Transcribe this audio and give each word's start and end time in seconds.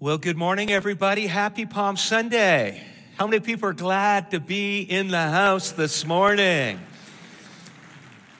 Well, 0.00 0.16
good 0.16 0.36
morning, 0.36 0.70
everybody. 0.70 1.26
Happy 1.26 1.66
Palm 1.66 1.96
Sunday. 1.96 2.84
How 3.16 3.26
many 3.26 3.40
people 3.40 3.68
are 3.68 3.72
glad 3.72 4.30
to 4.30 4.38
be 4.38 4.82
in 4.82 5.08
the 5.08 5.20
house 5.20 5.72
this 5.72 6.06
morning? 6.06 6.78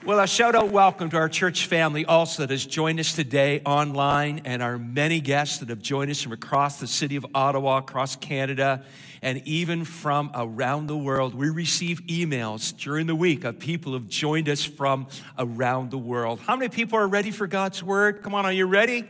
Well, 0.07 0.21
a 0.21 0.29
shout 0.29 0.55
out 0.55 0.71
welcome 0.71 1.11
to 1.11 1.17
our 1.17 1.29
church 1.29 1.67
family 1.67 2.05
also 2.05 2.43
that 2.43 2.51
has 2.51 2.65
joined 2.65 3.01
us 3.01 3.13
today 3.13 3.61
online 3.67 4.43
and 4.45 4.63
our 4.63 4.79
many 4.79 5.21
guests 5.21 5.59
that 5.59 5.69
have 5.71 5.83
joined 5.83 6.13
us 6.13 6.23
from 6.23 6.31
across 6.31 6.79
the 6.79 6.87
city 6.87 7.17
of 7.17 7.27
Ottawa, 7.35 7.79
across 7.79 8.15
Canada, 8.15 8.85
and 9.21 9.43
even 9.45 9.85
from 9.85 10.31
around 10.37 10.87
the 10.87 10.97
world. 10.97 11.35
We 11.35 11.51
receive 11.51 12.03
emails 12.03 12.73
during 12.79 13.09
the 13.09 13.17
week 13.17 13.43
of 13.43 13.59
people 13.59 13.95
who've 13.95 14.09
joined 14.09 14.49
us 14.49 14.63
from 14.63 15.09
around 15.37 15.91
the 15.91 15.99
world. 15.99 16.39
How 16.39 16.55
many 16.55 16.69
people 16.69 17.01
are 17.01 17.09
ready 17.09 17.33
for 17.33 17.49
God's 17.49 17.83
word? 17.83 18.23
Come 18.23 18.33
on, 18.33 18.47
are 18.47 18.53
you 18.53 18.67
ready? 18.67 19.09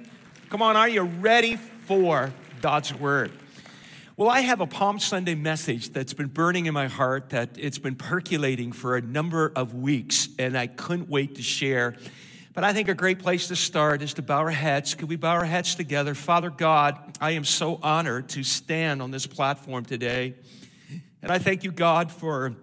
Come 0.48 0.62
on, 0.62 0.78
are 0.78 0.88
you 0.88 1.02
ready 1.02 1.58
for 1.88 2.34
God's 2.60 2.92
word? 2.92 3.32
Well, 4.14 4.28
I 4.28 4.40
have 4.40 4.60
a 4.60 4.66
Palm 4.66 4.98
Sunday 4.98 5.34
message 5.34 5.88
that's 5.88 6.12
been 6.12 6.26
burning 6.26 6.66
in 6.66 6.74
my 6.74 6.86
heart, 6.86 7.30
that 7.30 7.56
it's 7.56 7.78
been 7.78 7.94
percolating 7.94 8.72
for 8.72 8.98
a 8.98 9.00
number 9.00 9.50
of 9.56 9.72
weeks, 9.72 10.28
and 10.38 10.54
I 10.54 10.66
couldn't 10.66 11.08
wait 11.08 11.36
to 11.36 11.42
share. 11.42 11.96
But 12.52 12.64
I 12.64 12.74
think 12.74 12.88
a 12.88 12.94
great 12.94 13.20
place 13.20 13.48
to 13.48 13.56
start 13.56 14.02
is 14.02 14.12
to 14.14 14.22
bow 14.22 14.40
our 14.40 14.50
heads. 14.50 14.94
Could 14.94 15.08
we 15.08 15.16
bow 15.16 15.32
our 15.32 15.46
heads 15.46 15.76
together? 15.76 16.14
Father 16.14 16.50
God, 16.50 16.98
I 17.22 17.30
am 17.30 17.44
so 17.44 17.80
honored 17.82 18.28
to 18.30 18.44
stand 18.44 19.00
on 19.00 19.10
this 19.10 19.26
platform 19.26 19.86
today. 19.86 20.34
And 21.22 21.32
I 21.32 21.38
thank 21.38 21.64
you, 21.64 21.72
God, 21.72 22.12
for 22.12 22.54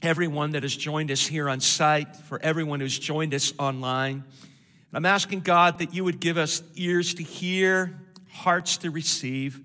everyone 0.00 0.52
that 0.52 0.62
has 0.62 0.74
joined 0.74 1.10
us 1.10 1.26
here 1.26 1.50
on 1.50 1.60
site, 1.60 2.16
for 2.16 2.40
everyone 2.40 2.80
who's 2.80 2.98
joined 2.98 3.34
us 3.34 3.52
online. 3.58 4.24
I'm 4.94 5.04
asking 5.04 5.40
God 5.40 5.80
that 5.80 5.94
you 5.94 6.02
would 6.02 6.18
give 6.18 6.38
us 6.38 6.62
ears 6.76 7.12
to 7.14 7.22
hear, 7.22 7.99
hearts 8.32 8.78
to 8.78 8.90
receive. 8.90 9.60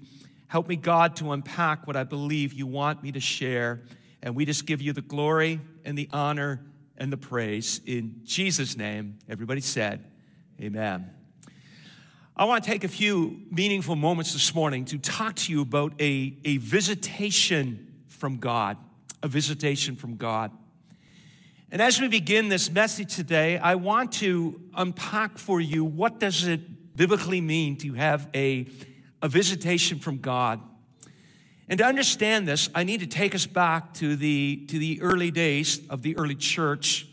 Help 0.47 0.67
me, 0.67 0.75
God, 0.75 1.15
to 1.17 1.31
unpack 1.31 1.87
what 1.87 1.95
I 1.95 2.03
believe 2.03 2.53
you 2.53 2.67
want 2.67 3.03
me 3.03 3.11
to 3.13 3.19
share. 3.19 3.81
And 4.21 4.35
we 4.35 4.45
just 4.45 4.65
give 4.65 4.81
you 4.81 4.93
the 4.93 5.01
glory 5.01 5.59
and 5.83 5.97
the 5.97 6.09
honor 6.11 6.65
and 6.97 7.11
the 7.11 7.17
praise. 7.17 7.81
In 7.85 8.21
Jesus' 8.23 8.77
name, 8.77 9.19
everybody 9.29 9.61
said, 9.61 10.03
Amen. 10.61 11.09
I 12.37 12.45
want 12.45 12.63
to 12.63 12.69
take 12.69 12.83
a 12.83 12.89
few 12.89 13.41
meaningful 13.49 13.95
moments 13.95 14.33
this 14.33 14.53
morning 14.53 14.85
to 14.85 14.97
talk 14.97 15.35
to 15.35 15.51
you 15.51 15.61
about 15.61 15.93
a, 16.01 16.37
a 16.43 16.57
visitation 16.57 17.93
from 18.07 18.37
God. 18.37 18.77
A 19.23 19.27
visitation 19.27 19.95
from 19.95 20.17
God. 20.17 20.51
And 21.71 21.81
as 21.81 21.99
we 21.99 22.07
begin 22.07 22.49
this 22.49 22.71
message 22.71 23.15
today, 23.15 23.57
I 23.57 23.75
want 23.75 24.13
to 24.13 24.61
unpack 24.75 25.37
for 25.37 25.59
you 25.59 25.83
what 25.83 26.19
does 26.19 26.45
it 26.45 26.61
biblically 26.95 27.41
mean 27.41 27.77
to 27.77 27.93
have 27.93 28.29
a 28.33 28.67
a 29.25 29.27
visitation 29.27 29.97
from 29.97 30.19
God. 30.19 30.61
And 31.67 31.79
to 31.79 31.85
understand 31.85 32.47
this, 32.47 32.69
I 32.75 32.83
need 32.83 32.99
to 32.99 33.07
take 33.07 33.33
us 33.33 33.47
back 33.47 33.95
to 33.95 34.15
the, 34.15 34.67
to 34.67 34.77
the 34.77 35.01
early 35.01 35.31
days 35.31 35.81
of 35.89 36.03
the 36.03 36.15
early 36.17 36.35
church 36.35 37.07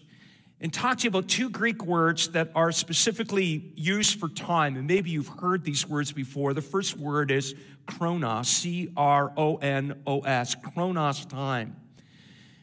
and 0.61 0.71
talk 0.71 0.99
to 0.99 1.05
you 1.05 1.09
about 1.09 1.27
two 1.27 1.49
Greek 1.49 1.87
words 1.87 2.29
that 2.33 2.51
are 2.55 2.71
specifically 2.71 3.73
used 3.77 4.21
for 4.21 4.29
time. 4.29 4.77
And 4.77 4.87
maybe 4.87 5.09
you've 5.09 5.41
heard 5.41 5.65
these 5.65 5.89
words 5.89 6.13
before. 6.13 6.53
The 6.53 6.61
first 6.61 6.99
word 6.99 7.31
is 7.31 7.55
chronos, 7.87 8.47
C 8.47 8.93
R 8.95 9.33
O 9.37 9.57
N 9.57 10.03
O 10.07 10.21
S, 10.21 10.55
chronos 10.55 11.25
time. 11.25 11.77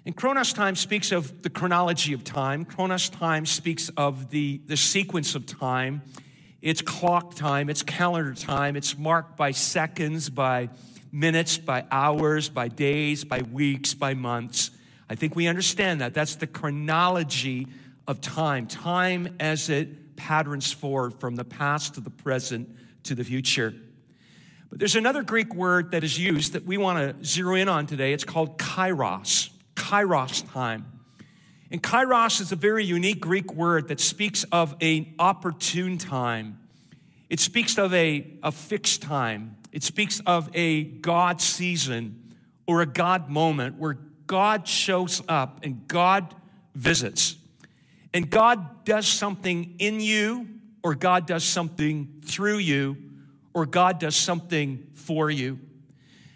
And 0.05 0.15
chronos 0.15 0.53
time 0.53 0.75
speaks 0.75 1.11
of 1.11 1.41
the 1.41 1.49
chronology 1.49 2.13
of 2.13 2.23
time. 2.23 2.65
Chronos 2.65 3.09
time 3.09 3.47
speaks 3.47 3.89
of 3.97 4.29
the, 4.29 4.61
the 4.67 4.77
sequence 4.77 5.33
of 5.33 5.47
time. 5.47 6.03
It's 6.61 6.81
clock 6.81 7.35
time, 7.35 7.69
it's 7.69 7.83
calendar 7.83 8.33
time, 8.33 8.75
it's 8.75 8.97
marked 8.97 9.37
by 9.37 9.51
seconds, 9.51 10.29
by 10.29 10.69
minutes, 11.11 11.57
by 11.57 11.85
hours, 11.89 12.49
by 12.49 12.67
days, 12.67 13.23
by 13.23 13.41
weeks, 13.41 13.93
by 13.93 14.13
months. 14.13 14.71
I 15.09 15.15
think 15.15 15.35
we 15.35 15.47
understand 15.47 16.01
that. 16.01 16.13
That's 16.13 16.35
the 16.35 16.47
chronology 16.47 17.67
of 18.07 18.21
time, 18.21 18.67
time 18.67 19.35
as 19.39 19.69
it 19.69 20.15
patterns 20.15 20.71
forward 20.71 21.13
from 21.13 21.35
the 21.35 21.45
past 21.45 21.95
to 21.95 22.01
the 22.01 22.09
present 22.09 22.69
to 23.03 23.15
the 23.15 23.23
future. 23.23 23.73
But 24.69 24.79
there's 24.79 24.95
another 24.95 25.23
Greek 25.23 25.55
word 25.55 25.91
that 25.91 26.03
is 26.03 26.19
used 26.19 26.53
that 26.53 26.65
we 26.65 26.77
want 26.77 27.19
to 27.19 27.25
zero 27.25 27.55
in 27.55 27.69
on 27.69 27.87
today. 27.87 28.13
It's 28.13 28.23
called 28.23 28.57
kairos, 28.57 29.49
kairos 29.75 30.51
time. 30.51 30.85
And 31.71 31.81
kairos 31.81 32.41
is 32.41 32.51
a 32.51 32.55
very 32.55 32.83
unique 32.83 33.19
Greek 33.19 33.53
word 33.53 33.87
that 33.87 33.99
speaks 33.99 34.43
of 34.51 34.75
an 34.81 35.13
opportune 35.17 35.97
time. 35.97 36.58
It 37.29 37.39
speaks 37.39 37.77
of 37.77 37.93
a, 37.93 38.33
a 38.41 38.51
fixed 38.51 39.01
time. 39.01 39.57
It 39.71 39.83
speaks 39.83 40.19
of 40.25 40.49
a 40.53 40.83
God 40.83 41.41
season 41.41 42.35
or 42.65 42.81
a 42.81 42.85
God 42.85 43.29
moment 43.29 43.77
where 43.77 43.97
God 44.25 44.67
shows 44.67 45.21
up 45.27 45.59
and 45.63 45.87
God 45.87 46.35
visits. 46.75 47.35
And 48.13 48.29
God 48.29 48.83
does 48.85 49.07
something 49.07 49.75
in 49.77 49.99
you, 49.99 50.47
or 50.83 50.95
God 50.95 51.27
does 51.27 51.43
something 51.43 52.21
through 52.25 52.57
you, 52.57 52.97
or 53.53 53.65
God 53.65 53.99
does 53.99 54.15
something 54.15 54.87
for 54.93 55.29
you. 55.29 55.59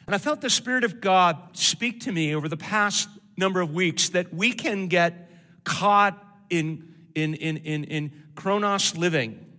And 0.05 0.13
I 0.13 0.17
felt 0.17 0.41
the 0.41 0.49
Spirit 0.49 0.83
of 0.83 1.01
God 1.01 1.37
speak 1.53 2.01
to 2.01 2.11
me 2.11 2.35
over 2.35 2.49
the 2.49 2.57
past 2.57 3.09
number 3.37 3.61
of 3.61 3.73
weeks 3.73 4.09
that 4.09 4.33
we 4.33 4.51
can 4.51 4.87
get 4.87 5.31
caught 5.63 6.21
in, 6.49 6.93
in, 7.15 7.33
in, 7.35 7.57
in, 7.57 7.83
in 7.85 8.11
chronos 8.35 8.95
living. 8.95 9.52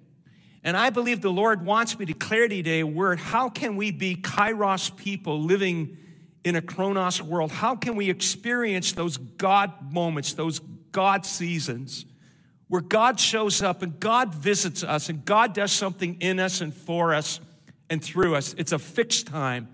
And 0.65 0.79
I 0.79 0.89
believe 0.89 1.21
the 1.21 1.31
Lord 1.31 1.67
wants 1.67 1.99
me 1.99 2.07
to 2.07 2.15
declare 2.15 2.49
today 2.49 2.81
a 2.81 2.87
word. 2.87 3.21
How 3.21 3.51
can 3.51 3.77
we 3.77 3.91
be 3.91 4.17
kairos 4.17 4.97
people 4.97 5.43
living 5.43 5.99
in 6.43 6.57
a 6.57 6.63
chronos 6.63 7.21
world? 7.21 7.53
How 7.53 7.77
can 7.77 7.97
we 7.97 8.09
experience 8.09 8.93
those 8.93 9.19
God 9.19 9.93
moments, 9.93 10.33
those 10.33 10.61
God 10.91 11.27
seasons 11.27 12.07
where 12.69 12.81
God 12.81 13.21
shows 13.21 13.61
up 13.61 13.83
and 13.83 14.01
God 14.01 14.35
visits 14.35 14.83
us 14.83 15.11
and 15.11 15.23
God 15.23 15.53
does 15.53 15.71
something 15.71 16.17
in 16.21 16.41
us 16.41 16.63
and 16.63 16.75
for 16.75 17.13
us 17.13 17.41
and 17.91 18.03
through 18.03 18.35
us? 18.35 18.55
It's 18.57 18.73
a 18.73 18.79
fixed 18.79 19.27
time, 19.27 19.69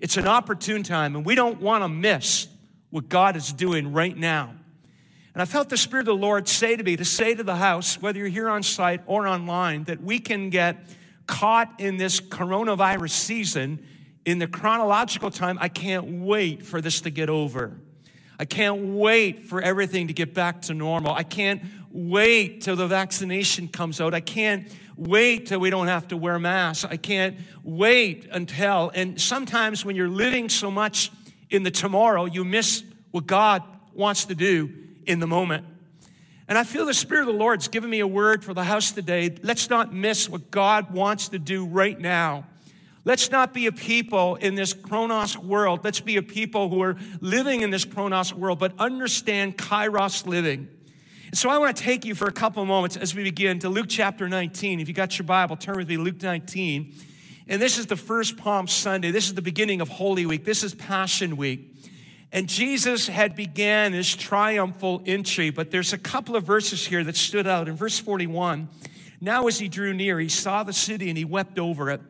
it's 0.00 0.16
an 0.16 0.26
opportune 0.26 0.82
time, 0.82 1.16
and 1.16 1.26
we 1.26 1.34
don't 1.34 1.60
want 1.60 1.84
to 1.84 1.88
miss 1.88 2.48
what 2.88 3.10
God 3.10 3.36
is 3.36 3.52
doing 3.52 3.92
right 3.92 4.16
now. 4.16 4.54
And 5.32 5.40
I 5.40 5.44
felt 5.44 5.68
the 5.68 5.76
Spirit 5.76 6.02
of 6.02 6.06
the 6.06 6.14
Lord 6.14 6.48
say 6.48 6.76
to 6.76 6.82
me, 6.82 6.96
to 6.96 7.04
say 7.04 7.34
to 7.34 7.42
the 7.42 7.56
house, 7.56 8.00
whether 8.00 8.18
you're 8.18 8.28
here 8.28 8.48
on 8.48 8.62
site 8.62 9.00
or 9.06 9.28
online, 9.28 9.84
that 9.84 10.02
we 10.02 10.18
can 10.18 10.50
get 10.50 10.84
caught 11.26 11.78
in 11.78 11.96
this 11.96 12.20
coronavirus 12.20 13.10
season 13.10 13.86
in 14.24 14.38
the 14.38 14.48
chronological 14.48 15.30
time. 15.30 15.56
I 15.60 15.68
can't 15.68 16.20
wait 16.20 16.66
for 16.66 16.80
this 16.80 17.02
to 17.02 17.10
get 17.10 17.30
over. 17.30 17.78
I 18.40 18.44
can't 18.44 18.96
wait 18.96 19.44
for 19.44 19.60
everything 19.60 20.08
to 20.08 20.12
get 20.12 20.34
back 20.34 20.62
to 20.62 20.74
normal. 20.74 21.12
I 21.12 21.22
can't 21.22 21.62
wait 21.92 22.62
till 22.62 22.74
the 22.74 22.88
vaccination 22.88 23.68
comes 23.68 24.00
out. 24.00 24.14
I 24.14 24.20
can't 24.20 24.68
wait 24.96 25.46
till 25.46 25.60
we 25.60 25.70
don't 25.70 25.86
have 25.86 26.08
to 26.08 26.16
wear 26.16 26.38
masks. 26.38 26.84
I 26.84 26.96
can't 26.96 27.36
wait 27.62 28.26
until. 28.32 28.90
And 28.94 29.20
sometimes 29.20 29.84
when 29.84 29.94
you're 29.94 30.08
living 30.08 30.48
so 30.48 30.70
much 30.70 31.12
in 31.50 31.62
the 31.62 31.70
tomorrow, 31.70 32.24
you 32.24 32.44
miss 32.44 32.82
what 33.12 33.26
God 33.26 33.62
wants 33.94 34.24
to 34.26 34.34
do 34.34 34.72
in 35.10 35.20
the 35.20 35.26
moment. 35.26 35.66
And 36.48 36.58
I 36.58 36.64
feel 36.64 36.86
the 36.86 36.94
Spirit 36.94 37.22
of 37.22 37.26
the 37.28 37.38
Lord's 37.38 37.68
given 37.68 37.90
me 37.90 38.00
a 38.00 38.06
word 38.06 38.42
for 38.42 38.54
the 38.54 38.64
house 38.64 38.90
today. 38.90 39.36
Let's 39.42 39.70
not 39.70 39.94
miss 39.94 40.28
what 40.28 40.50
God 40.50 40.92
wants 40.92 41.28
to 41.28 41.38
do 41.38 41.64
right 41.66 41.98
now. 41.98 42.44
Let's 43.04 43.30
not 43.30 43.54
be 43.54 43.66
a 43.66 43.72
people 43.72 44.34
in 44.36 44.56
this 44.56 44.72
chronos 44.72 45.38
world. 45.38 45.80
Let's 45.84 46.00
be 46.00 46.16
a 46.16 46.22
people 46.22 46.68
who 46.68 46.82
are 46.82 46.96
living 47.20 47.62
in 47.62 47.70
this 47.70 47.84
chronos 47.84 48.34
world, 48.34 48.58
but 48.58 48.72
understand 48.78 49.56
kairos 49.56 50.26
living. 50.26 50.68
And 51.26 51.38
so 51.38 51.48
I 51.48 51.58
want 51.58 51.76
to 51.76 51.82
take 51.82 52.04
you 52.04 52.14
for 52.14 52.26
a 52.26 52.32
couple 52.32 52.64
moments 52.64 52.96
as 52.96 53.14
we 53.14 53.22
begin 53.22 53.60
to 53.60 53.68
Luke 53.68 53.86
chapter 53.88 54.28
19. 54.28 54.80
If 54.80 54.88
you 54.88 54.94
got 54.94 55.18
your 55.18 55.26
Bible, 55.26 55.56
turn 55.56 55.76
with 55.76 55.88
me 55.88 55.96
Luke 55.96 56.20
19. 56.20 56.94
And 57.46 57.62
this 57.62 57.78
is 57.78 57.86
the 57.86 57.96
first 57.96 58.36
Palm 58.36 58.66
Sunday. 58.66 59.12
This 59.12 59.28
is 59.28 59.34
the 59.34 59.42
beginning 59.42 59.80
of 59.80 59.88
Holy 59.88 60.26
Week. 60.26 60.44
This 60.44 60.64
is 60.64 60.74
Passion 60.74 61.36
Week. 61.36 61.69
And 62.32 62.48
Jesus 62.48 63.08
had 63.08 63.34
began 63.34 63.92
his 63.92 64.14
triumphal 64.14 65.02
entry, 65.04 65.50
but 65.50 65.70
there's 65.70 65.92
a 65.92 65.98
couple 65.98 66.36
of 66.36 66.44
verses 66.44 66.86
here 66.86 67.02
that 67.02 67.16
stood 67.16 67.46
out. 67.46 67.68
In 67.68 67.74
verse 67.74 67.98
41, 67.98 68.68
now 69.20 69.48
as 69.48 69.58
he 69.58 69.68
drew 69.68 69.92
near, 69.92 70.20
he 70.20 70.28
saw 70.28 70.62
the 70.62 70.72
city 70.72 71.08
and 71.08 71.18
he 71.18 71.24
wept 71.24 71.58
over 71.58 71.90
it. 71.90 72.00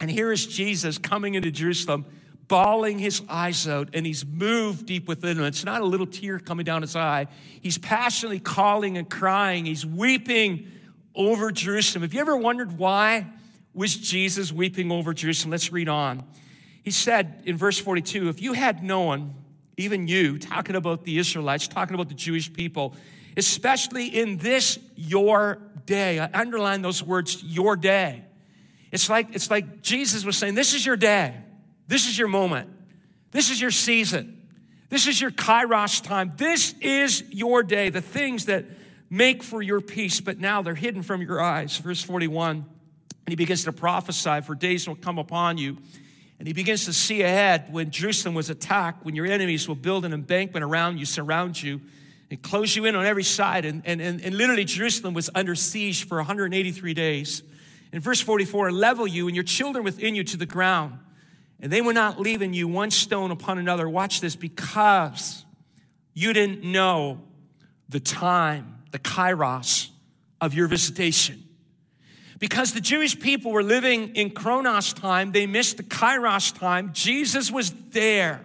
And 0.00 0.10
here 0.10 0.32
is 0.32 0.46
Jesus 0.46 0.96
coming 0.96 1.34
into 1.34 1.50
Jerusalem, 1.50 2.06
bawling 2.46 2.98
his 2.98 3.20
eyes 3.28 3.68
out, 3.68 3.90
and 3.92 4.06
he's 4.06 4.24
moved 4.24 4.86
deep 4.86 5.06
within 5.06 5.38
him. 5.38 5.44
It's 5.44 5.64
not 5.64 5.82
a 5.82 5.84
little 5.84 6.06
tear 6.06 6.38
coming 6.38 6.64
down 6.64 6.80
his 6.80 6.96
eye. 6.96 7.26
He's 7.60 7.76
passionately 7.76 8.40
calling 8.40 8.96
and 8.96 9.10
crying. 9.10 9.66
He's 9.66 9.84
weeping 9.84 10.68
over 11.14 11.50
Jerusalem. 11.50 12.02
Have 12.02 12.14
you 12.14 12.20
ever 12.20 12.36
wondered 12.36 12.78
why 12.78 13.26
was 13.74 13.94
Jesus 13.94 14.50
weeping 14.50 14.90
over 14.90 15.12
Jerusalem? 15.12 15.50
Let's 15.50 15.72
read 15.72 15.88
on. 15.88 16.24
He 16.82 16.90
said 16.90 17.42
in 17.44 17.56
verse 17.56 17.78
42, 17.78 18.30
if 18.30 18.40
you 18.40 18.54
had 18.54 18.82
known 18.82 19.34
even 19.78 20.08
you, 20.08 20.38
talking 20.38 20.76
about 20.76 21.04
the 21.04 21.18
Israelites, 21.18 21.68
talking 21.68 21.94
about 21.94 22.08
the 22.08 22.14
Jewish 22.14 22.52
people, 22.52 22.94
especially 23.36 24.06
in 24.06 24.38
this 24.38 24.78
your 24.96 25.60
day. 25.86 26.18
I 26.18 26.28
underline 26.34 26.82
those 26.82 27.02
words, 27.02 27.42
your 27.42 27.76
day. 27.76 28.24
It's 28.90 29.08
like, 29.08 29.34
it's 29.34 29.50
like 29.50 29.82
Jesus 29.82 30.24
was 30.24 30.36
saying, 30.36 30.54
This 30.54 30.74
is 30.74 30.84
your 30.84 30.96
day. 30.96 31.34
This 31.86 32.06
is 32.06 32.18
your 32.18 32.28
moment. 32.28 32.70
This 33.30 33.50
is 33.50 33.60
your 33.60 33.70
season. 33.70 34.34
This 34.90 35.06
is 35.06 35.20
your 35.20 35.30
kairos 35.30 36.02
time. 36.02 36.32
This 36.36 36.74
is 36.80 37.22
your 37.30 37.62
day. 37.62 37.90
The 37.90 38.00
things 38.00 38.46
that 38.46 38.64
make 39.10 39.42
for 39.42 39.62
your 39.62 39.80
peace, 39.80 40.20
but 40.20 40.38
now 40.38 40.62
they're 40.62 40.74
hidden 40.74 41.02
from 41.02 41.22
your 41.22 41.40
eyes. 41.40 41.76
Verse 41.76 42.02
41. 42.02 42.56
And 42.56 42.64
he 43.28 43.36
begins 43.36 43.64
to 43.64 43.72
prophesy, 43.72 44.40
for 44.40 44.54
days 44.54 44.88
will 44.88 44.96
come 44.96 45.18
upon 45.18 45.58
you. 45.58 45.76
And 46.38 46.46
he 46.46 46.54
begins 46.54 46.84
to 46.84 46.92
see 46.92 47.22
ahead 47.22 47.72
when 47.72 47.90
Jerusalem 47.90 48.34
was 48.34 48.48
attacked, 48.48 49.04
when 49.04 49.16
your 49.16 49.26
enemies 49.26 49.66
will 49.66 49.74
build 49.74 50.04
an 50.04 50.12
embankment 50.12 50.64
around 50.64 50.98
you, 50.98 51.04
surround 51.04 51.60
you, 51.60 51.80
and 52.30 52.40
close 52.40 52.76
you 52.76 52.84
in 52.84 52.94
on 52.94 53.04
every 53.04 53.24
side. 53.24 53.64
And, 53.64 53.82
and, 53.84 54.00
and, 54.00 54.20
and 54.22 54.36
literally, 54.36 54.64
Jerusalem 54.64 55.14
was 55.14 55.30
under 55.34 55.54
siege 55.54 56.06
for 56.06 56.18
183 56.18 56.94
days. 56.94 57.42
In 57.92 58.00
verse 58.00 58.20
44, 58.20 58.70
level 58.70 59.06
you 59.06 59.26
and 59.26 59.34
your 59.34 59.44
children 59.44 59.82
within 59.82 60.14
you 60.14 60.22
to 60.24 60.36
the 60.36 60.46
ground. 60.46 60.98
And 61.60 61.72
they 61.72 61.80
were 61.80 61.92
not 61.92 62.20
leave 62.20 62.40
leaving 62.40 62.54
you 62.54 62.68
one 62.68 62.90
stone 62.92 63.32
upon 63.32 63.58
another. 63.58 63.88
Watch 63.88 64.20
this, 64.20 64.36
because 64.36 65.44
you 66.14 66.32
didn't 66.32 66.62
know 66.62 67.20
the 67.88 67.98
time, 67.98 68.82
the 68.92 68.98
kairos 68.98 69.88
of 70.40 70.54
your 70.54 70.68
visitation. 70.68 71.47
Because 72.38 72.72
the 72.72 72.80
Jewish 72.80 73.18
people 73.18 73.50
were 73.50 73.62
living 73.62 74.14
in 74.14 74.30
Chronos 74.30 74.92
time, 74.92 75.32
they 75.32 75.46
missed 75.46 75.76
the 75.76 75.82
kairos 75.82 76.56
time. 76.56 76.92
Jesus 76.92 77.50
was 77.50 77.72
there. 77.90 78.44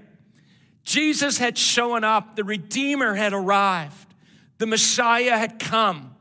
Jesus 0.83 1.37
had 1.37 1.57
shown 1.57 2.03
up. 2.03 2.35
The 2.35 2.43
Redeemer 2.43 3.13
had 3.13 3.33
arrived. 3.33 4.13
The 4.57 4.65
Messiah 4.65 5.37
had 5.37 5.59
come. 5.59 6.15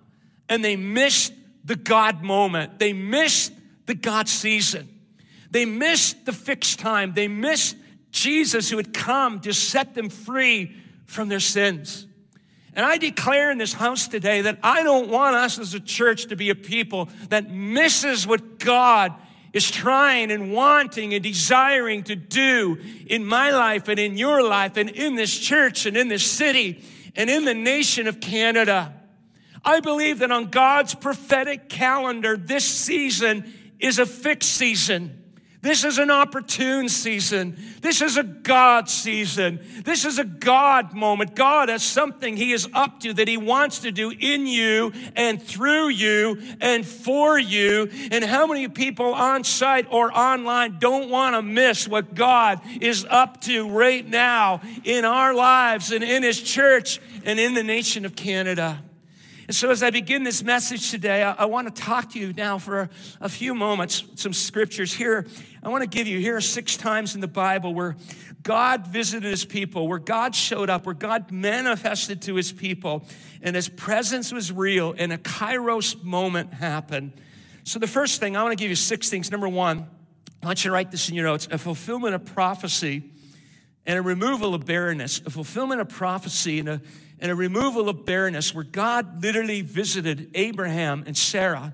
And 0.49 0.63
they 0.65 0.77
missed 0.77 1.33
the 1.65 1.77
God 1.77 2.23
moment. 2.23 2.79
They 2.79 2.93
missed 2.93 3.53
the 3.87 3.95
God 3.95 4.29
season. 4.29 4.89
They 5.51 5.65
missed 5.65 6.27
the 6.27 6.33
fixed 6.33 6.79
time. 6.79 7.15
They 7.15 7.29
missed 7.29 7.77
Jesus 8.11 8.69
who 8.69 8.77
had 8.77 8.93
come 8.93 9.41
to 9.41 9.53
set 9.55 9.95
them 9.95 10.11
free 10.11 10.77
from 11.07 11.29
their 11.29 11.41
sins. 11.41 12.07
And 12.75 12.87
I 12.87 12.97
declare 12.97 13.51
in 13.51 13.59
this 13.59 13.75
house 13.75 14.09
today 14.09 14.43
that 14.43 14.59
I 14.63 14.83
don't 14.83 15.09
want 15.09 15.37
us 15.37 15.59
as 15.59 15.75
a 15.75 15.81
church 15.81 16.27
to 16.27 16.37
be 16.37 16.51
a 16.51 16.55
people 16.55 17.11
that 17.29 17.51
misses 17.51 18.27
what 18.27 18.59
God 18.59 19.13
is 19.53 19.71
trying 19.71 20.31
and 20.31 20.53
wanting 20.53 21.13
and 21.13 21.23
desiring 21.23 22.03
to 22.05 22.17
do 22.17 22.79
in 23.07 23.25
my 23.27 23.51
life 23.51 23.89
and 23.89 23.99
in 23.99 24.17
your 24.17 24.43
life 24.43 24.79
and 24.79 24.89
in 24.89 25.15
this 25.15 25.39
church 25.39 25.85
and 25.85 25.97
in 25.97 26.09
this 26.09 26.25
city 26.25 26.83
and 27.15 27.29
in 27.29 27.45
the 27.45 27.55
nation 27.55 28.07
of 28.07 28.21
Canada. 28.21 28.95
I 29.65 29.81
believe 29.81 30.21
that 30.21 30.33
on 30.33 30.47
God's 30.47 30.95
prophetic 30.95 31.69
calendar, 31.69 32.37
this 32.37 32.65
season 32.65 33.53
is 33.79 33.99
a 33.99 34.07
fixed 34.07 34.51
season. 34.51 35.22
This 35.63 35.85
is 35.85 35.99
an 35.99 36.11
opportune 36.11 36.89
season. 36.89 37.57
This 37.83 38.03
is 38.03 38.17
a 38.17 38.25
God 38.25 38.89
season. 38.89 39.61
This 39.85 40.05
is 40.05 40.19
a 40.19 40.25
God 40.25 40.93
moment. 40.93 41.37
God 41.37 41.69
has 41.69 41.85
something 41.85 42.37
He 42.37 42.53
is 42.53 42.69
up 42.75 42.99
to 43.01 43.15
that 43.15 43.29
He 43.29 43.37
wants 43.37 43.79
to 43.81 43.93
do 43.93 44.11
in 44.11 44.49
you 44.49 44.93
and 45.15 45.41
through 45.41 45.91
you 45.91 46.43
and 46.61 46.85
for 46.85 47.39
you. 47.39 47.89
And 48.11 48.25
how 48.25 48.49
many 48.49 48.67
people 48.67 49.15
on 49.15 49.45
site 49.45 49.87
or 49.89 50.13
online 50.13 50.81
don't 50.81 51.09
want 51.09 51.37
to 51.37 51.43
miss 51.43 51.87
what 51.87 52.13
God 52.13 52.61
is 52.81 53.07
up 53.09 53.41
to 53.43 53.71
right 53.71 54.07
now 54.07 54.63
in 54.83 55.05
our 55.05 55.33
lives 55.33 55.93
and 55.93 56.03
in 56.03 56.25
His 56.25 56.43
church 56.43 57.01
and 57.25 57.39
in 57.39 57.55
the 57.55 57.63
nation 57.63 58.05
of 58.05 58.17
Canada? 58.17 58.83
And 59.53 59.57
so, 59.59 59.69
as 59.69 59.83
I 59.83 59.91
begin 59.91 60.23
this 60.23 60.43
message 60.43 60.91
today, 60.91 61.23
I, 61.23 61.33
I 61.33 61.45
want 61.45 61.69
to 61.69 61.83
talk 61.83 62.13
to 62.13 62.19
you 62.19 62.33
now 62.33 62.57
for 62.57 62.81
a, 62.81 62.91
a, 63.21 63.29
few 63.29 63.55
moments, 63.55 64.03
some 64.15 64.33
scriptures. 64.33 64.95
Here, 64.95 65.27
I 65.63 65.69
want 65.69 65.83
to 65.83 65.87
give 65.87 66.07
you 66.07 66.21
here 66.21 66.37
are 66.37 66.41
six 66.41 66.79
times 66.79 67.15
in 67.15 67.21
the 67.21 67.29
Bible 67.29 67.75
where 67.75 67.97
God 68.43 68.87
visited 68.87 69.29
his 69.29 69.45
people, 69.45 69.87
where 69.87 69.99
God 69.99 70.35
showed 70.35 70.71
up, 70.71 70.87
where 70.87 70.95
God 70.95 71.31
manifested 71.31 72.23
to 72.23 72.35
his 72.37 72.51
people, 72.51 73.05
and 73.43 73.55
his 73.55 73.69
presence 73.69 74.33
was 74.33 74.51
real, 74.51 74.95
and 74.97 75.13
a 75.13 75.19
kairos 75.19 76.03
moment 76.03 76.55
happened. 76.55 77.13
So, 77.65 77.79
the 77.79 77.87
first 77.87 78.21
thing, 78.21 78.39
I 78.39 78.43
want 78.43 78.53
to 78.53 78.65
give 78.65 78.71
you 78.71 78.75
six 78.75 79.11
things. 79.11 79.31
Number 79.31 79.51
one, 79.51 79.87
I 80.43 80.47
want 80.47 80.65
you 80.65 80.71
to 80.71 80.73
write 80.73 80.91
this 80.91 81.11
in 81.11 81.15
your 81.15 81.27
notes 81.27 81.47
a 81.51 81.59
fulfillment 81.59 82.15
of 82.15 82.25
prophecy 82.25 83.11
and 83.85 83.99
a 83.99 84.03
removal 84.03 84.55
of 84.55 84.65
barrenness, 84.65 85.21
a 85.27 85.31
fulfillment 85.31 85.83
of 85.83 85.91
prophecy 85.91 86.59
and 86.59 86.71
a 86.71 86.81
and 87.23 87.31
a 87.31 87.37
removal 87.37 87.89
of 87.89 88.05
barrenness 88.05 88.53
where 88.53 88.65
God 88.65 89.23
literally 89.23 89.63
visited 89.63 90.33
Abraham 90.35 91.05
and 91.07 91.17
Sarah. 91.17 91.73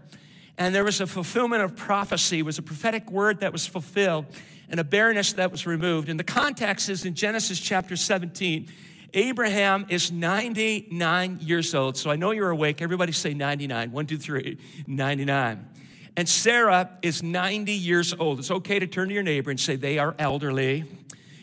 And 0.59 0.75
there 0.75 0.85
was 0.85 1.01
a 1.01 1.07
fulfillment 1.07 1.63
of 1.63 1.75
prophecy, 1.75 2.41
it 2.41 2.43
was 2.43 2.59
a 2.59 2.63
prophetic 2.63 3.11
word 3.11 3.41
that 3.41 3.51
was 3.51 3.67
fulfilled, 3.67 4.27
and 4.69 4.79
a 4.79 4.85
barrenness 4.85 5.33
that 5.33 5.51
was 5.51 5.67
removed. 5.67 6.11
And 6.11 6.21
the 6.21 6.25
context 6.25 6.91
is 6.91 7.07
in 7.07 7.15
Genesis 7.15 7.59
chapter 7.59 7.97
17. 7.97 8.69
Abraham 9.15 9.87
is 9.89 10.13
99 10.13 11.39
years 11.41 11.75
old. 11.75 11.97
So 11.97 12.11
I 12.11 12.17
know 12.17 12.33
you're 12.33 12.51
awake. 12.51 12.83
Everybody 12.83 13.13
say 13.13 13.33
99. 13.33 13.91
One, 13.91 14.07
two, 14.07 14.19
three. 14.19 14.59
99. 14.87 15.67
And 16.15 16.29
Sarah 16.29 16.91
is 17.01 17.23
90 17.23 17.73
years 17.73 18.13
old. 18.13 18.39
It's 18.39 18.51
okay 18.51 18.79
to 18.79 18.87
turn 18.87 19.09
to 19.09 19.15
your 19.15 19.23
neighbor 19.23 19.51
and 19.51 19.59
say, 19.59 19.77
they 19.77 19.99
are 19.99 20.15
elderly 20.19 20.85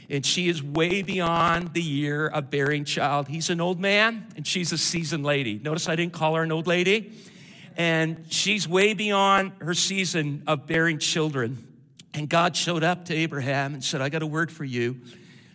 and 0.09 0.25
she 0.25 0.47
is 0.47 0.61
way 0.61 1.01
beyond 1.01 1.73
the 1.73 1.81
year 1.81 2.27
of 2.27 2.49
bearing 2.49 2.85
child. 2.85 3.27
He's 3.27 3.49
an 3.49 3.61
old 3.61 3.79
man, 3.79 4.27
and 4.35 4.45
she's 4.45 4.71
a 4.71 4.77
seasoned 4.77 5.23
lady. 5.23 5.59
Notice 5.61 5.89
I 5.89 5.95
didn't 5.95 6.13
call 6.13 6.35
her 6.35 6.43
an 6.43 6.51
old 6.51 6.67
lady. 6.67 7.13
And 7.77 8.25
she's 8.29 8.67
way 8.67 8.93
beyond 8.93 9.51
her 9.59 9.73
season 9.73 10.43
of 10.47 10.65
bearing 10.65 10.97
children. 10.97 11.67
And 12.13 12.29
God 12.29 12.55
showed 12.55 12.83
up 12.83 13.05
to 13.05 13.13
Abraham 13.13 13.73
and 13.73 13.83
said, 13.83 14.01
I 14.01 14.07
got 14.07 14.21
a 14.21 14.27
word 14.27 14.49
for 14.51 14.63
you. 14.63 15.01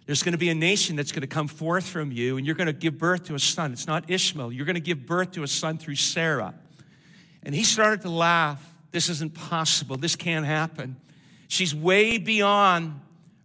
There's 0.05 0.23
going 0.23 0.32
to 0.32 0.38
be 0.38 0.50
a 0.50 0.55
nation 0.55 0.96
that's 0.96 1.12
going 1.12 1.23
to 1.23 1.29
come 1.29 1.49
forth 1.49 1.87
from 1.87 2.12
you, 2.12 2.37
and 2.37 2.44
you're 2.44 2.56
going 2.56 2.67
to 2.67 2.73
give 2.73 2.99
birth 2.99 3.25
to 3.26 3.35
a 3.35 3.38
son. 3.38 3.73
It's 3.73 3.87
not 3.87 4.11
Ishmael. 4.11 4.53
You're 4.53 4.67
going 4.67 4.75
to 4.75 4.81
give 4.81 5.06
birth 5.06 5.32
to 5.32 5.44
a 5.44 5.49
son 5.49 5.79
through 5.79 5.94
Sarah. 5.94 6.53
And 7.43 7.55
he 7.55 7.64
started 7.64 8.03
to 8.03 8.11
laugh. 8.11 8.67
This 8.91 9.08
isn't 9.08 9.35
possible. 9.35 9.96
This 9.96 10.17
can't 10.17 10.44
happen. 10.44 10.96
She's 11.49 11.75
way 11.75 12.19
beyond 12.19 13.00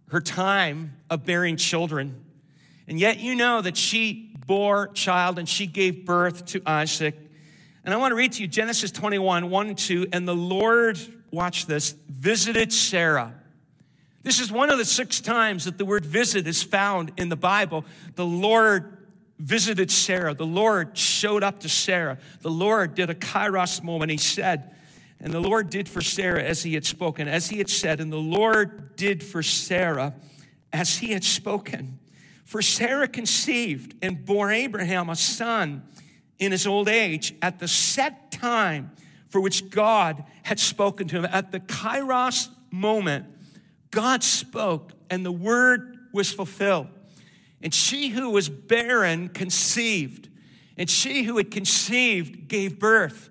her 0.08 0.20
time 0.20 0.96
of 1.10 1.24
bearing 1.24 1.56
children. 1.56 2.24
And 2.88 2.98
yet 2.98 3.18
you 3.18 3.34
know 3.34 3.60
that 3.60 3.76
she 3.76 4.32
bore 4.46 4.88
child 4.88 5.38
and 5.38 5.48
she 5.48 5.66
gave 5.66 6.04
birth 6.04 6.46
to 6.46 6.62
Isaac. 6.64 7.16
And 7.84 7.92
I 7.92 7.96
want 7.96 8.12
to 8.12 8.16
read 8.16 8.32
to 8.32 8.42
you 8.42 8.48
Genesis 8.48 8.90
21, 8.90 9.50
1 9.50 9.66
and 9.68 9.78
2. 9.78 10.08
And 10.12 10.26
the 10.26 10.34
Lord, 10.34 10.98
watch 11.30 11.66
this, 11.66 11.94
visited 12.08 12.72
Sarah. 12.72 13.34
This 14.22 14.40
is 14.40 14.50
one 14.50 14.70
of 14.70 14.78
the 14.78 14.84
six 14.84 15.20
times 15.20 15.66
that 15.66 15.78
the 15.78 15.84
word 15.84 16.04
visit 16.04 16.46
is 16.46 16.62
found 16.62 17.12
in 17.16 17.28
the 17.28 17.36
Bible. 17.36 17.84
The 18.16 18.26
Lord 18.26 18.96
visited 19.38 19.90
Sarah. 19.90 20.34
The 20.34 20.46
Lord 20.46 20.96
showed 20.96 21.42
up 21.42 21.60
to 21.60 21.68
Sarah. 21.68 22.18
The 22.40 22.50
Lord 22.50 22.94
did 22.94 23.10
a 23.10 23.14
kairos 23.14 23.82
moment. 23.82 24.10
He 24.10 24.16
said, 24.16 24.74
and 25.20 25.32
the 25.32 25.40
Lord 25.40 25.70
did 25.70 25.88
for 25.88 26.02
Sarah 26.02 26.42
as 26.42 26.62
he 26.62 26.74
had 26.74 26.84
spoken, 26.84 27.28
as 27.28 27.48
he 27.48 27.58
had 27.58 27.70
said, 27.70 28.00
and 28.00 28.12
the 28.12 28.16
Lord 28.16 28.96
did 28.96 29.22
for 29.22 29.42
Sarah 29.42 30.14
as 30.72 30.98
he 30.98 31.12
had 31.12 31.24
spoken. 31.24 31.98
For 32.44 32.62
Sarah 32.62 33.08
conceived 33.08 33.94
and 34.02 34.24
bore 34.24 34.52
Abraham 34.52 35.08
a 35.08 35.16
son 35.16 35.82
in 36.38 36.52
his 36.52 36.66
old 36.66 36.88
age 36.88 37.34
at 37.42 37.58
the 37.58 37.66
set 37.68 38.30
time 38.30 38.92
for 39.28 39.40
which 39.40 39.70
God 39.70 40.24
had 40.42 40.60
spoken 40.60 41.08
to 41.08 41.16
him. 41.18 41.24
At 41.24 41.50
the 41.50 41.60
kairos 41.60 42.48
moment, 42.70 43.26
God 43.90 44.22
spoke 44.22 44.92
and 45.10 45.24
the 45.24 45.32
word 45.32 45.96
was 46.12 46.32
fulfilled. 46.32 46.88
And 47.62 47.72
she 47.72 48.10
who 48.10 48.30
was 48.30 48.48
barren 48.48 49.28
conceived, 49.28 50.28
and 50.76 50.88
she 50.88 51.24
who 51.24 51.38
had 51.38 51.50
conceived 51.50 52.48
gave 52.48 52.78
birth. 52.78 53.30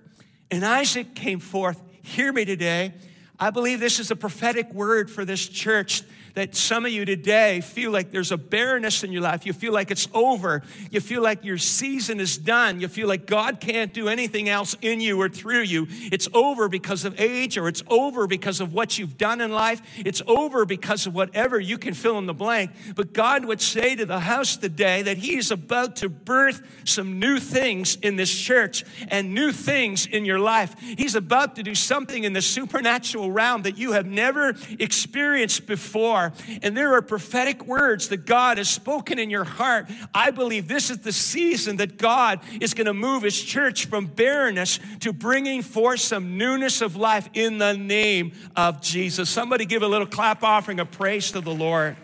And 0.52 0.66
Isaac 0.66 1.16
came 1.16 1.40
forth. 1.40 1.82
Hear 2.02 2.32
me 2.32 2.46
today. 2.46 2.94
I 3.40 3.50
believe 3.50 3.80
this 3.80 4.00
is 4.00 4.12
a 4.12 4.16
prophetic 4.16 4.74
word 4.74 5.10
for 5.10 5.26
this 5.26 5.46
church 5.48 6.04
that 6.36 6.56
some 6.56 6.86
of 6.86 6.92
you 6.92 7.06
today 7.06 7.62
feel 7.62 7.92
like 7.92 8.12
there's 8.12 8.32
a 8.32 8.38
barrenness 8.38 9.04
in 9.04 9.12
your 9.12 9.22
life. 9.22 9.46
You 9.46 9.54
feel 9.54 9.74
like 9.74 9.90
it's 9.90 10.08
over. 10.14 10.62
You 10.92 11.00
feel 11.00 11.22
like 11.22 11.44
your 11.44 11.58
season 11.58 12.20
is 12.20 12.38
done. 12.38 12.82
You 12.82 12.88
feel 12.88 13.08
like 13.08 13.26
God 13.26 13.60
can't 13.60 13.94
do 13.94 14.10
anything 14.10 14.50
else 14.50 14.76
in 14.82 15.02
you 15.02 15.20
or 15.20 15.30
through 15.30 15.62
you. 15.62 15.88
It's 15.90 16.28
over 16.34 16.68
because 16.68 17.06
of 17.06 17.20
age 17.20 17.58
or 17.58 17.68
it's 17.68 17.84
over 17.88 18.28
because 18.28 18.60
of 18.60 18.74
what 18.74 18.98
you've 18.98 19.18
done 19.18 19.42
in 19.42 19.52
life. 19.52 19.82
It's 19.98 20.22
over 20.28 20.66
because 20.66 21.08
of 21.08 21.16
whatever 21.16 21.60
you 21.60 21.78
can 21.78 21.94
fill 21.94 22.18
in 22.18 22.26
the 22.26 22.34
blank. 22.34 22.72
But 22.96 23.14
God 23.14 23.46
would 23.46 23.62
say 23.62 23.96
to 23.96 24.06
the 24.06 24.20
house 24.20 24.58
today 24.58 25.04
that 25.04 25.18
He 25.18 25.38
is 25.38 25.52
about 25.52 25.96
to 25.98 26.10
birth 26.10 26.62
some 26.84 27.18
new 27.20 27.40
things 27.40 27.96
in 27.96 28.18
this 28.18 28.34
church 28.34 28.84
and 29.08 29.34
new 29.34 29.54
things 29.54 30.06
in 30.06 30.26
your 30.26 30.40
life. 30.40 30.76
He's 30.80 31.16
about 31.16 31.56
to 31.56 31.64
do 31.64 31.76
something 31.76 32.26
in 32.26 32.34
the 32.34 32.42
supernatural 32.42 33.32
realm 33.32 33.62
that 33.62 33.78
you 33.78 33.94
have 33.94 34.06
never 34.06 34.54
experienced 34.80 35.66
before. 35.66 36.25
And 36.62 36.76
there 36.76 36.94
are 36.94 37.02
prophetic 37.02 37.66
words 37.66 38.10
that 38.10 38.26
God 38.26 38.58
has 38.58 38.70
spoken 38.70 39.20
in 39.20 39.30
your 39.30 39.44
heart. 39.44 39.90
I 40.14 40.32
believe 40.32 40.68
this 40.68 40.90
is 40.90 41.00
the 41.00 41.12
season 41.12 41.78
that 41.78 41.98
God 41.98 42.40
is 42.62 42.74
going 42.74 42.88
to 42.88 42.94
move 42.94 43.24
his 43.24 43.42
church 43.42 43.88
from 43.88 44.06
barrenness 44.06 44.80
to 45.02 45.14
bringing 45.14 45.62
forth 45.62 46.00
some 46.00 46.38
newness 46.38 46.82
of 46.82 46.96
life 46.96 47.30
in 47.34 47.58
the 47.58 47.74
name 47.74 48.34
of 48.56 48.82
Jesus. 48.82 49.30
Somebody 49.30 49.66
give 49.66 49.82
a 49.82 49.88
little 49.88 50.08
clap 50.08 50.44
offering 50.44 50.80
of 50.80 50.92
praise 50.92 51.32
to 51.32 51.42
the 51.42 51.54
Lord. 51.54 51.96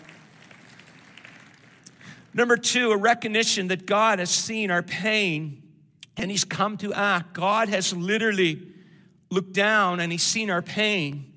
Number 2.34 2.58
two, 2.58 2.92
a 2.92 2.98
recognition 2.98 3.68
that 3.68 3.86
God 3.86 4.20
has 4.20 4.30
seen 4.30 4.72
our 4.72 4.84
pain 4.84 5.62
and 6.18 6.32
He's 6.32 6.46
come 6.46 6.78
to 6.78 6.94
act. 6.94 7.34
God 7.34 7.70
has 7.70 7.94
literally 7.94 8.68
looked 9.30 9.54
down 9.54 10.00
and 10.00 10.12
He's 10.12 10.24
seen 10.24 10.50
our 10.50 10.62
pain 10.62 11.31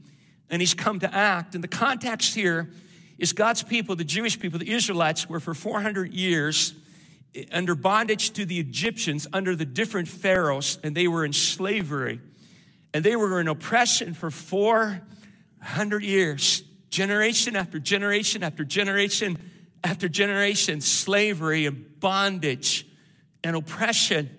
and 0.54 0.62
He's 0.62 0.73
come 0.73 1.00
to 1.00 1.12
act. 1.12 1.56
And 1.56 1.64
the 1.64 1.68
context 1.68 2.32
here 2.32 2.70
is 3.18 3.32
God's 3.32 3.64
people, 3.64 3.96
the 3.96 4.04
Jewish 4.04 4.38
people, 4.38 4.61
the 4.61 4.70
Israelites, 4.70 5.28
were 5.28 5.40
for 5.40 5.52
400 5.52 6.14
years 6.14 6.75
under 7.50 7.75
bondage 7.75 8.30
to 8.34 8.44
the 8.44 8.61
Egyptians 8.61 9.26
under 9.32 9.56
the 9.56 9.64
different 9.64 10.06
pharaohs, 10.06 10.78
and 10.84 10.96
they 10.96 11.08
were 11.08 11.25
in 11.25 11.32
slavery. 11.32 12.20
And 12.92 13.02
they 13.02 13.16
were 13.16 13.40
in 13.40 13.49
oppression 13.49 14.14
for 14.14 14.30
400 14.30 16.04
years, 16.04 16.62
generation 16.88 17.56
after 17.56 17.80
generation 17.80 18.44
after 18.44 18.64
generation 18.64 19.37
after 19.82 20.08
generation, 20.08 20.80
slavery 20.80 21.66
and 21.66 21.99
bondage 21.99 22.87
and 23.42 23.56
oppression. 23.56 24.30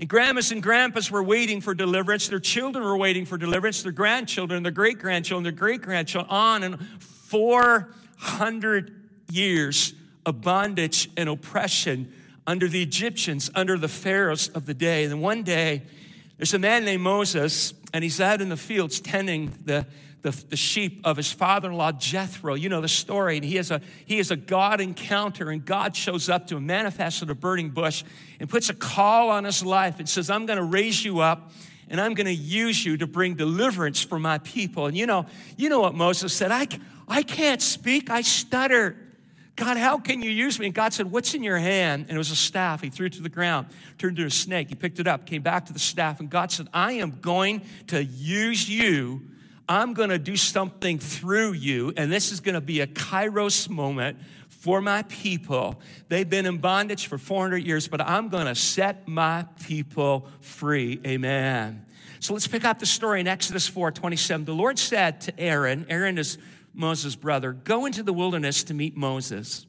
And 0.00 0.08
grandmas 0.08 0.50
and 0.50 0.62
grandpas 0.62 1.10
were 1.10 1.22
waiting 1.22 1.60
for 1.60 1.74
deliverance. 1.74 2.28
Their 2.28 2.40
children 2.40 2.82
were 2.82 2.96
waiting 2.96 3.26
for 3.26 3.36
deliverance. 3.36 3.82
Their 3.82 3.92
grandchildren, 3.92 4.62
their 4.62 4.72
great 4.72 4.98
grandchildren, 4.98 5.42
their 5.42 5.52
great 5.52 5.82
grandchildren, 5.82 6.30
on 6.30 6.62
and 6.62 6.80
400 7.00 8.94
years 9.30 9.92
of 10.24 10.40
bondage 10.40 11.10
and 11.18 11.28
oppression 11.28 12.14
under 12.46 12.66
the 12.66 12.82
Egyptians, 12.82 13.50
under 13.54 13.76
the 13.76 13.88
pharaohs 13.88 14.48
of 14.48 14.64
the 14.64 14.72
day. 14.72 15.02
And 15.02 15.12
then 15.12 15.20
one 15.20 15.42
day, 15.42 15.82
there's 16.38 16.54
a 16.54 16.58
man 16.58 16.86
named 16.86 17.02
Moses, 17.02 17.74
and 17.92 18.02
he's 18.02 18.22
out 18.22 18.40
in 18.40 18.48
the 18.48 18.56
fields 18.56 19.00
tending 19.00 19.52
the, 19.66 19.86
the, 20.22 20.30
the 20.48 20.56
sheep 20.56 21.00
of 21.04 21.16
his 21.16 21.32
father-in-law 21.32 21.92
Jethro. 21.92 22.54
You 22.54 22.68
know 22.68 22.80
the 22.80 22.88
story. 22.88 23.36
And 23.36 23.44
he 23.44 23.56
has 23.56 23.70
a 23.70 23.80
he 24.04 24.18
has 24.18 24.30
a 24.30 24.36
God 24.36 24.80
encounter, 24.80 25.50
and 25.50 25.64
God 25.64 25.96
shows 25.96 26.28
up 26.28 26.46
to 26.48 26.56
him, 26.56 26.66
manifests 26.66 27.22
in 27.22 27.30
a 27.30 27.34
burning 27.34 27.70
bush, 27.70 28.04
and 28.38 28.48
puts 28.48 28.68
a 28.68 28.74
call 28.74 29.30
on 29.30 29.44
his 29.44 29.64
life 29.64 29.98
and 29.98 30.08
says, 30.08 30.30
I'm 30.30 30.46
gonna 30.46 30.64
raise 30.64 31.04
you 31.04 31.20
up 31.20 31.52
and 31.88 32.00
I'm 32.00 32.14
gonna 32.14 32.30
use 32.30 32.84
you 32.84 32.96
to 32.98 33.06
bring 33.06 33.34
deliverance 33.34 34.00
for 34.02 34.18
my 34.18 34.38
people. 34.38 34.86
And 34.86 34.96
you 34.96 35.06
know, 35.06 35.26
you 35.56 35.68
know 35.68 35.80
what 35.80 35.94
Moses 35.94 36.32
said? 36.32 36.52
I, 36.52 36.68
I 37.08 37.22
can't 37.22 37.60
speak, 37.60 38.10
I 38.10 38.22
stutter. 38.22 38.96
God, 39.56 39.76
how 39.76 39.98
can 39.98 40.22
you 40.22 40.30
use 40.30 40.58
me? 40.58 40.66
And 40.66 40.74
God 40.74 40.94
said, 40.94 41.10
What's 41.10 41.34
in 41.34 41.42
your 41.42 41.58
hand? 41.58 42.06
And 42.08 42.12
it 42.12 42.18
was 42.18 42.30
a 42.30 42.36
staff. 42.36 42.80
He 42.80 42.88
threw 42.88 43.06
it 43.06 43.12
to 43.14 43.22
the 43.22 43.28
ground, 43.28 43.66
turned 43.98 44.18
into 44.18 44.26
a 44.26 44.30
snake. 44.30 44.70
He 44.70 44.74
picked 44.74 45.00
it 45.00 45.06
up, 45.06 45.26
came 45.26 45.42
back 45.42 45.66
to 45.66 45.72
the 45.72 45.78
staff, 45.78 46.20
and 46.20 46.30
God 46.30 46.50
said, 46.50 46.68
I 46.72 46.92
am 46.92 47.20
going 47.20 47.62
to 47.88 48.02
use 48.02 48.70
you 48.70 49.22
I'm 49.70 49.94
going 49.94 50.10
to 50.10 50.18
do 50.18 50.34
something 50.34 50.98
through 50.98 51.52
you, 51.52 51.92
and 51.96 52.10
this 52.10 52.32
is 52.32 52.40
going 52.40 52.56
to 52.56 52.60
be 52.60 52.80
a 52.80 52.88
kairos 52.88 53.68
moment 53.68 54.18
for 54.48 54.82
my 54.82 55.02
people. 55.02 55.80
They've 56.08 56.28
been 56.28 56.44
in 56.44 56.58
bondage 56.58 57.06
for 57.06 57.18
400 57.18 57.58
years, 57.58 57.86
but 57.86 58.00
I'm 58.00 58.30
going 58.30 58.46
to 58.46 58.56
set 58.56 59.06
my 59.06 59.46
people 59.64 60.26
free. 60.40 61.00
Amen. 61.06 61.86
So 62.18 62.34
let's 62.34 62.48
pick 62.48 62.64
up 62.64 62.80
the 62.80 62.84
story 62.84 63.20
in 63.20 63.28
Exodus 63.28 63.68
4 63.68 63.92
27. 63.92 64.44
The 64.44 64.52
Lord 64.52 64.76
said 64.76 65.20
to 65.22 65.40
Aaron, 65.40 65.86
Aaron 65.88 66.18
is 66.18 66.36
Moses' 66.74 67.14
brother, 67.14 67.52
go 67.52 67.86
into 67.86 68.02
the 68.02 68.12
wilderness 68.12 68.64
to 68.64 68.74
meet 68.74 68.96
Moses. 68.96 69.66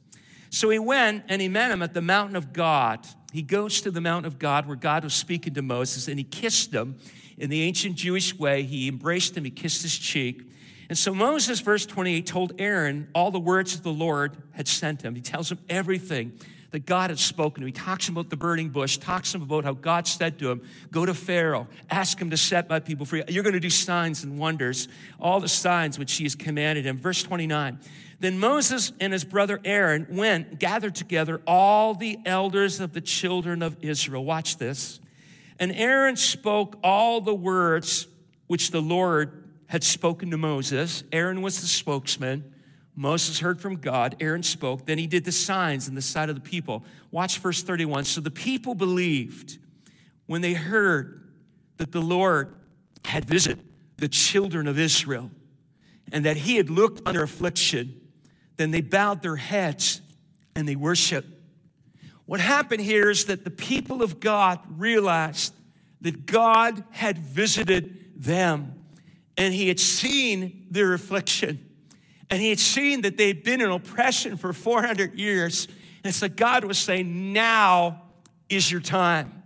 So 0.50 0.68
he 0.68 0.80
went 0.80 1.26
and 1.28 1.40
he 1.40 1.48
met 1.48 1.70
him 1.70 1.80
at 1.80 1.94
the 1.94 2.02
mountain 2.02 2.34
of 2.34 2.52
God. 2.52 3.06
He 3.32 3.42
goes 3.42 3.80
to 3.82 3.92
the 3.92 4.00
mountain 4.00 4.26
of 4.26 4.40
God 4.40 4.66
where 4.66 4.76
God 4.76 5.04
was 5.04 5.14
speaking 5.14 5.54
to 5.54 5.62
Moses 5.62 6.08
and 6.08 6.18
he 6.18 6.24
kissed 6.24 6.74
him 6.74 6.98
in 7.38 7.50
the 7.50 7.62
ancient 7.62 7.96
Jewish 7.96 8.38
way, 8.38 8.62
he 8.62 8.88
embraced 8.88 9.36
him, 9.36 9.44
he 9.44 9.50
kissed 9.50 9.82
his 9.82 9.96
cheek. 9.96 10.48
And 10.88 10.98
so 10.98 11.14
Moses, 11.14 11.60
verse 11.60 11.86
28, 11.86 12.26
told 12.26 12.52
Aaron 12.58 13.08
all 13.14 13.30
the 13.30 13.40
words 13.40 13.76
that 13.76 13.82
the 13.82 13.92
Lord 13.92 14.36
had 14.52 14.68
sent 14.68 15.02
him. 15.02 15.14
He 15.14 15.22
tells 15.22 15.50
him 15.50 15.58
everything 15.68 16.38
that 16.72 16.86
God 16.86 17.10
had 17.10 17.18
spoken 17.18 17.60
to 17.60 17.66
him. 17.66 17.66
He 17.68 17.72
talks 17.72 18.08
about 18.08 18.30
the 18.30 18.36
burning 18.36 18.70
bush, 18.70 18.96
talks 18.98 19.34
him 19.34 19.42
about 19.42 19.64
how 19.64 19.74
God 19.74 20.06
said 20.06 20.38
to 20.40 20.50
him, 20.50 20.62
Go 20.90 21.06
to 21.06 21.14
Pharaoh, 21.14 21.68
ask 21.90 22.18
him 22.18 22.30
to 22.30 22.36
set 22.36 22.68
my 22.68 22.80
people 22.80 23.06
free. 23.06 23.22
You're 23.28 23.42
going 23.42 23.54
to 23.54 23.60
do 23.60 23.70
signs 23.70 24.24
and 24.24 24.38
wonders, 24.38 24.88
all 25.20 25.38
the 25.38 25.48
signs 25.48 25.98
which 25.98 26.14
he 26.14 26.24
has 26.24 26.34
commanded 26.34 26.84
him. 26.84 26.98
Verse 26.98 27.22
29. 27.22 27.78
Then 28.20 28.38
Moses 28.38 28.92
and 29.00 29.12
his 29.12 29.24
brother 29.24 29.60
Aaron 29.64 30.06
went, 30.10 30.58
gathered 30.58 30.94
together 30.94 31.40
all 31.46 31.94
the 31.94 32.18
elders 32.24 32.80
of 32.80 32.92
the 32.92 33.00
children 33.00 33.62
of 33.62 33.76
Israel. 33.82 34.24
Watch 34.24 34.58
this. 34.58 35.00
And 35.58 35.72
Aaron 35.72 36.16
spoke 36.16 36.78
all 36.82 37.20
the 37.20 37.34
words 37.34 38.06
which 38.46 38.70
the 38.70 38.80
Lord 38.80 39.48
had 39.66 39.84
spoken 39.84 40.30
to 40.30 40.36
Moses. 40.36 41.04
Aaron 41.12 41.40
was 41.42 41.60
the 41.60 41.66
spokesman. 41.66 42.52
Moses 42.94 43.40
heard 43.40 43.60
from 43.60 43.76
God. 43.76 44.16
Aaron 44.20 44.42
spoke. 44.42 44.84
Then 44.86 44.98
he 44.98 45.06
did 45.06 45.24
the 45.24 45.32
signs 45.32 45.88
in 45.88 45.94
the 45.94 46.02
sight 46.02 46.28
of 46.28 46.34
the 46.34 46.42
people. 46.42 46.84
Watch 47.10 47.38
verse 47.38 47.62
31. 47.62 48.04
So 48.04 48.20
the 48.20 48.30
people 48.30 48.74
believed 48.74 49.58
when 50.26 50.42
they 50.42 50.52
heard 50.52 51.30
that 51.78 51.92
the 51.92 52.02
Lord 52.02 52.54
had 53.04 53.24
visited 53.24 53.64
the 53.96 54.08
children 54.08 54.66
of 54.66 54.78
Israel 54.78 55.30
and 56.12 56.24
that 56.26 56.36
he 56.36 56.56
had 56.56 56.68
looked 56.68 57.06
on 57.06 57.14
their 57.14 57.22
affliction. 57.22 58.00
Then 58.56 58.70
they 58.70 58.82
bowed 58.82 59.22
their 59.22 59.36
heads 59.36 60.02
and 60.54 60.68
they 60.68 60.76
worshiped. 60.76 61.28
What 62.32 62.40
happened 62.40 62.80
here 62.80 63.10
is 63.10 63.26
that 63.26 63.44
the 63.44 63.50
people 63.50 64.02
of 64.02 64.18
God 64.18 64.58
realized 64.78 65.52
that 66.00 66.24
God 66.24 66.82
had 66.88 67.18
visited 67.18 68.10
them 68.16 68.86
and 69.36 69.52
he 69.52 69.68
had 69.68 69.78
seen 69.78 70.66
their 70.70 70.94
affliction 70.94 71.68
and 72.30 72.40
he 72.40 72.48
had 72.48 72.58
seen 72.58 73.02
that 73.02 73.18
they'd 73.18 73.44
been 73.44 73.60
in 73.60 73.70
oppression 73.70 74.38
for 74.38 74.54
400 74.54 75.18
years. 75.18 75.68
And 76.04 76.14
so 76.14 76.26
God 76.26 76.64
was 76.64 76.78
saying, 76.78 77.34
Now 77.34 78.00
is 78.48 78.72
your 78.72 78.80
time. 78.80 79.42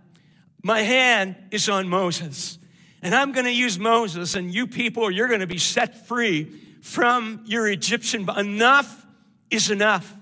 My 0.63 0.79
hand 0.79 1.35
is 1.51 1.67
on 1.67 1.89
Moses. 1.89 2.57
And 3.01 3.13
I'm 3.13 3.33
going 3.33 3.47
to 3.47 3.53
use 3.53 3.77
Moses, 3.77 4.33
and 4.35 4.53
you 4.53 4.65
people, 4.65 5.11
you're 5.11 5.27
going 5.27 5.41
to 5.41 5.45
be 5.45 5.57
set 5.57 6.07
free 6.07 6.45
from 6.81 7.43
your 7.47 7.67
Egyptian. 7.67 8.29
Enough 8.29 9.05
is 9.51 9.71
enough. 9.71 10.13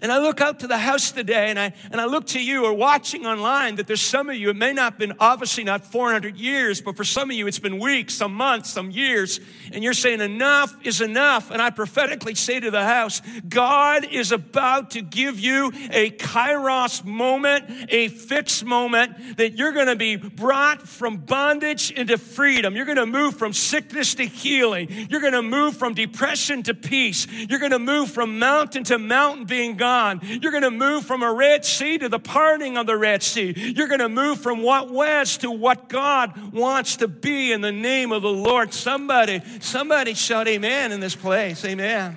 And 0.00 0.12
I 0.12 0.18
look 0.18 0.40
out 0.40 0.60
to 0.60 0.68
the 0.68 0.78
house 0.78 1.10
today 1.10 1.50
and 1.50 1.58
I, 1.58 1.72
and 1.90 2.00
I 2.00 2.04
look 2.04 2.28
to 2.28 2.40
you 2.40 2.64
or 2.64 2.72
watching 2.72 3.26
online 3.26 3.74
that 3.76 3.88
there's 3.88 4.00
some 4.00 4.30
of 4.30 4.36
you, 4.36 4.50
it 4.50 4.56
may 4.56 4.72
not 4.72 4.92
have 4.92 4.98
been 4.98 5.14
obviously 5.18 5.64
not 5.64 5.84
400 5.84 6.36
years, 6.36 6.80
but 6.80 6.96
for 6.96 7.02
some 7.02 7.30
of 7.30 7.36
you 7.36 7.48
it's 7.48 7.58
been 7.58 7.80
weeks, 7.80 8.14
some 8.14 8.32
months, 8.32 8.70
some 8.70 8.92
years. 8.92 9.40
And 9.72 9.82
you're 9.82 9.94
saying 9.94 10.20
enough 10.20 10.72
is 10.86 11.00
enough. 11.00 11.50
And 11.50 11.60
I 11.60 11.70
prophetically 11.70 12.36
say 12.36 12.60
to 12.60 12.70
the 12.70 12.84
house, 12.84 13.22
God 13.48 14.04
is 14.04 14.30
about 14.30 14.92
to 14.92 15.02
give 15.02 15.40
you 15.40 15.72
a 15.90 16.10
kairos 16.12 17.04
moment, 17.04 17.64
a 17.88 18.06
fixed 18.06 18.64
moment 18.64 19.38
that 19.38 19.54
you're 19.54 19.72
going 19.72 19.88
to 19.88 19.96
be 19.96 20.14
brought 20.14 20.80
from 20.80 21.16
bondage 21.16 21.90
into 21.90 22.18
freedom. 22.18 22.76
You're 22.76 22.86
going 22.86 22.98
to 22.98 23.06
move 23.06 23.34
from 23.34 23.52
sickness 23.52 24.14
to 24.14 24.24
healing. 24.26 25.08
You're 25.10 25.20
going 25.20 25.32
to 25.32 25.42
move 25.42 25.76
from 25.76 25.94
depression 25.94 26.62
to 26.64 26.74
peace. 26.74 27.26
You're 27.26 27.58
going 27.58 27.72
to 27.72 27.80
move 27.80 28.12
from 28.12 28.38
mountain 28.38 28.84
to 28.84 28.98
mountain 28.98 29.44
being 29.44 29.76
gone 29.76 29.87
You're 30.22 30.52
going 30.52 30.62
to 30.62 30.70
move 30.70 31.04
from 31.04 31.22
a 31.22 31.32
Red 31.32 31.64
Sea 31.64 31.98
to 31.98 32.08
the 32.08 32.18
parting 32.18 32.76
of 32.76 32.86
the 32.86 32.96
Red 32.96 33.22
Sea. 33.22 33.54
You're 33.56 33.88
going 33.88 34.00
to 34.00 34.08
move 34.08 34.40
from 34.40 34.62
what 34.62 34.90
was 34.90 35.38
to 35.38 35.50
what 35.50 35.88
God 35.88 36.52
wants 36.52 36.96
to 36.96 37.08
be 37.08 37.52
in 37.52 37.60
the 37.60 37.72
name 37.72 38.12
of 38.12 38.22
the 38.22 38.28
Lord. 38.28 38.72
Somebody, 38.72 39.40
somebody 39.60 40.14
shout 40.14 40.48
amen 40.48 40.92
in 40.92 41.00
this 41.00 41.16
place. 41.16 41.64
Amen. 41.64 42.16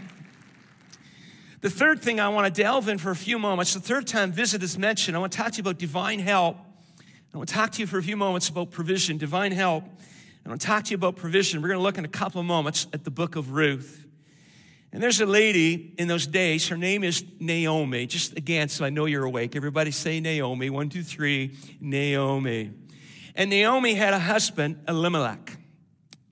The 1.61 1.69
third 1.69 2.01
thing 2.01 2.19
I 2.19 2.29
want 2.29 2.53
to 2.53 2.61
delve 2.61 2.87
in 2.87 2.97
for 2.97 3.11
a 3.11 3.15
few 3.15 3.37
moments, 3.37 3.75
the 3.75 3.79
third 3.79 4.07
time 4.07 4.31
visit 4.31 4.63
is 4.63 4.77
mentioned. 4.77 5.15
I 5.15 5.19
want 5.19 5.31
to 5.31 5.37
talk 5.37 5.51
to 5.51 5.57
you 5.57 5.61
about 5.61 5.77
divine 5.77 6.19
help. 6.19 6.57
I 7.33 7.37
want 7.37 7.49
to 7.49 7.55
talk 7.55 7.71
to 7.73 7.79
you 7.81 7.87
for 7.87 7.99
a 7.99 8.03
few 8.03 8.17
moments 8.17 8.49
about 8.49 8.71
provision, 8.71 9.17
divine 9.17 9.51
help. 9.51 9.83
I 10.45 10.49
want 10.49 10.59
to 10.59 10.67
talk 10.67 10.85
to 10.85 10.89
you 10.89 10.95
about 10.95 11.17
provision. 11.17 11.61
We're 11.61 11.69
going 11.69 11.79
to 11.79 11.83
look 11.83 11.99
in 11.99 12.05
a 12.05 12.09
couple 12.09 12.41
of 12.41 12.47
moments 12.47 12.87
at 12.93 13.03
the 13.03 13.11
book 13.11 13.35
of 13.35 13.51
Ruth. 13.51 14.00
And 14.93 15.01
there's 15.01 15.21
a 15.21 15.25
lady 15.25 15.93
in 15.97 16.07
those 16.07 16.27
days, 16.27 16.67
her 16.67 16.75
name 16.75 17.03
is 17.03 17.23
Naomi. 17.39 18.07
Just 18.07 18.37
again, 18.37 18.67
so 18.67 18.83
I 18.83 18.89
know 18.89 19.05
you're 19.05 19.23
awake. 19.23 19.55
Everybody 19.55 19.91
say 19.91 20.19
Naomi. 20.19 20.69
One, 20.69 20.89
two, 20.89 21.03
three, 21.03 21.57
Naomi. 21.79 22.71
And 23.35 23.49
Naomi 23.49 23.93
had 23.93 24.13
a 24.13 24.19
husband, 24.19 24.83
Elimelech. 24.89 25.57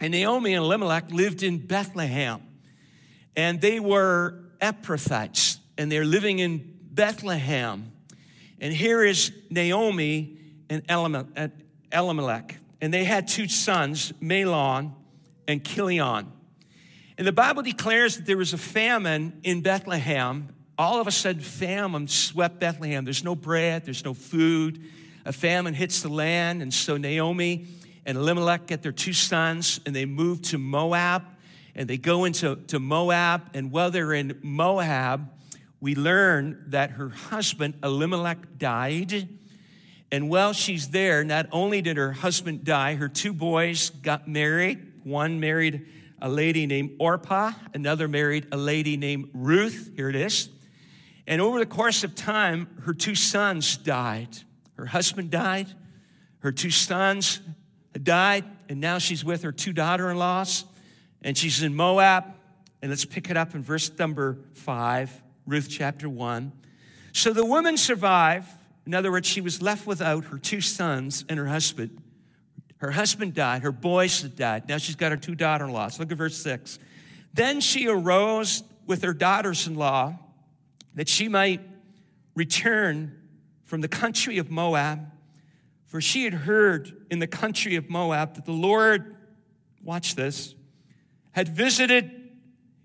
And 0.02 0.12
Naomi 0.12 0.54
and 0.54 0.66
Elimelech 0.66 1.12
lived 1.12 1.42
in 1.44 1.66
Bethlehem. 1.66 2.42
And 3.36 3.62
they 3.62 3.80
were 3.80 4.44
Ephrathites, 4.60 5.60
and 5.78 5.90
they're 5.90 6.04
living 6.04 6.40
in 6.40 6.78
Bethlehem. 6.92 7.94
And 8.60 8.74
here 8.74 9.04
is 9.04 9.32
Naomi 9.50 10.38
and 10.70 10.84
Elimelech. 11.94 12.58
And 12.82 12.94
they 12.94 13.06
had 13.06 13.30
two 13.30 13.48
sons, 13.48 14.12
Mahlon 14.22 14.94
and 15.48 15.64
Chilion. 15.64 16.32
And 17.20 17.28
the 17.28 17.34
Bible 17.34 17.64
declares 17.64 18.16
that 18.16 18.26
there 18.26 18.38
was 18.38 18.54
a 18.54 18.58
famine 18.58 19.42
in 19.44 19.60
Bethlehem. 19.60 20.56
All 20.78 21.02
of 21.02 21.08
a 21.08 21.12
sudden, 21.12 21.42
famine 21.42 22.08
swept 22.08 22.62
Bethlehem. 22.62 23.04
There's 23.04 23.26
no 23.26 23.36
bread, 23.36 23.84
there's 23.84 24.06
no 24.06 24.14
food. 24.14 24.82
A 25.26 25.34
famine 25.34 25.74
hits 25.74 26.02
the 26.02 26.08
land, 26.08 26.62
and 26.62 26.74
so 26.74 26.96
Naomi 26.96 27.68
and 28.06 28.18
Elimelech 28.18 28.68
get 28.68 28.84
their 28.84 28.94
two 28.94 29.12
sons, 29.12 29.82
and 29.86 29.94
they 29.94 30.06
move 30.06 30.44
to 30.44 30.58
Moab, 30.58 31.24
and 31.76 31.90
they 31.90 31.98
go 31.98 32.24
into 32.24 32.56
to 32.68 32.80
Moab. 32.80 33.50
And 33.54 33.70
while 33.70 33.92
they're 33.92 34.14
in 34.14 34.40
Moab, 34.42 35.30
we 35.82 35.96
learn 35.96 36.68
that 36.68 36.92
her 36.92 37.10
husband 37.10 37.74
Elimelech 37.84 38.58
died. 38.58 39.28
And 40.10 40.30
while 40.30 40.54
she's 40.54 40.88
there, 40.88 41.26
not 41.26 41.48
only 41.52 41.82
did 41.82 41.98
her 41.98 42.14
husband 42.14 42.64
die, 42.64 42.96
her 42.96 43.10
two 43.10 43.34
boys 43.34 43.90
got 43.90 44.26
married. 44.26 44.94
One 45.04 45.42
married 45.42 45.86
a 46.22 46.30
lady 46.30 46.66
named 46.66 46.96
Orpah, 47.00 47.52
another 47.74 48.08
married 48.08 48.48
a 48.52 48.58
lady 48.58 48.98
named 48.98 49.30
Ruth. 49.34 49.92
Here 49.96 50.10
it 50.10 50.16
is. 50.16 50.50
And 51.28 51.42
over 51.42 51.60
the 51.60 51.66
course 51.66 52.04
of 52.04 52.16
time, 52.16 52.68
her 52.84 52.94
two 52.94 53.16
sons 53.16 53.78
died. 53.78 54.30
Her 54.76 54.86
husband 54.86 55.30
died, 55.30 55.68
her 56.40 56.52
two 56.52 56.70
sons 56.70 57.42
died, 58.02 58.46
and 58.70 58.80
now 58.80 58.98
she's 58.98 59.26
with 59.26 59.44
her 59.44 59.52
two 59.52 59.74
daughter 59.74 60.10
in 60.10 60.18
laws, 60.18 60.64
and 61.22 61.38
she's 61.38 61.62
in 61.62 61.76
Moab. 61.76 62.26
And 62.82 62.90
let's 62.90 63.04
pick 63.04 63.30
it 63.30 63.36
up 63.36 63.56
in 63.56 63.62
verse 63.62 63.92
number 64.00 64.40
five, 64.54 65.22
Ruth 65.46 65.68
chapter 65.70 66.08
one. 66.08 66.54
So 67.12 67.34
the 67.34 67.46
woman 67.46 67.76
survived. 67.76 68.48
In 68.86 68.96
other 68.96 69.12
words, 69.12 69.28
she 69.28 69.42
was 69.42 69.62
left 69.62 69.86
without 69.86 70.26
her 70.26 70.38
two 70.38 70.62
sons 70.62 71.26
and 71.28 71.38
her 71.38 71.48
husband. 71.48 72.02
Her 72.80 72.92
husband 72.92 73.34
died, 73.34 73.62
her 73.62 73.72
boys 73.72 74.22
had 74.22 74.36
died. 74.36 74.68
Now 74.68 74.78
she's 74.78 74.96
got 74.96 75.12
her 75.12 75.18
two 75.18 75.36
daughter 75.36 75.66
in 75.66 75.72
laws. 75.72 76.00
Look 76.00 76.12
at 76.12 76.18
verse 76.18 76.38
six. 76.38 76.80
Then 77.34 77.62
she 77.62 77.88
arose 77.88 78.64
with 78.88 79.04
her 79.04 79.14
daughters 79.14 79.68
in 79.68 79.76
law 79.76 80.18
that 80.96 81.08
she 81.08 81.28
might 81.28 81.62
return 82.36 83.16
from 83.66 83.82
the 83.82 83.88
country 83.88 84.38
of 84.38 84.50
Moab, 84.50 85.12
for 85.86 86.02
she 86.02 86.24
had 86.24 86.34
heard 86.34 87.06
in 87.12 87.20
the 87.20 87.28
country 87.28 87.76
of 87.76 87.90
Moab 87.90 88.36
that 88.36 88.46
the 88.46 88.52
Lord, 88.52 89.16
watch 89.84 90.16
this, 90.16 90.56
had 91.32 91.50
visited 91.50 92.10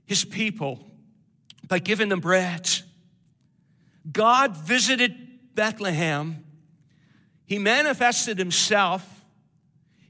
his 0.06 0.24
people 0.24 0.84
by 1.68 1.78
giving 1.78 2.08
them 2.08 2.20
bread. 2.20 2.68
God 4.10 4.56
visited 4.56 5.14
Bethlehem. 5.54 6.44
He 7.46 7.58
manifested 7.58 8.38
himself. 8.38 9.13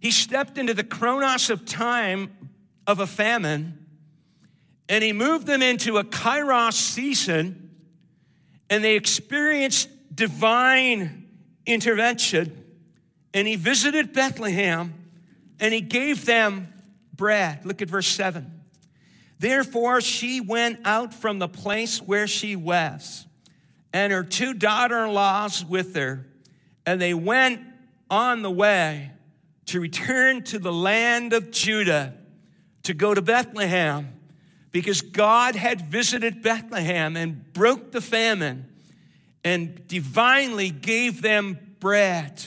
He 0.05 0.11
stepped 0.11 0.59
into 0.59 0.75
the 0.75 0.85
chronos 0.85 1.49
of 1.49 1.65
time 1.65 2.51
of 2.87 3.01
a 3.01 3.07
famine 3.07 3.87
and 4.87 5.03
he 5.03 5.15
moved 5.15 5.47
them 5.47 5.63
into 5.63 5.97
a 5.97 6.05
kairos 6.05 6.75
season 6.75 7.71
and 8.69 8.85
they 8.85 8.97
experienced 8.97 9.89
divine 10.15 11.27
intervention. 11.65 12.67
And 13.33 13.49
he 13.49 13.57
visited 13.57 14.13
Bethlehem 14.13 14.93
and 15.59 15.73
he 15.73 15.81
gave 15.81 16.27
them 16.27 16.69
bread. 17.15 17.65
Look 17.65 17.81
at 17.81 17.89
verse 17.89 18.09
7. 18.09 18.61
Therefore, 19.39 20.03
she 20.03 20.39
went 20.39 20.81
out 20.85 21.15
from 21.15 21.39
the 21.39 21.49
place 21.49 22.03
where 22.03 22.27
she 22.27 22.57
was, 22.57 23.27
and 23.91 24.13
her 24.13 24.23
two 24.23 24.53
daughter 24.53 25.07
in 25.07 25.15
laws 25.15 25.65
with 25.65 25.97
her, 25.97 26.27
and 26.85 27.01
they 27.01 27.15
went 27.15 27.63
on 28.11 28.43
the 28.43 28.51
way 28.51 29.11
to 29.67 29.81
return 29.81 30.43
to 30.45 30.59
the 30.59 30.73
land 30.73 31.33
of 31.33 31.51
Judah 31.51 32.15
to 32.85 32.95
go 32.95 33.15
to 33.15 33.23
Bethlehem 33.23 34.21
because 34.71 35.01
God 35.01 35.55
had 35.55 35.81
visited 35.81 36.43
Bethlehem 36.43 37.17
and 37.17 37.53
broke 37.53 37.93
the 37.93 38.01
famine 38.01 38.67
and 39.43 39.87
divinely 39.87 40.71
gave 40.71 41.23
them 41.23 41.59
bread. 41.81 42.43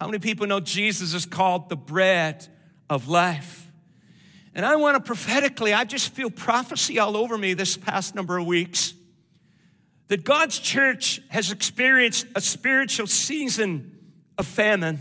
How 0.00 0.06
many 0.06 0.18
people 0.18 0.46
know 0.46 0.60
Jesus 0.60 1.14
is 1.14 1.26
called 1.26 1.68
the 1.68 1.76
bread 1.76 2.46
of 2.88 3.08
life? 3.08 3.70
And 4.54 4.64
I 4.66 4.76
want 4.76 4.96
to 4.96 5.00
prophetically, 5.00 5.72
I 5.72 5.84
just 5.84 6.12
feel 6.14 6.30
prophecy 6.30 6.98
all 6.98 7.16
over 7.16 7.38
me 7.38 7.54
this 7.54 7.76
past 7.76 8.14
number 8.14 8.38
of 8.38 8.46
weeks 8.46 8.94
that 10.08 10.24
God's 10.24 10.58
church 10.58 11.20
has 11.28 11.52
experienced 11.52 12.26
a 12.34 12.40
spiritual 12.40 13.06
season 13.06 13.98
of 14.36 14.46
famine. 14.46 15.00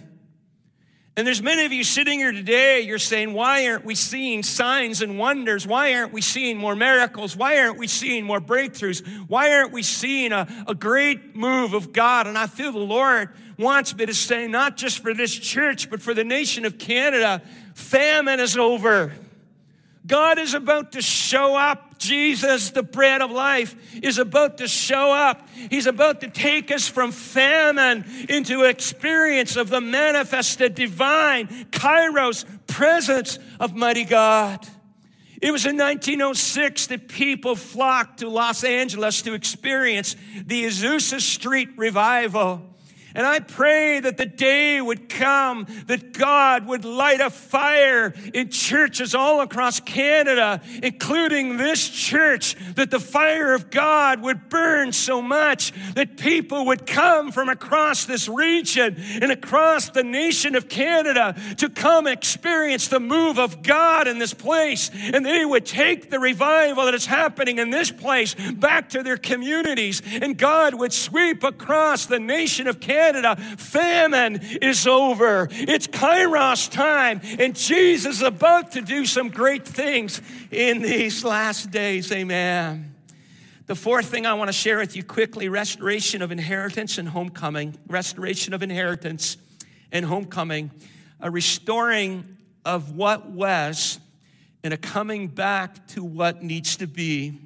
And 1.17 1.25
there's 1.25 1.41
many 1.41 1.65
of 1.65 1.73
you 1.73 1.83
sitting 1.83 2.19
here 2.19 2.31
today, 2.31 2.81
you're 2.81 2.99
saying, 2.99 3.33
why 3.33 3.67
aren't 3.67 3.83
we 3.83 3.95
seeing 3.95 4.43
signs 4.43 5.01
and 5.01 5.17
wonders? 5.17 5.65
Why 5.65 5.95
aren't 5.95 6.13
we 6.13 6.21
seeing 6.21 6.57
more 6.57 6.75
miracles? 6.75 7.35
Why 7.35 7.57
aren't 7.57 7.79
we 7.79 7.87
seeing 7.87 8.23
more 8.23 8.39
breakthroughs? 8.39 9.03
Why 9.27 9.51
aren't 9.53 9.71
we 9.71 9.81
seeing 9.81 10.31
a, 10.31 10.47
a 10.67 10.75
great 10.75 11.35
move 11.35 11.73
of 11.73 11.91
God? 11.91 12.27
And 12.27 12.37
I 12.37 12.45
feel 12.45 12.71
the 12.71 12.77
Lord 12.77 13.29
wants 13.57 13.95
me 13.95 14.05
to 14.05 14.13
say, 14.13 14.47
not 14.47 14.77
just 14.77 14.99
for 14.99 15.15
this 15.15 15.33
church, 15.33 15.89
but 15.89 16.03
for 16.03 16.13
the 16.13 16.23
nation 16.23 16.65
of 16.65 16.77
Canada, 16.77 17.41
famine 17.73 18.39
is 18.39 18.55
over. 18.55 19.11
God 20.05 20.37
is 20.37 20.53
about 20.53 20.91
to 20.91 21.01
show 21.01 21.55
up. 21.55 21.96
Jesus, 21.97 22.71
the 22.71 22.83
bread 22.83 23.21
of 23.21 23.31
life, 23.31 23.75
is 24.01 24.17
about 24.17 24.57
to 24.59 24.67
show 24.67 25.11
up. 25.11 25.47
He's 25.69 25.87
about 25.87 26.21
to 26.21 26.29
take 26.29 26.71
us 26.71 26.87
from 26.87 27.11
famine 27.11 28.05
into 28.29 28.63
experience 28.63 29.55
of 29.55 29.69
the 29.69 29.81
manifested 29.81 30.75
divine 30.75 31.47
kairos 31.71 32.45
presence 32.67 33.39
of 33.59 33.75
mighty 33.75 34.03
God. 34.03 34.67
It 35.41 35.51
was 35.51 35.65
in 35.65 35.77
1906 35.77 36.87
that 36.87 37.07
people 37.07 37.55
flocked 37.55 38.19
to 38.19 38.29
Los 38.29 38.63
Angeles 38.63 39.21
to 39.21 39.33
experience 39.33 40.15
the 40.45 40.65
Azusa 40.65 41.21
Street 41.21 41.69
revival. 41.77 42.61
And 43.17 43.25
I 43.25 43.39
pray 43.39 43.99
that 43.99 44.17
the 44.17 44.27
day 44.27 44.79
would 44.79 45.09
come 45.09 45.65
that 45.87 46.13
God 46.13 46.67
would 46.67 46.85
light 46.85 47.19
a 47.19 47.31
fire 47.31 48.13
in 48.31 48.49
churches 48.49 49.15
all 49.15 49.41
across 49.41 49.79
Canada, 49.79 50.61
including 50.83 51.57
this 51.57 51.89
church, 51.89 52.55
that 52.75 52.91
the 52.91 52.99
fire 52.99 53.55
of 53.55 53.71
God 53.71 54.21
would 54.21 54.49
burn 54.49 54.93
so 54.93 55.19
much 55.19 55.73
that 55.95 56.17
people 56.17 56.67
would 56.67 56.85
come 56.85 57.31
from 57.31 57.49
across 57.49 58.05
this 58.05 58.29
region 58.29 58.95
and 58.99 59.31
across 59.31 59.89
the 59.89 60.03
nation 60.03 60.53
of 60.53 60.69
Canada 60.69 61.35
to 61.57 61.69
come 61.69 62.05
experience 62.05 62.87
the 62.87 62.99
move 62.99 63.39
of 63.39 63.63
God 63.63 64.07
in 64.07 64.19
this 64.19 64.35
place. 64.35 64.91
And 64.93 65.25
they 65.25 65.43
would 65.43 65.65
take 65.65 66.11
the 66.11 66.19
revival 66.19 66.85
that 66.85 66.93
is 66.93 67.07
happening 67.07 67.57
in 67.57 67.71
this 67.71 67.89
place 67.89 68.35
back 68.35 68.89
to 68.89 69.01
their 69.01 69.17
communities. 69.17 70.03
And 70.21 70.37
God 70.37 70.75
would 70.75 70.93
sweep 70.93 71.43
across 71.43 72.05
the 72.05 72.19
nation 72.19 72.67
of 72.67 72.79
Canada 72.79 73.06
Canada, 73.07 73.37
famine 73.57 74.41
is 74.61 74.85
over. 74.85 75.47
It's 75.49 75.87
Kairos 75.87 76.69
time, 76.69 77.21
and 77.39 77.55
Jesus 77.55 78.17
is 78.17 78.21
about 78.21 78.73
to 78.73 78.81
do 78.81 79.05
some 79.05 79.29
great 79.29 79.65
things 79.65 80.21
in 80.51 80.81
these 80.81 81.23
last 81.23 81.71
days. 81.71 82.11
Amen. 82.11 82.93
The 83.65 83.75
fourth 83.75 84.07
thing 84.07 84.25
I 84.25 84.33
want 84.33 84.49
to 84.49 84.53
share 84.53 84.79
with 84.79 84.97
you 84.97 85.05
quickly 85.05 85.47
restoration 85.47 86.21
of 86.21 86.33
inheritance 86.33 86.97
and 86.97 87.07
homecoming. 87.07 87.77
Restoration 87.87 88.53
of 88.53 88.61
inheritance 88.61 89.37
and 89.93 90.03
homecoming. 90.03 90.69
A 91.21 91.31
restoring 91.31 92.37
of 92.65 92.91
what 92.97 93.29
was 93.29 94.01
and 94.65 94.73
a 94.73 94.77
coming 94.77 95.29
back 95.29 95.87
to 95.89 96.03
what 96.03 96.43
needs 96.43 96.75
to 96.75 96.87
be. 96.87 97.39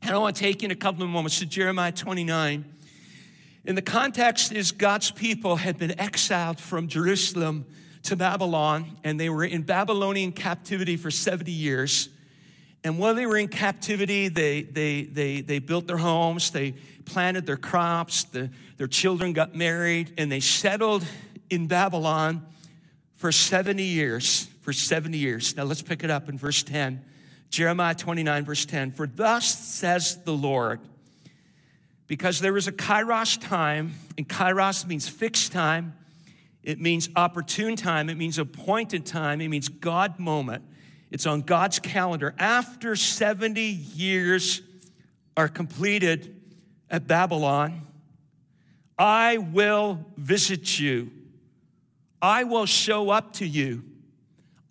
And 0.00 0.12
I 0.12 0.16
want 0.16 0.36
to 0.36 0.40
take 0.40 0.62
in 0.62 0.70
a 0.70 0.76
couple 0.76 1.02
of 1.02 1.10
moments 1.10 1.40
to 1.40 1.46
Jeremiah 1.46 1.92
29. 1.92 2.73
In 3.64 3.74
the 3.74 3.82
context 3.82 4.52
is 4.52 4.72
God's 4.72 5.10
people 5.10 5.56
had 5.56 5.78
been 5.78 5.98
exiled 5.98 6.60
from 6.60 6.86
Jerusalem 6.86 7.64
to 8.02 8.14
Babylon, 8.14 8.98
and 9.04 9.18
they 9.18 9.30
were 9.30 9.44
in 9.44 9.62
Babylonian 9.62 10.32
captivity 10.32 10.96
for 10.98 11.10
70 11.10 11.50
years. 11.50 12.10
And 12.82 12.98
while 12.98 13.14
they 13.14 13.24
were 13.24 13.38
in 13.38 13.48
captivity, 13.48 14.28
they, 14.28 14.62
they, 14.62 15.04
they, 15.04 15.40
they 15.40 15.58
built 15.58 15.86
their 15.86 15.96
homes, 15.96 16.50
they 16.50 16.72
planted 17.06 17.46
their 17.46 17.56
crops, 17.56 18.24
the, 18.24 18.50
their 18.76 18.86
children 18.86 19.32
got 19.32 19.54
married, 19.54 20.12
and 20.18 20.30
they 20.30 20.40
settled 20.40 21.06
in 21.48 21.66
Babylon 21.66 22.46
for 23.14 23.32
70 23.32 23.82
years. 23.82 24.48
For 24.60 24.74
70 24.74 25.16
years. 25.16 25.56
Now 25.56 25.64
let's 25.64 25.82
pick 25.82 26.04
it 26.04 26.10
up 26.10 26.28
in 26.28 26.38
verse 26.38 26.62
10. 26.62 27.02
Jeremiah 27.50 27.94
29, 27.94 28.44
verse 28.44 28.66
10. 28.66 28.92
For 28.92 29.06
thus 29.06 29.46
says 29.46 30.22
the 30.24 30.32
Lord, 30.32 30.80
because 32.06 32.40
there 32.40 32.56
is 32.56 32.68
a 32.68 32.72
kairos 32.72 33.40
time, 33.40 33.94
and 34.18 34.28
kairos 34.28 34.86
means 34.86 35.08
fixed 35.08 35.52
time, 35.52 35.94
it 36.62 36.80
means 36.80 37.08
opportune 37.16 37.76
time, 37.76 38.08
it 38.08 38.16
means 38.16 38.38
appointed 38.38 39.06
time, 39.06 39.40
it 39.40 39.48
means 39.48 39.68
God 39.68 40.18
moment. 40.18 40.64
It's 41.10 41.26
on 41.26 41.42
God's 41.42 41.78
calendar. 41.78 42.34
After 42.38 42.96
70 42.96 43.60
years 43.60 44.62
are 45.36 45.48
completed 45.48 46.40
at 46.90 47.06
Babylon, 47.06 47.82
I 48.98 49.38
will 49.38 50.04
visit 50.16 50.78
you. 50.78 51.10
I 52.20 52.44
will 52.44 52.66
show 52.66 53.10
up 53.10 53.34
to 53.34 53.46
you. 53.46 53.84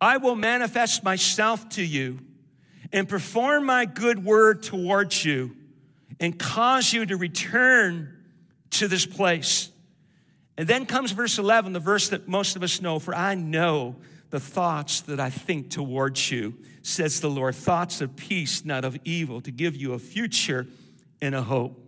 I 0.01 0.17
will 0.17 0.35
manifest 0.35 1.03
myself 1.03 1.69
to 1.69 1.83
you 1.83 2.19
and 2.91 3.07
perform 3.07 3.65
my 3.65 3.85
good 3.85 4.23
word 4.23 4.63
towards 4.63 5.23
you 5.23 5.55
and 6.19 6.37
cause 6.37 6.93
you 6.93 7.05
to 7.05 7.17
return 7.17 8.15
to 8.71 8.87
this 8.87 9.05
place. 9.05 9.69
And 10.57 10.67
then 10.67 10.85
comes 10.85 11.11
verse 11.11 11.39
11, 11.39 11.73
the 11.73 11.79
verse 11.79 12.09
that 12.09 12.27
most 12.27 12.55
of 12.55 12.63
us 12.63 12.81
know 12.81 12.99
For 12.99 13.15
I 13.15 13.35
know 13.35 13.95
the 14.29 14.39
thoughts 14.39 15.01
that 15.01 15.19
I 15.19 15.29
think 15.29 15.69
towards 15.69 16.31
you, 16.31 16.55
says 16.81 17.21
the 17.21 17.29
Lord, 17.29 17.55
thoughts 17.55 18.01
of 18.01 18.15
peace, 18.15 18.65
not 18.65 18.83
of 18.83 18.97
evil, 19.03 19.41
to 19.41 19.51
give 19.51 19.75
you 19.75 19.93
a 19.93 19.99
future 19.99 20.67
and 21.21 21.33
a 21.33 21.41
hope. 21.41 21.79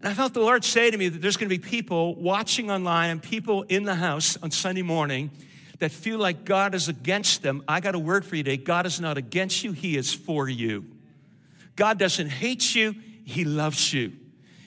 And 0.00 0.08
I 0.08 0.14
felt 0.14 0.34
the 0.34 0.40
Lord 0.40 0.64
say 0.64 0.90
to 0.90 0.96
me 0.96 1.08
that 1.08 1.20
there's 1.20 1.36
going 1.36 1.48
to 1.48 1.58
be 1.58 1.62
people 1.62 2.14
watching 2.14 2.70
online 2.70 3.10
and 3.10 3.22
people 3.22 3.62
in 3.64 3.84
the 3.84 3.94
house 3.94 4.36
on 4.42 4.50
Sunday 4.50 4.82
morning 4.82 5.30
that 5.78 5.90
feel 5.90 6.18
like 6.18 6.44
God 6.44 6.74
is 6.74 6.88
against 6.88 7.42
them. 7.42 7.62
I 7.68 7.80
got 7.80 7.94
a 7.94 7.98
word 7.98 8.24
for 8.24 8.36
you 8.36 8.42
today. 8.42 8.56
God 8.56 8.86
is 8.86 9.00
not 9.00 9.18
against 9.18 9.62
you, 9.64 9.72
He 9.72 9.96
is 9.96 10.12
for 10.14 10.48
you. 10.48 10.84
God 11.76 11.98
doesn't 11.98 12.28
hate 12.28 12.74
you, 12.74 12.94
He 13.26 13.44
loves 13.44 13.92
you. 13.92 14.12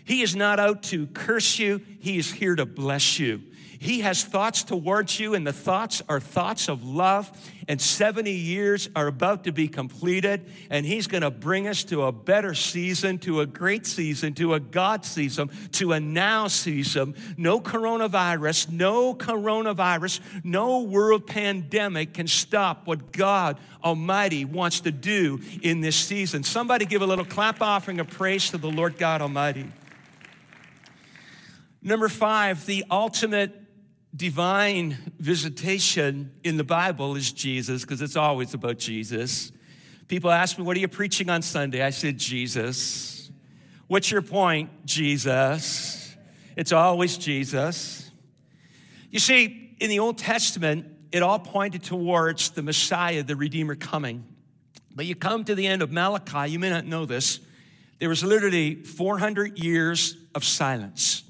He 0.03 0.21
is 0.21 0.35
not 0.35 0.59
out 0.59 0.83
to 0.83 1.07
curse 1.07 1.57
you, 1.57 1.81
He 1.99 2.17
is 2.17 2.29
here 2.29 2.55
to 2.55 2.65
bless 2.65 3.17
you. 3.17 3.41
He 3.81 4.01
has 4.01 4.25
thoughts 4.25 4.63
towards 4.63 5.21
you, 5.21 5.35
and 5.35 5.47
the 5.47 5.53
thoughts 5.53 6.01
are 6.09 6.19
thoughts 6.19 6.67
of 6.67 6.83
love. 6.83 7.31
And 7.69 7.79
70 7.79 8.29
years 8.29 8.89
are 8.93 9.07
about 9.07 9.45
to 9.45 9.53
be 9.53 9.69
completed, 9.69 10.45
and 10.69 10.85
He's 10.85 11.07
going 11.07 11.23
to 11.23 11.31
bring 11.31 11.65
us 11.65 11.85
to 11.85 12.03
a 12.03 12.11
better 12.11 12.53
season, 12.53 13.19
to 13.19 13.39
a 13.39 13.45
great 13.45 13.85
season, 13.85 14.33
to 14.33 14.53
a 14.53 14.59
God 14.59 15.05
season, 15.05 15.49
to 15.73 15.93
a 15.93 15.99
now 15.99 16.47
season. 16.47 17.15
No 17.37 17.61
coronavirus, 17.61 18.69
no 18.69 19.15
coronavirus, 19.15 20.19
no 20.43 20.81
world 20.81 21.25
pandemic 21.25 22.13
can 22.13 22.27
stop 22.27 22.85
what 22.85 23.13
God 23.13 23.57
Almighty 23.81 24.43
wants 24.43 24.81
to 24.81 24.91
do 24.91 25.39
in 25.61 25.79
this 25.79 25.95
season. 25.95 26.43
Somebody 26.43 26.85
give 26.85 27.01
a 27.01 27.07
little 27.07 27.23
clap 27.23 27.61
offering 27.61 28.01
of 28.01 28.09
praise 28.09 28.49
to 28.49 28.57
the 28.57 28.69
Lord 28.69 28.97
God 28.97 29.21
Almighty. 29.21 29.67
Number 31.81 32.09
five, 32.09 32.65
the 32.65 32.83
ultimate 32.91 33.58
divine 34.15 34.97
visitation 35.19 36.31
in 36.43 36.57
the 36.57 36.63
Bible 36.63 37.15
is 37.15 37.31
Jesus, 37.31 37.81
because 37.83 38.01
it's 38.01 38.15
always 38.15 38.53
about 38.53 38.77
Jesus. 38.77 39.51
People 40.07 40.31
ask 40.31 40.57
me, 40.57 40.63
What 40.63 40.75
are 40.75 40.79
you 40.79 40.87
preaching 40.87 41.29
on 41.29 41.41
Sunday? 41.41 41.83
I 41.83 41.91
said, 41.91 42.17
Jesus. 42.17 43.31
What's 43.87 44.11
your 44.11 44.21
point? 44.21 44.85
Jesus. 44.85 46.15
It's 46.55 46.71
always 46.71 47.17
Jesus. 47.17 48.11
You 49.09 49.19
see, 49.19 49.75
in 49.79 49.89
the 49.89 49.99
Old 49.99 50.17
Testament, 50.17 50.85
it 51.11 51.23
all 51.23 51.39
pointed 51.39 51.83
towards 51.83 52.51
the 52.51 52.61
Messiah, 52.61 53.23
the 53.23 53.35
Redeemer 53.35 53.75
coming. 53.75 54.25
But 54.93 55.05
you 55.05 55.15
come 55.15 55.43
to 55.45 55.55
the 55.55 55.65
end 55.65 55.81
of 55.81 55.91
Malachi, 55.91 56.51
you 56.51 56.59
may 56.59 56.69
not 56.69 56.85
know 56.85 57.05
this, 57.05 57.39
there 57.99 58.09
was 58.09 58.23
literally 58.23 58.75
400 58.75 59.57
years 59.57 60.17
of 60.35 60.43
silence 60.43 61.23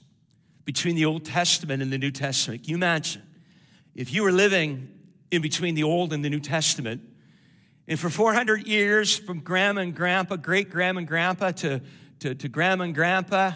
between 0.69 0.95
the 0.95 1.05
Old 1.05 1.25
Testament 1.25 1.82
and 1.82 1.91
the 1.91 1.97
New 1.97 2.12
Testament. 2.12 2.62
Can 2.62 2.69
you 2.69 2.75
imagine 2.75 3.23
if 3.95 4.13
you 4.13 4.21
were 4.21 4.32
living 4.32 4.88
in 5.32 5.41
between 5.41 5.73
the 5.73 5.82
Old 5.82 6.13
and 6.13 6.23
the 6.23 6.29
New 6.29 6.39
Testament, 6.39 7.01
and 7.88 7.99
for 7.99 8.12
400 8.12 8.67
years, 8.67 9.17
from 9.17 9.39
grandma 9.39 9.82
and 9.82 9.95
grandpa, 9.95 10.36
great 10.36 10.69
grandma 10.69 10.99
and 10.99 11.08
grandpa, 11.08 11.49
to, 11.53 11.82
to, 12.19 12.36
to 12.36 12.47
grandma 12.47 12.84
and 12.84 12.93
grandpa, 12.93 13.53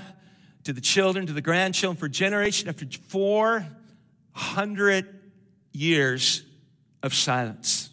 to 0.63 0.73
the 0.73 0.81
children, 0.81 1.27
to 1.27 1.33
the 1.33 1.41
grandchildren, 1.41 1.99
for 1.99 2.09
generation 2.09 2.67
after 2.67 2.87
400 2.87 5.19
years 5.71 6.41
of 7.03 7.13
silence. 7.13 7.91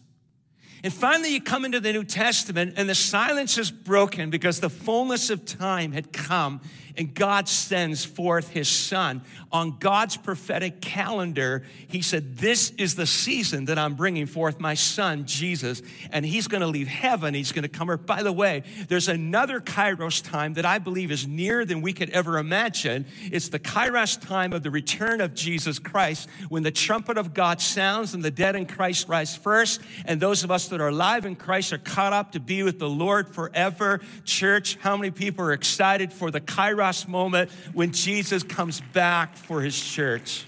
And 0.82 0.90
finally, 0.90 1.34
you 1.34 1.42
come 1.42 1.66
into 1.66 1.80
the 1.80 1.92
New 1.92 2.04
Testament, 2.04 2.72
and 2.78 2.88
the 2.88 2.94
silence 2.94 3.58
is 3.58 3.70
broken 3.70 4.30
because 4.30 4.60
the 4.60 4.70
fullness 4.70 5.28
of 5.28 5.44
time 5.44 5.92
had 5.92 6.10
come 6.10 6.62
and 6.96 7.14
God 7.14 7.48
sends 7.48 8.04
forth 8.04 8.50
his 8.50 8.68
son. 8.68 9.22
On 9.52 9.78
God's 9.78 10.16
prophetic 10.16 10.80
calendar, 10.80 11.64
he 11.88 12.02
said, 12.02 12.36
This 12.36 12.70
is 12.78 12.94
the 12.94 13.06
season 13.06 13.66
that 13.66 13.78
I'm 13.78 13.94
bringing 13.94 14.26
forth 14.26 14.60
my 14.60 14.74
son, 14.74 15.26
Jesus, 15.26 15.82
and 16.10 16.24
he's 16.24 16.48
going 16.48 16.60
to 16.60 16.66
leave 16.66 16.88
heaven. 16.88 17.34
He's 17.34 17.52
going 17.52 17.62
to 17.62 17.68
come 17.68 17.90
earth. 17.90 18.06
By 18.06 18.22
the 18.22 18.32
way, 18.32 18.64
there's 18.88 19.08
another 19.08 19.60
Kairos 19.60 20.22
time 20.22 20.54
that 20.54 20.66
I 20.66 20.78
believe 20.78 21.10
is 21.10 21.26
nearer 21.26 21.64
than 21.64 21.82
we 21.82 21.92
could 21.92 22.10
ever 22.10 22.38
imagine. 22.38 23.06
It's 23.30 23.48
the 23.48 23.58
Kairos 23.58 24.20
time 24.20 24.52
of 24.52 24.62
the 24.62 24.70
return 24.70 25.20
of 25.20 25.34
Jesus 25.34 25.78
Christ 25.78 26.28
when 26.48 26.62
the 26.62 26.70
trumpet 26.70 27.18
of 27.18 27.34
God 27.34 27.60
sounds 27.60 28.14
and 28.14 28.24
the 28.24 28.30
dead 28.30 28.56
in 28.56 28.66
Christ 28.66 29.08
rise 29.08 29.36
first, 29.36 29.80
and 30.04 30.20
those 30.20 30.44
of 30.44 30.50
us 30.50 30.68
that 30.68 30.80
are 30.80 30.88
alive 30.88 31.26
in 31.26 31.36
Christ 31.36 31.72
are 31.72 31.78
caught 31.78 32.12
up 32.12 32.32
to 32.32 32.40
be 32.40 32.62
with 32.62 32.78
the 32.78 32.88
Lord 32.88 33.34
forever. 33.34 34.00
Church, 34.24 34.76
how 34.76 34.96
many 34.96 35.10
people 35.10 35.44
are 35.44 35.52
excited 35.52 36.12
for 36.12 36.30
the 36.30 36.40
Kairos? 36.40 36.79
Moment 37.08 37.50
when 37.72 37.92
Jesus 37.92 38.42
comes 38.42 38.80
back 38.92 39.36
for 39.36 39.60
his 39.60 39.80
church. 39.80 40.44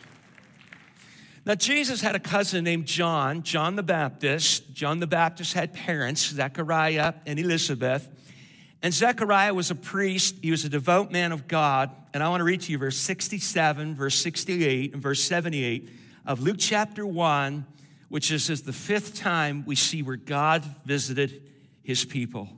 Now, 1.44 1.56
Jesus 1.56 2.00
had 2.00 2.14
a 2.14 2.20
cousin 2.20 2.62
named 2.62 2.86
John, 2.86 3.42
John 3.42 3.74
the 3.74 3.82
Baptist. 3.82 4.72
John 4.72 5.00
the 5.00 5.08
Baptist 5.08 5.54
had 5.54 5.72
parents, 5.72 6.28
Zechariah 6.30 7.14
and 7.26 7.38
Elizabeth. 7.38 8.08
And 8.80 8.94
Zechariah 8.94 9.52
was 9.54 9.70
a 9.70 9.74
priest, 9.74 10.36
he 10.42 10.50
was 10.50 10.64
a 10.64 10.68
devout 10.68 11.10
man 11.12 11.32
of 11.32 11.48
God. 11.48 11.90
And 12.14 12.22
I 12.22 12.28
want 12.28 12.40
to 12.40 12.44
read 12.44 12.62
to 12.62 12.72
you 12.72 12.78
verse 12.78 12.96
67, 12.96 13.94
verse 13.94 14.16
68, 14.16 14.94
and 14.94 15.02
verse 15.02 15.22
78 15.22 15.88
of 16.26 16.40
Luke 16.40 16.56
chapter 16.58 17.06
1, 17.06 17.66
which 18.08 18.30
is, 18.30 18.50
is 18.50 18.62
the 18.62 18.72
fifth 18.72 19.14
time 19.14 19.64
we 19.66 19.74
see 19.74 20.02
where 20.02 20.16
God 20.16 20.64
visited 20.84 21.50
his 21.82 22.04
people. 22.04 22.48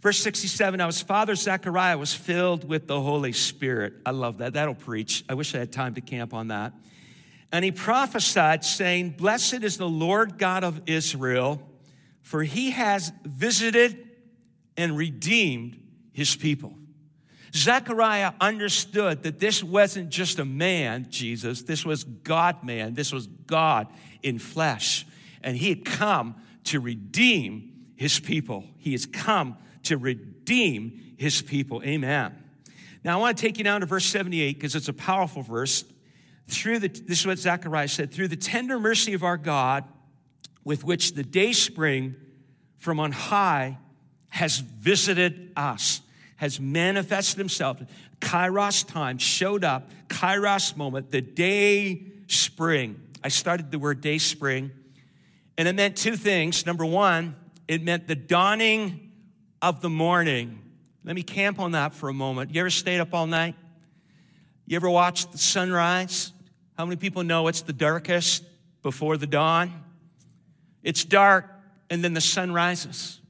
Verse 0.00 0.18
67 0.18 0.78
Now 0.78 0.86
his 0.86 1.02
father 1.02 1.34
Zechariah 1.34 1.98
was 1.98 2.14
filled 2.14 2.68
with 2.68 2.86
the 2.86 3.00
Holy 3.00 3.32
Spirit. 3.32 3.94
I 4.04 4.10
love 4.10 4.38
that. 4.38 4.54
That'll 4.54 4.74
preach. 4.74 5.24
I 5.28 5.34
wish 5.34 5.54
I 5.54 5.58
had 5.58 5.72
time 5.72 5.94
to 5.94 6.00
camp 6.00 6.34
on 6.34 6.48
that. 6.48 6.72
And 7.52 7.64
he 7.64 7.72
prophesied, 7.72 8.64
saying, 8.64 9.10
Blessed 9.10 9.62
is 9.62 9.78
the 9.78 9.88
Lord 9.88 10.38
God 10.38 10.64
of 10.64 10.82
Israel, 10.86 11.62
for 12.22 12.42
he 12.42 12.70
has 12.72 13.12
visited 13.24 14.08
and 14.76 14.96
redeemed 14.96 15.80
his 16.12 16.34
people. 16.34 16.74
Zechariah 17.54 18.32
understood 18.40 19.22
that 19.22 19.38
this 19.38 19.62
wasn't 19.62 20.10
just 20.10 20.38
a 20.38 20.44
man, 20.44 21.06
Jesus, 21.08 21.62
this 21.62 21.86
was 21.86 22.04
God 22.04 22.62
man, 22.62 22.94
this 22.94 23.12
was 23.12 23.26
God 23.26 23.86
in 24.22 24.38
flesh. 24.38 25.06
And 25.42 25.56
he 25.56 25.70
had 25.70 25.84
come 25.84 26.34
to 26.64 26.80
redeem 26.80 27.72
his 27.94 28.20
people. 28.20 28.64
He 28.76 28.92
has 28.92 29.06
come 29.06 29.56
to 29.86 29.96
redeem 29.96 31.14
his 31.16 31.42
people. 31.42 31.82
Amen. 31.84 32.34
Now, 33.04 33.18
I 33.18 33.20
want 33.20 33.36
to 33.36 33.42
take 33.42 33.58
you 33.58 33.64
down 33.64 33.80
to 33.80 33.86
verse 33.86 34.06
78 34.06 34.54
because 34.54 34.74
it's 34.74 34.88
a 34.88 34.92
powerful 34.92 35.42
verse. 35.42 35.84
Through 36.48 36.80
the, 36.80 36.88
this 36.88 37.20
is 37.20 37.26
what 37.26 37.38
Zechariah 37.38 37.88
said, 37.88 38.12
through 38.12 38.28
the 38.28 38.36
tender 38.36 38.78
mercy 38.78 39.14
of 39.14 39.22
our 39.22 39.36
God, 39.36 39.84
with 40.64 40.84
which 40.84 41.14
the 41.14 41.22
day 41.22 41.52
spring 41.52 42.16
from 42.78 42.98
on 43.00 43.12
high 43.12 43.78
has 44.28 44.58
visited 44.58 45.52
us, 45.56 46.00
has 46.36 46.60
manifested 46.60 47.38
himself. 47.38 47.80
Kairos 48.20 48.86
time 48.86 49.18
showed 49.18 49.64
up, 49.64 49.90
Kairos 50.08 50.76
moment, 50.76 51.10
the 51.10 51.20
day 51.20 52.06
spring. 52.26 53.00
I 53.22 53.28
started 53.28 53.70
the 53.70 53.78
word 53.78 54.00
day 54.00 54.18
spring, 54.18 54.70
and 55.56 55.68
it 55.68 55.74
meant 55.74 55.96
two 55.96 56.16
things. 56.16 56.66
Number 56.66 56.84
one, 56.84 57.36
it 57.68 57.82
meant 57.82 58.08
the 58.08 58.16
dawning 58.16 59.05
of 59.66 59.80
the 59.80 59.90
morning. 59.90 60.62
Let 61.02 61.16
me 61.16 61.24
camp 61.24 61.58
on 61.58 61.72
that 61.72 61.92
for 61.92 62.08
a 62.08 62.12
moment. 62.12 62.54
You 62.54 62.60
ever 62.60 62.70
stayed 62.70 63.00
up 63.00 63.12
all 63.12 63.26
night? 63.26 63.56
You 64.64 64.76
ever 64.76 64.88
watched 64.88 65.32
the 65.32 65.38
sunrise? 65.38 66.32
How 66.78 66.86
many 66.86 66.94
people 66.94 67.24
know 67.24 67.48
it's 67.48 67.62
the 67.62 67.72
darkest 67.72 68.44
before 68.84 69.16
the 69.16 69.26
dawn? 69.26 69.72
It's 70.84 71.04
dark 71.04 71.50
and 71.90 72.04
then 72.04 72.14
the 72.14 72.20
sun 72.20 72.52
rises. 72.52 73.20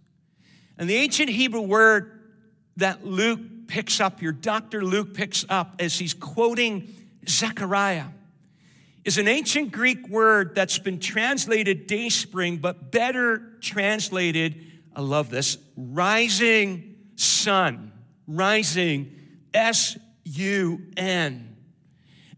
And 0.76 0.90
the 0.90 0.96
ancient 0.96 1.30
Hebrew 1.30 1.62
word 1.62 2.20
that 2.76 3.06
Luke 3.06 3.40
picks 3.66 3.98
up, 3.98 4.20
your 4.20 4.32
Dr. 4.32 4.84
Luke 4.84 5.14
picks 5.14 5.46
up 5.48 5.76
as 5.78 5.98
he's 5.98 6.12
quoting 6.12 6.94
Zechariah, 7.26 8.08
is 9.06 9.16
an 9.16 9.26
ancient 9.26 9.72
Greek 9.72 10.06
word 10.10 10.54
that's 10.54 10.78
been 10.78 11.00
translated 11.00 11.86
day 11.86 12.10
spring, 12.10 12.58
but 12.58 12.92
better 12.92 13.40
translated 13.62 14.65
I 14.96 15.02
love 15.02 15.28
this, 15.28 15.58
rising 15.76 16.96
sun, 17.16 17.92
rising 18.26 19.14
S 19.52 19.98
U 20.24 20.80
N. 20.96 21.56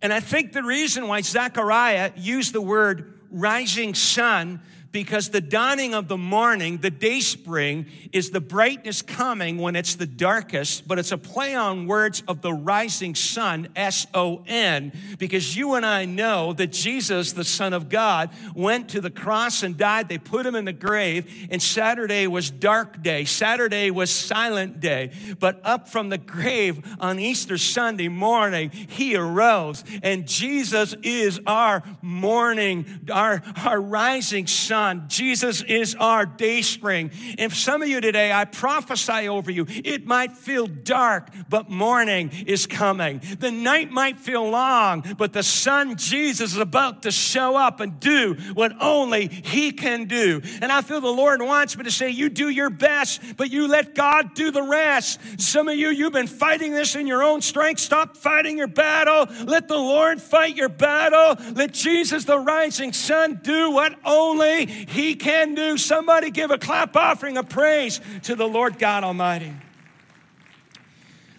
And 0.03 0.13
I 0.13 0.19
think 0.19 0.53
the 0.53 0.65
reason 0.65 1.07
why 1.07 1.21
Zechariah 1.21 2.13
used 2.17 2.53
the 2.53 2.61
word 2.61 3.21
rising 3.31 3.95
sun 3.95 4.61
because 4.91 5.29
the 5.29 5.41
dawning 5.41 5.95
of 5.95 6.09
the 6.09 6.17
morning, 6.17 6.79
the 6.79 6.91
day 6.91 7.21
spring, 7.21 7.87
is 8.13 8.31
the 8.31 8.41
brightness 8.41 9.03
coming 9.03 9.59
when 9.59 9.77
it's 9.77 9.97
the 9.97 10.07
darkest, 10.07 10.89
but 10.89 10.99
it's 10.99 11.13
a 11.13 11.19
play 11.19 11.55
on 11.55 11.87
words 11.87 12.23
of 12.27 12.41
the 12.41 12.53
rising 12.53 13.15
sun, 13.15 13.69
S 13.77 14.07
O 14.15 14.43
N, 14.47 14.93
because 15.19 15.57
you 15.57 15.75
and 15.75 15.85
I 15.85 16.07
know 16.07 16.55
that 16.55 16.73
Jesus, 16.73 17.33
the 17.33 17.45
Son 17.45 17.75
of 17.75 17.91
God, 17.91 18.31
went 18.55 18.89
to 18.91 19.01
the 19.01 19.11
cross 19.11 19.63
and 19.63 19.77
died. 19.77 20.09
They 20.09 20.19
put 20.19 20.47
him 20.47 20.55
in 20.55 20.65
the 20.65 20.73
grave, 20.73 21.49
and 21.51 21.61
Saturday 21.61 22.27
was 22.27 22.51
dark 22.51 23.03
day. 23.03 23.27
Saturday 23.27 23.91
was 23.91 24.11
silent 24.11 24.81
day. 24.81 25.13
But 25.39 25.61
up 25.65 25.89
from 25.89 26.09
the 26.09 26.19
grave 26.19 26.83
on 26.99 27.19
Easter 27.19 27.59
Sunday 27.59 28.09
morning, 28.09 28.71
he 28.71 29.17
arose, 29.17 29.85
and 30.03 30.27
Jesus 30.27 30.95
is 31.03 31.41
our 31.47 31.83
morning, 32.01 32.87
our, 33.13 33.43
our 33.67 33.81
rising 33.81 34.47
sun 34.47 34.78
Jesus 35.09 35.63
is 35.63 35.95
our 35.95 36.27
day 36.27 36.63
spring. 36.63 37.11
And 37.39 37.53
some 37.53 37.83
of 37.83 37.89
you 37.89 38.01
today, 38.01 38.33
I 38.33 38.45
prophesy 38.45 39.29
over 39.29 39.51
you, 39.51 39.67
it 39.69 40.07
might 40.07 40.33
feel 40.33 40.67
dark, 40.67 41.31
but 41.49 41.71
morning 41.71 42.31
is 42.47 42.67
coming. 42.67 43.21
The 43.39 43.51
night 43.51 43.91
might 43.91 44.19
feel 44.19 44.49
long, 44.49 45.05
but 45.17 45.33
the 45.33 45.43
sun, 45.43 45.97
Jesus, 45.97 46.53
is 46.53 46.59
about 46.59 47.03
to 47.03 47.11
show 47.11 47.57
up 47.57 47.81
and 47.81 47.99
do 48.01 48.35
what 48.55 48.73
only 48.81 49.29
He 49.29 49.73
can 49.73 50.05
do. 50.07 50.41
And 50.61 50.71
I 50.71 50.83
feel 50.83 51.01
the 51.01 51.09
Lord 51.09 51.43
wants 51.43 51.77
me 51.77 51.85
to 51.85 51.91
say, 51.91 52.11
You 52.11 52.29
do 52.29 52.49
your 52.49 52.71
best, 52.71 53.21
but 53.37 53.51
you 53.51 53.69
let 53.69 53.95
God 53.95 54.35
do 54.35 54.51
the 54.51 54.63
rest. 54.63 55.21
Some 55.41 55.69
of 55.69 55.77
you, 55.77 55.89
you've 55.89 56.13
been 56.13 56.27
fighting 56.27 56.73
this 56.73 56.95
in 56.95 57.07
your 57.07 57.23
own 57.23 57.41
strength. 57.41 57.81
Stop 57.81 58.17
fighting 58.17 58.59
your 58.59 58.69
battle. 58.69 59.27
Let 59.45 59.69
the 59.69 59.77
Lord 59.77 60.21
fight 60.21 60.57
your 60.57 60.69
battle. 60.69 61.37
Let 61.55 61.73
Jesus, 61.73 62.25
the 62.25 62.39
rising 62.39 62.93
sun, 62.93 63.41
do 63.43 63.71
what 63.71 63.95
only 64.05 64.68
he 64.69 65.15
can 65.15 65.55
do. 65.55 65.77
Somebody 65.77 66.31
give 66.31 66.51
a 66.51 66.59
clap 66.59 66.95
offering 66.95 67.37
of 67.37 67.49
praise 67.49 68.01
to 68.23 68.37
the 68.37 68.47
Lord 68.47 68.79
God 68.79 69.05
Almighty. 69.05 69.55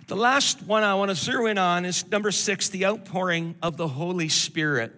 The 0.08 0.16
last 0.16 0.64
one 0.64 0.84
I 0.84 0.96
want 0.96 1.10
to 1.10 1.16
zero 1.16 1.46
in 1.46 1.60
on 1.60 1.86
is 1.86 2.10
number 2.10 2.32
six, 2.32 2.70
the 2.70 2.88
outpouring 2.88 3.56
of 3.62 3.78
the 3.78 3.88
Holy 3.88 4.28
Spirit. 4.28 4.92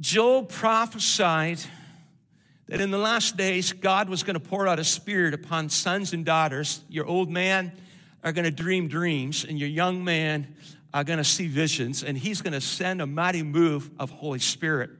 Joel 0.00 0.44
prophesied 0.44 1.60
that 2.66 2.80
in 2.80 2.90
the 2.90 2.98
last 2.98 3.36
days, 3.36 3.72
God 3.72 4.08
was 4.08 4.22
going 4.22 4.34
to 4.34 4.40
pour 4.40 4.66
out 4.66 4.78
a 4.78 4.84
spirit 4.84 5.34
upon 5.34 5.68
sons 5.68 6.12
and 6.12 6.24
daughters. 6.24 6.82
Your 6.88 7.06
old 7.06 7.30
man 7.30 7.72
are 8.24 8.32
going 8.32 8.44
to 8.44 8.50
dream 8.50 8.88
dreams, 8.88 9.44
and 9.44 9.58
your 9.58 9.68
young 9.68 10.04
man 10.04 10.56
are 10.92 11.04
going 11.04 11.18
to 11.18 11.24
see 11.24 11.46
visions, 11.46 12.02
and 12.02 12.18
he's 12.18 12.42
going 12.42 12.52
to 12.52 12.60
send 12.60 13.00
a 13.00 13.06
mighty 13.06 13.42
move 13.42 13.90
of 13.98 14.10
Holy 14.10 14.40
Spirit. 14.40 14.90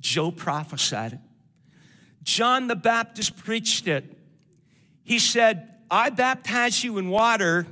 Joel 0.00 0.32
prophesied 0.32 1.14
it. 1.14 1.18
John 2.22 2.66
the 2.66 2.76
Baptist 2.76 3.36
preached 3.36 3.88
it. 3.88 4.18
He 5.04 5.18
said, 5.18 5.68
I 5.90 6.10
baptize 6.10 6.84
you 6.84 6.98
in 6.98 7.08
water, 7.08 7.66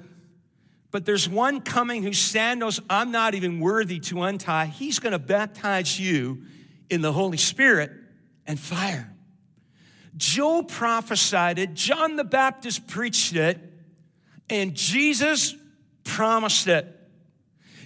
but 0.90 1.04
there's 1.04 1.28
one 1.28 1.60
coming 1.60 2.02
whose 2.02 2.18
sandals 2.18 2.80
I'm 2.88 3.12
not 3.12 3.34
even 3.34 3.60
worthy 3.60 4.00
to 4.00 4.22
untie. 4.22 4.66
He's 4.66 4.98
going 4.98 5.12
to 5.12 5.18
baptize 5.18 6.00
you 6.00 6.42
in 6.90 7.00
the 7.00 7.12
Holy 7.12 7.36
Spirit 7.36 7.92
and 8.46 8.58
fire. 8.58 9.12
Joel 10.16 10.64
prophesied 10.64 11.58
it, 11.58 11.74
John 11.74 12.16
the 12.16 12.24
Baptist 12.24 12.88
preached 12.88 13.36
it, 13.36 13.60
and 14.50 14.74
Jesus 14.74 15.54
promised 16.02 16.66
it. 16.66 16.92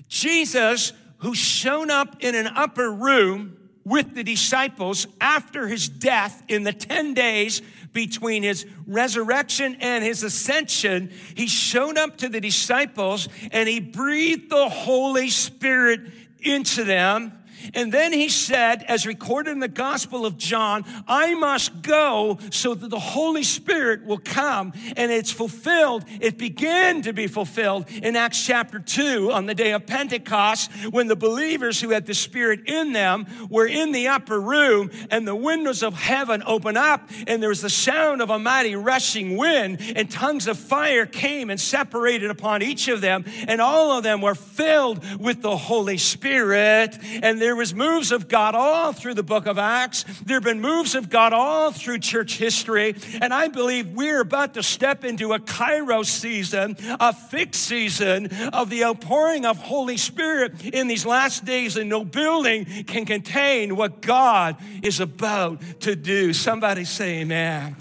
Jesus, 0.09 0.93
who 1.19 1.35
shown 1.35 1.91
up 1.91 2.17
in 2.21 2.35
an 2.35 2.47
upper 2.47 2.91
room, 2.91 3.57
with 3.85 4.15
the 4.15 4.23
disciples 4.23 5.07
after 5.21 5.67
his 5.67 5.89
death 5.89 6.43
in 6.49 6.63
the 6.63 6.73
10 6.73 7.15
days 7.15 7.63
between 7.93 8.43
his 8.43 8.67
resurrection 8.87 9.77
and 9.81 10.05
his 10.05 10.23
ascension, 10.23 11.11
he 11.35 11.47
showed 11.47 11.99
up 11.99 12.19
to 12.19 12.29
the 12.29 12.41
disciples 12.41 13.29
and 13.51 13.69
he 13.69 13.81
breathed 13.81 14.51
the 14.51 14.69
Holy 14.69 15.29
Spirit 15.31 16.01
into 16.41 16.85
them 16.85 17.33
and 17.75 17.93
then 17.93 18.13
he 18.13 18.29
said, 18.29 18.85
as 18.85 19.07
recorded 19.07 19.51
in 19.51 19.61
the 19.61 19.69
Gospel 19.69 20.27
of 20.27 20.37
John, 20.37 20.85
I 21.07 21.35
must 21.35 21.83
go 21.83 22.39
so 22.51 22.75
that 22.75 22.89
the 22.89 22.99
Holy 22.99 23.43
Spirit 23.43 24.05
will 24.05 24.19
come. 24.19 24.73
And 24.97 25.11
it's 25.11 25.31
fulfilled. 25.31 26.05
It 26.21 26.39
began 26.39 27.03
to 27.03 27.13
be 27.13 27.27
fulfilled 27.27 27.89
in 27.91 28.17
Acts 28.17 28.45
chapter 28.45 28.79
2 28.79 29.33
on 29.33 29.47
the 29.47 29.55
day 29.55 29.73
of 29.73 29.87
Pentecost 29.87 30.71
when 30.91 31.09
the 31.09 31.17
believers 31.17 31.81
who 31.81 31.91
had 31.91 32.07
the 32.07 32.15
Spirit 32.15 32.69
in 32.69 32.93
them 32.93 33.27
were 33.49 33.67
in 33.67 33.93
the 33.93 34.09
upper 34.09 34.41
room 34.41 34.91
and 35.11 35.27
the 35.27 35.35
windows 35.35 35.83
of 35.83 35.95
heaven 35.95 36.43
opened 36.47 36.79
up 36.79 37.09
and 37.27 37.43
there 37.43 37.49
was 37.49 37.61
the 37.61 37.71
sound 37.71 38.21
of 38.23 38.31
a 38.31 38.39
mighty 38.39 38.77
rushing 38.77 39.37
wind 39.37 39.79
and 39.97 40.11
tongues 40.11 40.47
of 40.47 40.59
fire 40.59 41.07
came 41.07 41.51
and 41.51 41.61
separated 41.61 42.31
upon 42.31 42.63
each 42.63 42.89
of 42.89 43.01
them 43.01 43.25
and 43.47 43.61
all 43.61 43.97
of 43.97 44.03
them 44.03 44.21
were 44.21 44.35
filled 44.35 45.05
with 45.21 45.43
the 45.43 45.57
Holy 45.57 45.99
Spirit 45.99 46.99
and 47.23 47.41
there 47.41 47.52
there 47.53 47.57
was 47.59 47.75
moves 47.75 48.13
of 48.13 48.29
God 48.29 48.55
all 48.55 48.95
through 48.95 49.13
the 49.13 49.23
book 49.23 49.45
of 49.45 49.59
Acts. 49.59 50.05
There 50.25 50.37
have 50.37 50.43
been 50.43 50.63
moves 50.63 50.95
of 50.95 51.11
God 51.11 51.35
all 51.35 51.71
through 51.71 51.99
church 51.99 52.39
history. 52.39 52.97
And 53.21 53.35
I 53.35 53.49
believe 53.49 53.91
we're 53.91 54.23
about 54.23 54.55
to 54.55 54.63
step 54.63 55.05
into 55.05 55.35
a 55.35 55.39
Kairos 55.39 56.07
season, 56.07 56.79
a 56.99 57.13
fixed 57.13 57.63
season 57.63 58.29
of 58.55 58.71
the 58.71 58.85
outpouring 58.85 59.45
of 59.45 59.59
Holy 59.59 59.99
Spirit 59.99 60.65
in 60.65 60.89
these 60.89 61.05
last 61.05 61.45
days. 61.45 61.77
And 61.77 61.91
no 61.91 62.07
building 62.07 62.65
can 62.85 63.05
contain 63.05 63.77
what 63.77 64.01
God 64.01 64.57
is 64.83 64.99
about 65.01 65.61
to 65.81 65.95
do. 65.95 66.33
Somebody 66.33 66.85
say 66.87 67.21
amen. 67.21 67.77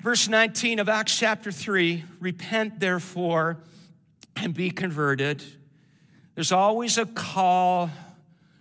Verse 0.00 0.28
19 0.28 0.78
of 0.78 0.88
Acts 0.88 1.18
chapter 1.18 1.50
3 1.50 2.04
Repent 2.20 2.78
therefore 2.78 3.58
and 4.36 4.54
be 4.54 4.70
converted 4.70 5.42
there's 6.38 6.52
always 6.52 6.98
a 6.98 7.04
call 7.04 7.90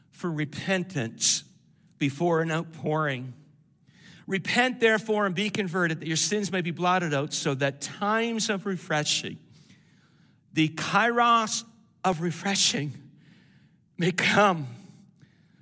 for 0.10 0.32
repentance 0.32 1.44
before 2.00 2.42
an 2.42 2.52
outpouring. 2.52 3.36
Repent, 4.26 4.80
therefore, 4.80 5.28
and 5.28 5.36
be 5.36 5.52
converted, 5.52 6.00
that 6.00 6.08
your 6.08 6.18
sins 6.18 6.52
may 6.52 6.62
be 6.62 6.72
blotted 6.72 7.14
out, 7.14 7.34
so 7.34 7.54
that 7.54 7.80
times 7.80 8.50
of 8.50 8.66
refreshing, 8.66 9.38
the 10.54 10.70
kairos 10.70 11.66
of 12.04 12.22
refreshing, 12.22 12.94
may 13.96 14.12
come 14.12 14.66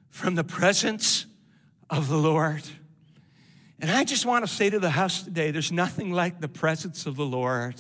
from 0.10 0.36
the 0.36 0.45
presence 0.45 1.25
of 1.89 2.08
the 2.08 2.17
Lord. 2.17 2.63
And 3.82 3.91
I 3.91 4.06
just 4.06 4.25
want 4.25 4.47
to 4.47 4.49
say 4.49 4.69
to 4.69 4.80
the 4.80 4.91
house 4.91 5.23
today 5.23 5.51
there's 5.51 5.73
nothing 5.73 6.13
like 6.13 6.39
the 6.39 6.47
presence 6.47 7.08
of 7.08 7.17
the 7.17 7.25
Lord. 7.25 7.75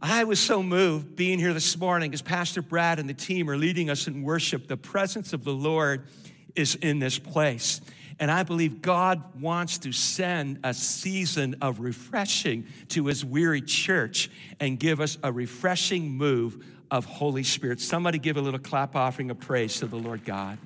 I 0.00 0.24
was 0.24 0.38
so 0.38 0.62
moved 0.62 1.16
being 1.16 1.40
here 1.40 1.52
this 1.52 1.76
morning 1.76 2.14
as 2.14 2.22
Pastor 2.22 2.62
Brad 2.62 3.00
and 3.00 3.08
the 3.08 3.14
team 3.14 3.50
are 3.50 3.56
leading 3.56 3.90
us 3.90 4.06
in 4.06 4.22
worship. 4.22 4.68
The 4.68 4.76
presence 4.76 5.32
of 5.32 5.42
the 5.42 5.52
Lord 5.52 6.06
is 6.54 6.76
in 6.76 7.00
this 7.00 7.18
place. 7.18 7.80
And 8.20 8.30
I 8.30 8.44
believe 8.44 8.80
God 8.80 9.40
wants 9.40 9.78
to 9.78 9.92
send 9.92 10.60
a 10.62 10.72
season 10.72 11.56
of 11.62 11.80
refreshing 11.80 12.66
to 12.90 13.06
his 13.06 13.24
weary 13.24 13.60
church 13.60 14.30
and 14.60 14.78
give 14.78 15.00
us 15.00 15.18
a 15.24 15.32
refreshing 15.32 16.10
move 16.10 16.64
of 16.92 17.04
Holy 17.04 17.42
Spirit. 17.42 17.80
Somebody 17.80 18.18
give 18.18 18.36
a 18.36 18.40
little 18.40 18.60
clap 18.60 18.94
offering 18.94 19.30
of 19.32 19.40
praise 19.40 19.80
to 19.80 19.86
the 19.86 19.98
Lord 19.98 20.24
God. 20.24 20.58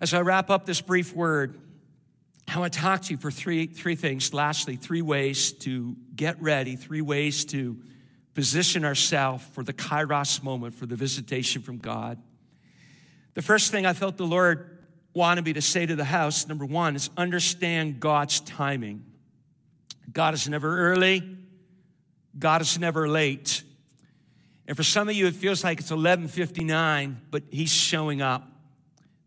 As 0.00 0.14
I 0.14 0.20
wrap 0.20 0.48
up 0.48 0.64
this 0.64 0.80
brief 0.80 1.14
word, 1.14 1.58
I 2.46 2.58
want 2.58 2.72
to 2.72 2.78
talk 2.78 3.02
to 3.02 3.10
you 3.12 3.16
for 3.16 3.30
three, 3.30 3.66
three 3.66 3.96
things. 3.96 4.32
Lastly, 4.32 4.76
three 4.76 5.02
ways 5.02 5.52
to 5.52 5.96
get 6.14 6.40
ready, 6.40 6.76
three 6.76 7.00
ways 7.00 7.44
to 7.46 7.78
position 8.34 8.84
ourselves 8.84 9.44
for 9.52 9.64
the 9.64 9.72
kairos 9.72 10.42
moment, 10.42 10.74
for 10.74 10.86
the 10.86 10.96
visitation 10.96 11.62
from 11.62 11.78
God. 11.78 12.18
The 13.34 13.42
first 13.42 13.70
thing 13.70 13.86
I 13.86 13.92
felt 13.92 14.16
the 14.16 14.26
Lord 14.26 14.78
wanted 15.14 15.44
me 15.44 15.52
to 15.54 15.62
say 15.62 15.86
to 15.86 15.96
the 15.96 16.04
house, 16.04 16.46
number 16.46 16.64
one, 16.64 16.96
is 16.96 17.10
understand 17.16 18.00
God's 18.00 18.40
timing. 18.40 19.04
God 20.12 20.34
is 20.34 20.48
never 20.48 20.92
early, 20.92 21.22
God 22.38 22.60
is 22.60 22.78
never 22.78 23.08
late. 23.08 23.62
And 24.66 24.76
for 24.76 24.82
some 24.82 25.08
of 25.08 25.14
you, 25.14 25.26
it 25.26 25.34
feels 25.34 25.62
like 25.62 25.80
it's 25.80 25.90
11:59, 25.90 27.20
but 27.30 27.42
He's 27.50 27.72
showing 27.72 28.22
up. 28.22 28.50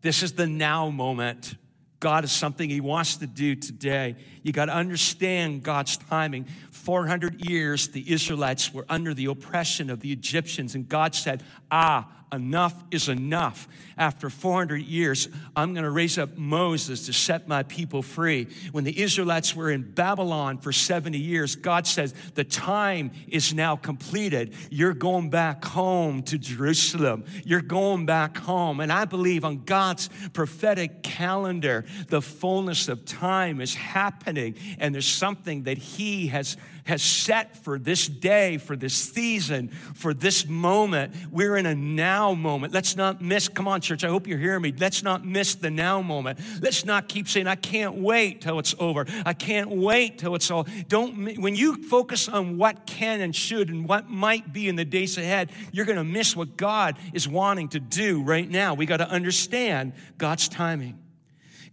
This 0.00 0.22
is 0.22 0.32
the 0.32 0.46
now 0.46 0.90
moment. 0.90 1.54
God 2.00 2.24
is 2.24 2.32
something 2.32 2.70
He 2.70 2.80
wants 2.80 3.16
to 3.16 3.26
do 3.26 3.56
today. 3.56 4.16
You 4.42 4.52
got 4.52 4.66
to 4.66 4.74
understand 4.74 5.62
God's 5.62 5.96
timing. 5.96 6.46
400 6.70 7.48
years, 7.48 7.88
the 7.88 8.12
Israelites 8.12 8.72
were 8.72 8.86
under 8.88 9.14
the 9.14 9.26
oppression 9.26 9.90
of 9.90 10.00
the 10.00 10.12
Egyptians, 10.12 10.74
and 10.74 10.88
God 10.88 11.14
said, 11.14 11.42
Ah, 11.70 12.08
enough 12.32 12.74
is 12.90 13.08
enough. 13.08 13.68
After 13.96 14.30
400 14.30 14.76
years, 14.76 15.28
I'm 15.56 15.74
going 15.74 15.84
to 15.84 15.90
raise 15.90 16.18
up 16.18 16.36
Moses 16.36 17.06
to 17.06 17.12
set 17.12 17.48
my 17.48 17.62
people 17.64 18.02
free. 18.02 18.48
When 18.72 18.84
the 18.84 19.00
Israelites 19.00 19.56
were 19.56 19.70
in 19.70 19.82
Babylon 19.82 20.58
for 20.58 20.72
70 20.72 21.18
years, 21.18 21.56
God 21.56 21.86
says, 21.86 22.14
The 22.34 22.44
time 22.44 23.10
is 23.26 23.52
now 23.52 23.76
completed. 23.76 24.54
You're 24.70 24.94
going 24.94 25.30
back 25.30 25.64
home 25.64 26.22
to 26.24 26.38
Jerusalem. 26.38 27.24
You're 27.44 27.60
going 27.60 28.06
back 28.06 28.36
home. 28.36 28.80
And 28.80 28.92
I 28.92 29.04
believe 29.04 29.44
on 29.44 29.64
God's 29.64 30.08
prophetic 30.32 31.02
calendar, 31.02 31.84
the 32.08 32.22
fullness 32.22 32.88
of 32.88 33.04
time 33.04 33.60
is 33.60 33.74
happening, 33.74 34.54
and 34.78 34.94
there's 34.94 35.06
something 35.08 35.64
that 35.64 35.78
He 35.78 36.28
has 36.28 36.56
has 36.88 37.02
set 37.02 37.54
for 37.54 37.78
this 37.78 38.06
day, 38.08 38.56
for 38.56 38.74
this 38.74 38.94
season, 38.94 39.68
for 39.68 40.14
this 40.14 40.48
moment. 40.48 41.14
We're 41.30 41.58
in 41.58 41.66
a 41.66 41.74
now 41.74 42.32
moment. 42.32 42.72
Let's 42.72 42.96
not 42.96 43.20
miss, 43.20 43.46
come 43.46 43.68
on, 43.68 43.82
church, 43.82 44.04
I 44.04 44.08
hope 44.08 44.26
you're 44.26 44.38
hearing 44.38 44.62
me. 44.62 44.72
Let's 44.76 45.02
not 45.02 45.22
miss 45.22 45.54
the 45.54 45.70
now 45.70 46.00
moment. 46.00 46.40
Let's 46.62 46.86
not 46.86 47.06
keep 47.06 47.28
saying, 47.28 47.46
I 47.46 47.56
can't 47.56 47.96
wait 47.96 48.40
till 48.40 48.58
it's 48.58 48.74
over. 48.78 49.04
I 49.26 49.34
can't 49.34 49.68
wait 49.68 50.18
till 50.18 50.34
it's 50.34 50.50
all. 50.50 50.66
Don't, 50.88 51.38
when 51.38 51.54
you 51.54 51.82
focus 51.84 52.26
on 52.26 52.56
what 52.56 52.86
can 52.86 53.20
and 53.20 53.36
should 53.36 53.68
and 53.68 53.86
what 53.86 54.08
might 54.08 54.54
be 54.54 54.66
in 54.66 54.76
the 54.76 54.86
days 54.86 55.18
ahead, 55.18 55.52
you're 55.72 55.84
going 55.84 55.98
to 55.98 56.04
miss 56.04 56.34
what 56.34 56.56
God 56.56 56.96
is 57.12 57.28
wanting 57.28 57.68
to 57.68 57.80
do 57.80 58.22
right 58.22 58.48
now. 58.48 58.72
We 58.72 58.86
got 58.86 58.96
to 58.96 59.08
understand 59.10 59.92
God's 60.16 60.48
timing. 60.48 60.98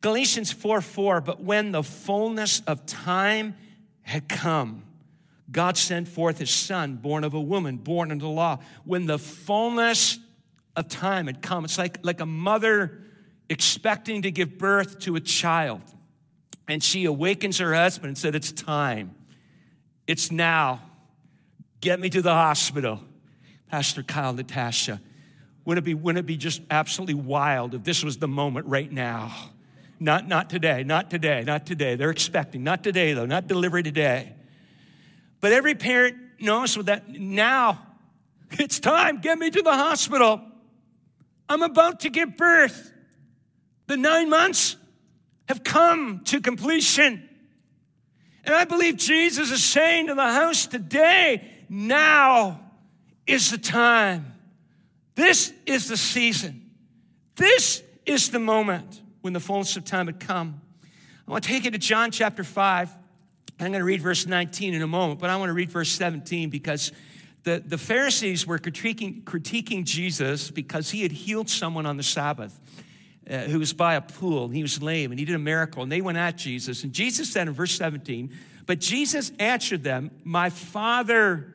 Galatians 0.02 0.52
4 0.52 0.82
4, 0.82 1.22
but 1.22 1.42
when 1.42 1.72
the 1.72 1.84
fullness 1.84 2.62
of 2.68 2.86
time 2.86 3.56
had 4.02 4.28
come, 4.28 4.84
God 5.52 5.78
sent 5.78 6.08
forth 6.08 6.40
his 6.40 6.50
son, 6.50 6.96
born 6.96 7.24
of 7.24 7.34
a 7.34 7.40
woman, 7.40 7.78
born 7.78 8.12
under 8.12 8.26
law. 8.26 8.60
When 8.84 9.06
the 9.06 9.20
fullness 9.20 10.20
of 10.76 10.88
time 10.88 11.28
had 11.28 11.42
come, 11.42 11.66
it's 11.66 11.78
like, 11.78 12.00
like 12.04 12.20
a 12.20 12.26
mother 12.26 13.00
expecting 13.50 14.24
to 14.24 14.32
give 14.32 14.58
birth 14.58 15.00
to 15.00 15.16
a 15.16 15.20
child. 15.20 15.82
And 16.68 16.84
she 16.84 17.06
awakens 17.06 17.60
her 17.60 17.74
husband 17.74 18.10
and 18.10 18.18
said, 18.18 18.34
It's 18.34 18.52
time. 18.52 19.14
It's 20.08 20.32
now. 20.32 20.82
Get 21.82 22.00
me 22.00 22.10
to 22.10 22.22
the 22.22 22.34
hospital. 22.34 23.02
Pastor 23.70 24.02
Kyle, 24.02 24.34
Natasha, 24.34 25.00
wouldn't 25.64 25.84
it 25.84 25.86
be, 25.86 25.94
wouldn't 25.94 26.20
it 26.20 26.28
be 26.28 26.38
just 26.38 26.62
absolutely 26.72 27.16
wild 27.16 27.74
if 27.76 27.84
this 27.84 28.04
was 28.04 28.18
the 28.18 28.28
moment 28.28 28.68
right 28.68 28.92
now? 28.92 29.34
Not, 30.00 30.28
not 30.28 30.50
today, 30.50 30.84
not 30.84 31.10
today, 31.10 31.44
not 31.46 31.66
today. 31.66 31.96
They're 31.96 32.10
expecting, 32.10 32.64
not 32.64 32.84
today 32.84 33.14
though, 33.14 33.26
not 33.26 33.48
delivery 33.48 33.84
today. 33.84 34.34
But 35.46 35.52
every 35.52 35.76
parent 35.76 36.18
knows 36.40 36.74
that 36.74 37.08
now 37.08 37.80
it's 38.54 38.80
time, 38.80 39.22
get 39.22 39.38
me 39.38 39.52
to 39.52 39.62
the 39.62 39.76
hospital. 39.76 40.42
I'm 41.48 41.62
about 41.62 42.00
to 42.00 42.10
give 42.10 42.36
birth. 42.36 42.92
The 43.86 43.96
nine 43.96 44.32
months 44.32 44.76
have 45.48 45.64
come 45.64 46.22
to 46.24 46.42
completion. 46.42 47.30
And 48.44 48.56
I 48.56 48.66
believe 48.66 48.98
Jesus 48.98 49.52
is 49.52 49.64
saying 49.64 50.08
to 50.08 50.16
the 50.16 50.24
house 50.24 50.66
today, 50.66 51.48
now 51.70 52.60
is 53.28 53.52
the 53.52 53.60
time. 53.60 54.34
This 55.14 55.54
is 55.68 55.88
the 55.88 55.98
season. 55.98 56.72
This 57.36 57.84
is 58.08 58.32
the 58.32 58.40
moment 58.40 59.00
when 59.22 59.34
the 59.34 59.40
fullness 59.40 59.78
of 59.78 59.86
time 59.86 60.08
had 60.08 60.20
come. 60.20 60.60
I 61.28 61.32
want 61.32 61.44
to 61.44 61.50
take 61.52 61.66
you 61.66 61.70
to 61.70 61.78
John 61.78 62.10
chapter 62.10 62.44
5. 62.44 63.05
I'm 63.60 63.68
going 63.68 63.80
to 63.80 63.86
read 63.86 64.02
verse 64.02 64.26
19 64.28 64.74
in 64.74 64.82
a 64.82 64.88
moment, 64.88 65.20
but 65.20 65.30
I 65.30 65.38
want 65.38 65.50
to 65.50 65.54
read 65.54 65.70
verse 65.70 65.90
17 65.92 66.50
because 66.50 66.92
the, 67.44 67.64
the 67.66 67.78
Pharisees 67.78 68.46
were 68.46 68.60
critiquing, 68.60 69.24
critiquing 69.24 69.86
Jesus 69.86 70.52
because 70.52 70.92
he 70.92 71.04
had 71.04 71.12
healed 71.12 71.50
someone 71.50 71.86
on 71.86 71.96
the 71.96 72.04
Sabbath 72.04 72.60
uh, 73.30 73.40
who 73.40 73.60
was 73.60 73.72
by 73.72 73.96
a 73.96 74.02
pool. 74.02 74.50
He 74.50 74.62
was 74.62 74.82
lame 74.82 75.12
and 75.12 75.20
he 75.20 75.26
did 75.26 75.36
a 75.36 75.40
miracle, 75.40 75.84
and 75.84 75.92
they 75.92 76.02
went 76.02 76.18
at 76.18 76.36
Jesus. 76.36 76.84
And 76.84 76.92
Jesus 76.92 77.32
said 77.32 77.48
in 77.48 77.54
verse 77.54 77.72
17, 77.76 78.34
But 78.66 78.80
Jesus 78.80 79.32
answered 79.40 79.84
them, 79.84 80.12
My 80.24 80.50
Father 80.50 81.54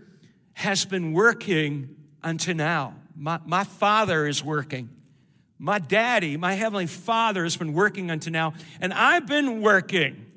has 0.54 0.86
been 0.86 1.12
working 1.12 1.96
until 2.22 2.54
now. 2.54 2.94
My, 3.14 3.40
my 3.44 3.64
Father 3.64 4.26
is 4.26 4.42
working. 4.42 4.88
My 5.58 5.78
daddy, 5.78 6.38
my 6.38 6.54
heavenly 6.54 6.86
Father, 6.86 7.42
has 7.42 7.56
been 7.56 7.74
working 7.74 8.10
until 8.10 8.32
now, 8.32 8.54
and 8.80 8.94
I've 8.94 9.26
been 9.26 9.60
working. 9.60 10.29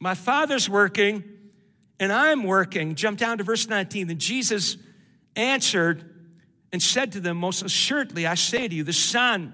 My 0.00 0.14
father's 0.14 0.68
working 0.68 1.22
and 2.00 2.10
I'm 2.10 2.44
working. 2.44 2.94
Jump 2.94 3.18
down 3.18 3.38
to 3.38 3.44
verse 3.44 3.68
19. 3.68 4.08
Then 4.08 4.18
Jesus 4.18 4.78
answered 5.36 6.02
and 6.72 6.82
said 6.82 7.12
to 7.12 7.20
them, 7.20 7.36
Most 7.36 7.62
assuredly, 7.62 8.26
I 8.26 8.34
say 8.34 8.66
to 8.66 8.74
you, 8.74 8.82
the 8.82 8.92
Son 8.94 9.52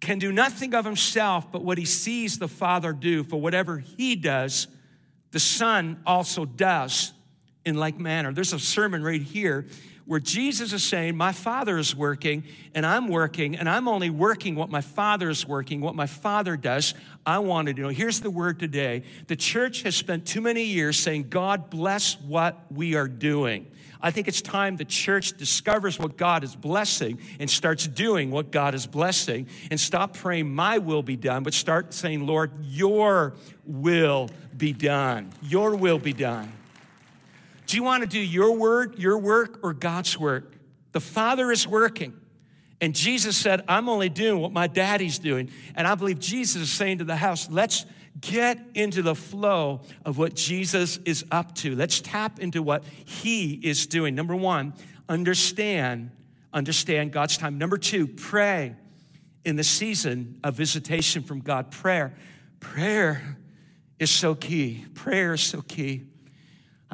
can 0.00 0.18
do 0.18 0.32
nothing 0.32 0.74
of 0.74 0.84
himself 0.84 1.50
but 1.52 1.62
what 1.62 1.78
he 1.78 1.84
sees 1.84 2.38
the 2.38 2.48
Father 2.48 2.92
do. 2.92 3.22
For 3.22 3.40
whatever 3.40 3.78
he 3.78 4.16
does, 4.16 4.66
the 5.30 5.38
Son 5.38 6.02
also 6.04 6.44
does 6.44 7.12
in 7.64 7.76
like 7.76 7.98
manner. 7.98 8.32
There's 8.32 8.52
a 8.52 8.58
sermon 8.58 9.04
right 9.04 9.22
here 9.22 9.68
where 10.04 10.20
Jesus 10.20 10.72
is 10.72 10.82
saying, 10.82 11.16
My 11.16 11.32
Father 11.32 11.78
is 11.78 11.94
working, 11.94 12.44
and 12.74 12.84
I'm 12.84 13.08
working, 13.08 13.56
and 13.56 13.68
I'm 13.68 13.88
only 13.88 14.10
working 14.10 14.54
what 14.54 14.70
my 14.70 14.80
Father 14.80 15.30
is 15.30 15.46
working, 15.46 15.80
what 15.80 15.94
my 15.94 16.06
Father 16.06 16.56
does. 16.56 16.94
I 17.24 17.38
wanted 17.38 17.76
to 17.76 17.82
know. 17.82 17.88
Here's 17.88 18.20
the 18.20 18.30
word 18.30 18.58
today. 18.58 19.04
The 19.28 19.36
church 19.36 19.82
has 19.82 19.94
spent 19.94 20.26
too 20.26 20.40
many 20.40 20.64
years 20.64 20.98
saying, 20.98 21.28
God 21.28 21.70
bless 21.70 22.20
what 22.20 22.60
we 22.70 22.94
are 22.94 23.08
doing. 23.08 23.66
I 24.04 24.10
think 24.10 24.26
it's 24.26 24.42
time 24.42 24.76
the 24.76 24.84
church 24.84 25.36
discovers 25.36 25.98
what 25.98 26.16
God 26.16 26.42
is 26.42 26.56
blessing 26.56 27.20
and 27.38 27.48
starts 27.48 27.86
doing 27.86 28.32
what 28.32 28.50
God 28.50 28.74
is 28.74 28.84
blessing 28.84 29.46
and 29.70 29.78
stop 29.78 30.14
praying, 30.14 30.52
My 30.52 30.78
will 30.78 31.04
be 31.04 31.16
done, 31.16 31.44
but 31.44 31.54
start 31.54 31.94
saying, 31.94 32.26
Lord, 32.26 32.50
your 32.64 33.34
will 33.64 34.28
be 34.56 34.72
done. 34.72 35.32
Your 35.40 35.76
will 35.76 36.00
be 36.00 36.12
done. 36.12 36.52
Do 37.72 37.78
you 37.78 37.84
want 37.84 38.02
to 38.02 38.06
do 38.06 38.20
your 38.20 38.54
word, 38.54 38.98
your 38.98 39.16
work, 39.16 39.60
or 39.62 39.72
God's 39.72 40.18
work? 40.18 40.52
The 40.92 41.00
Father 41.00 41.50
is 41.50 41.66
working. 41.66 42.12
And 42.82 42.94
Jesus 42.94 43.34
said, 43.34 43.64
I'm 43.66 43.88
only 43.88 44.10
doing 44.10 44.42
what 44.42 44.52
my 44.52 44.66
daddy's 44.66 45.18
doing. 45.18 45.50
And 45.74 45.86
I 45.86 45.94
believe 45.94 46.18
Jesus 46.18 46.60
is 46.60 46.70
saying 46.70 46.98
to 46.98 47.04
the 47.04 47.16
house, 47.16 47.48
let's 47.50 47.86
get 48.20 48.58
into 48.74 49.00
the 49.00 49.14
flow 49.14 49.80
of 50.04 50.18
what 50.18 50.34
Jesus 50.34 50.98
is 51.06 51.24
up 51.30 51.54
to. 51.54 51.74
Let's 51.74 52.02
tap 52.02 52.40
into 52.40 52.62
what 52.62 52.84
he 53.06 53.54
is 53.54 53.86
doing. 53.86 54.14
Number 54.14 54.36
one, 54.36 54.74
understand, 55.08 56.10
understand 56.52 57.10
God's 57.10 57.38
time. 57.38 57.56
Number 57.56 57.78
two, 57.78 58.06
pray 58.06 58.76
in 59.46 59.56
the 59.56 59.64
season 59.64 60.38
of 60.44 60.52
visitation 60.56 61.22
from 61.22 61.40
God. 61.40 61.70
Prayer. 61.70 62.12
Prayer 62.60 63.38
is 63.98 64.10
so 64.10 64.34
key. 64.34 64.84
Prayer 64.92 65.32
is 65.32 65.40
so 65.40 65.62
key. 65.62 66.11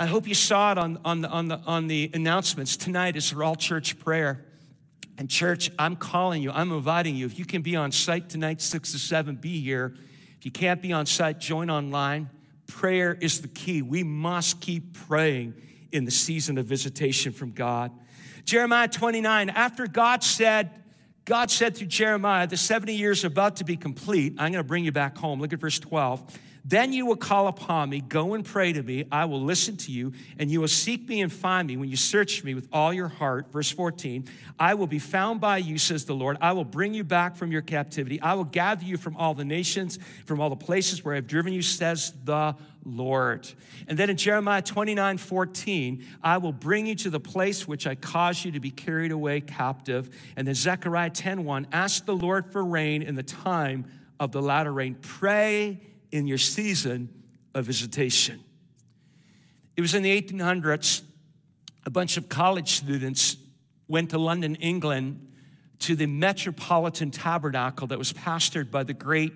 I 0.00 0.06
hope 0.06 0.28
you 0.28 0.34
saw 0.34 0.70
it 0.70 0.78
on, 0.78 1.00
on, 1.04 1.22
the, 1.22 1.28
on, 1.28 1.48
the, 1.48 1.60
on 1.66 1.88
the 1.88 2.08
announcements. 2.14 2.76
Tonight 2.76 3.16
is 3.16 3.32
for 3.32 3.42
all 3.42 3.56
church 3.56 3.98
prayer. 3.98 4.44
And, 5.18 5.28
church, 5.28 5.72
I'm 5.76 5.96
calling 5.96 6.40
you, 6.40 6.52
I'm 6.52 6.70
inviting 6.70 7.16
you. 7.16 7.26
If 7.26 7.36
you 7.36 7.44
can 7.44 7.62
be 7.62 7.74
on 7.74 7.90
site 7.90 8.28
tonight, 8.28 8.60
6 8.60 8.92
to 8.92 8.98
7, 8.98 9.34
be 9.34 9.60
here. 9.60 9.96
If 10.38 10.44
you 10.44 10.52
can't 10.52 10.80
be 10.80 10.92
on 10.92 11.06
site, 11.06 11.40
join 11.40 11.68
online. 11.68 12.30
Prayer 12.68 13.18
is 13.20 13.40
the 13.40 13.48
key. 13.48 13.82
We 13.82 14.04
must 14.04 14.60
keep 14.60 14.94
praying 15.08 15.54
in 15.90 16.04
the 16.04 16.12
season 16.12 16.58
of 16.58 16.66
visitation 16.66 17.32
from 17.32 17.50
God. 17.50 17.90
Jeremiah 18.44 18.86
29, 18.86 19.50
after 19.50 19.88
God 19.88 20.22
said, 20.22 20.70
God 21.24 21.50
said 21.50 21.76
through 21.76 21.88
Jeremiah, 21.88 22.46
the 22.46 22.56
70 22.56 22.94
years 22.94 23.24
are 23.24 23.26
about 23.26 23.56
to 23.56 23.64
be 23.64 23.76
complete. 23.76 24.34
I'm 24.38 24.52
going 24.52 24.62
to 24.62 24.68
bring 24.68 24.84
you 24.84 24.92
back 24.92 25.18
home. 25.18 25.40
Look 25.40 25.52
at 25.52 25.58
verse 25.58 25.80
12. 25.80 26.38
Then 26.68 26.92
you 26.92 27.06
will 27.06 27.16
call 27.16 27.46
upon 27.46 27.88
me, 27.88 28.02
go 28.02 28.34
and 28.34 28.44
pray 28.44 28.74
to 28.74 28.82
me. 28.82 29.06
I 29.10 29.24
will 29.24 29.40
listen 29.40 29.78
to 29.78 29.92
you, 29.92 30.12
and 30.38 30.50
you 30.50 30.60
will 30.60 30.68
seek 30.68 31.08
me 31.08 31.22
and 31.22 31.32
find 31.32 31.66
me 31.66 31.78
when 31.78 31.88
you 31.88 31.96
search 31.96 32.44
me 32.44 32.52
with 32.52 32.68
all 32.70 32.92
your 32.92 33.08
heart. 33.08 33.50
Verse 33.50 33.70
14 33.70 34.28
I 34.58 34.74
will 34.74 34.86
be 34.86 34.98
found 34.98 35.40
by 35.40 35.58
you, 35.58 35.78
says 35.78 36.04
the 36.04 36.14
Lord. 36.14 36.36
I 36.42 36.52
will 36.52 36.66
bring 36.66 36.92
you 36.92 37.04
back 37.04 37.36
from 37.36 37.50
your 37.50 37.62
captivity. 37.62 38.20
I 38.20 38.34
will 38.34 38.44
gather 38.44 38.84
you 38.84 38.98
from 38.98 39.16
all 39.16 39.32
the 39.32 39.46
nations, 39.46 39.98
from 40.26 40.42
all 40.42 40.50
the 40.50 40.56
places 40.56 41.02
where 41.02 41.14
I 41.14 41.16
have 41.16 41.26
driven 41.26 41.54
you, 41.54 41.62
says 41.62 42.12
the 42.24 42.54
Lord. 42.84 43.50
And 43.86 43.98
then 43.98 44.10
in 44.10 44.18
Jeremiah 44.18 44.60
29 44.60 45.16
14, 45.16 46.04
I 46.22 46.36
will 46.36 46.52
bring 46.52 46.86
you 46.86 46.96
to 46.96 47.08
the 47.08 47.20
place 47.20 47.66
which 47.66 47.86
I 47.86 47.94
caused 47.94 48.44
you 48.44 48.52
to 48.52 48.60
be 48.60 48.70
carried 48.70 49.12
away 49.12 49.40
captive. 49.40 50.14
And 50.36 50.46
then 50.46 50.54
Zechariah 50.54 51.10
10 51.10 51.46
1, 51.46 51.68
ask 51.72 52.04
the 52.04 52.14
Lord 52.14 52.52
for 52.52 52.62
rain 52.62 53.02
in 53.02 53.14
the 53.14 53.22
time 53.22 53.86
of 54.20 54.32
the 54.32 54.42
latter 54.42 54.72
rain. 54.72 54.96
Pray 55.00 55.80
in 56.10 56.26
your 56.26 56.38
season 56.38 57.08
of 57.54 57.64
visitation. 57.64 58.42
It 59.76 59.80
was 59.80 59.94
in 59.94 60.02
the 60.02 60.20
1800s, 60.20 61.02
a 61.86 61.90
bunch 61.90 62.16
of 62.16 62.28
college 62.28 62.72
students 62.72 63.36
went 63.86 64.10
to 64.10 64.18
London, 64.18 64.56
England, 64.56 65.26
to 65.80 65.94
the 65.94 66.06
Metropolitan 66.06 67.10
Tabernacle 67.10 67.86
that 67.86 67.98
was 67.98 68.12
pastored 68.12 68.70
by 68.70 68.82
the 68.82 68.94
great 68.94 69.32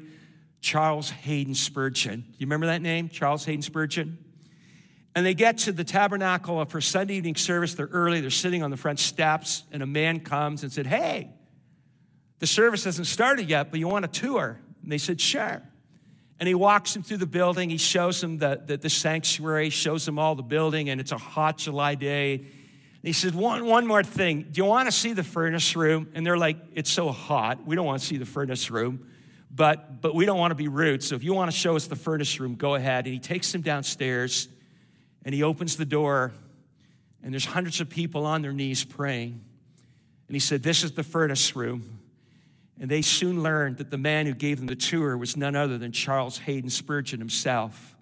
Charles 0.61 1.11
Haddon 1.11 1.55
Spurgeon. 1.55 2.25
You 2.39 2.47
remember 2.47 2.67
that 2.67 2.83
name, 2.83 3.09
Charles 3.09 3.45
Haddon 3.45 3.63
Spurgeon? 3.63 4.19
And 5.15 5.27
they 5.27 5.35
get 5.35 5.59
to 5.59 5.73
the 5.73 5.85
tabernacle 5.85 6.65
for 6.67 6.81
Sunday 6.81 7.15
evening 7.15 7.37
service. 7.37 7.75
They're 7.75 7.87
early, 7.87 8.21
they're 8.21 8.31
sitting 8.31 8.63
on 8.63 8.71
the 8.71 8.77
front 8.77 8.99
steps, 8.99 9.65
and 9.71 9.83
a 9.83 9.87
man 9.87 10.21
comes 10.21 10.63
and 10.63 10.73
said, 10.73 10.87
Hey, 10.87 11.31
the 12.39 12.47
service 12.47 12.85
hasn't 12.85 13.07
started 13.07 13.49
yet, 13.49 13.71
but 13.71 13.79
you 13.79 13.89
want 13.89 14.05
a 14.05 14.09
tour? 14.09 14.59
And 14.83 14.91
they 14.91 14.99
said, 14.99 15.21
Sure. 15.21 15.63
And 16.43 16.49
he 16.49 16.57
walks 16.57 16.97
him 16.97 17.05
through 17.05 17.19
the 17.19 17.27
building. 17.27 17.71
He 17.71 17.77
shows 17.77 18.21
him 18.21 18.39
the, 18.39 18.61
the, 18.67 18.77
the 18.77 18.91
sanctuary, 18.91 19.71
shows 19.71 20.09
him 20.09 20.19
all 20.19 20.35
the 20.35 20.43
building, 20.43 20.91
and 20.91 21.01
it's 21.01 21.13
a 21.13 21.17
hot 21.17 21.59
July 21.59 21.95
day. 21.95 22.35
And 22.35 22.49
he 23.01 23.13
said, 23.13 23.37
one, 23.37 23.65
one 23.65 23.87
more 23.87 24.03
thing. 24.03 24.49
Do 24.51 24.61
you 24.61 24.65
want 24.65 24.89
to 24.89 24.93
see 24.93 25.13
the 25.13 25.23
furnace 25.23 25.77
room? 25.77 26.11
And 26.17 26.27
they're 26.27 26.37
like, 26.37 26.57
It's 26.75 26.91
so 26.91 27.13
hot. 27.13 27.65
We 27.65 27.77
don't 27.77 27.87
want 27.87 28.01
to 28.01 28.07
see 28.09 28.17
the 28.17 28.27
furnace 28.27 28.73
room, 28.73 29.09
but, 29.53 30.01
but 30.01 30.17
we 30.17 30.27
don't 30.27 30.37
want 30.37 30.51
to 30.51 30.57
be 30.57 30.67
rude. 30.67 31.05
So 31.05 31.15
if 31.15 31.23
you 31.23 31.33
want 31.33 31.49
to 31.49 31.57
show 31.57 31.77
us 31.77 31.87
the 31.87 31.95
furnace 31.95 32.41
room, 32.41 32.57
go 32.57 32.75
ahead. 32.75 33.05
And 33.05 33.15
he 33.15 33.21
takes 33.21 33.55
him 33.55 33.61
downstairs 33.61 34.49
and 35.25 35.33
he 35.33 35.45
opens 35.45 35.77
the 35.77 35.85
door, 35.85 36.33
and 37.23 37.33
there's 37.33 37.47
hundreds 37.47 37.81
of 37.81 37.89
people 37.89 38.27
on 38.27 38.43
their 38.43 38.53
knees 38.53 38.83
praying. 38.83 39.41
And 40.27 40.35
he 40.35 40.41
said, 40.41 40.65
This 40.65 40.83
is 40.83 40.91
the 40.91 41.05
furnace 41.05 41.55
room. 41.55 42.01
And 42.83 42.91
they 42.91 43.01
soon 43.01 43.45
learned 43.45 43.77
that 43.77 43.93
the 43.93 43.97
man 43.97 44.27
who 44.27 44.35
gave 44.35 44.59
them 44.59 44.67
the 44.67 44.75
tour 44.75 45.17
was 45.17 45.37
none 45.37 45.55
other 45.55 45.79
than 45.79 45.93
Charles 45.93 46.37
Haddon 46.37 46.69
Spurgeon 46.69 47.21
himself. 47.21 47.95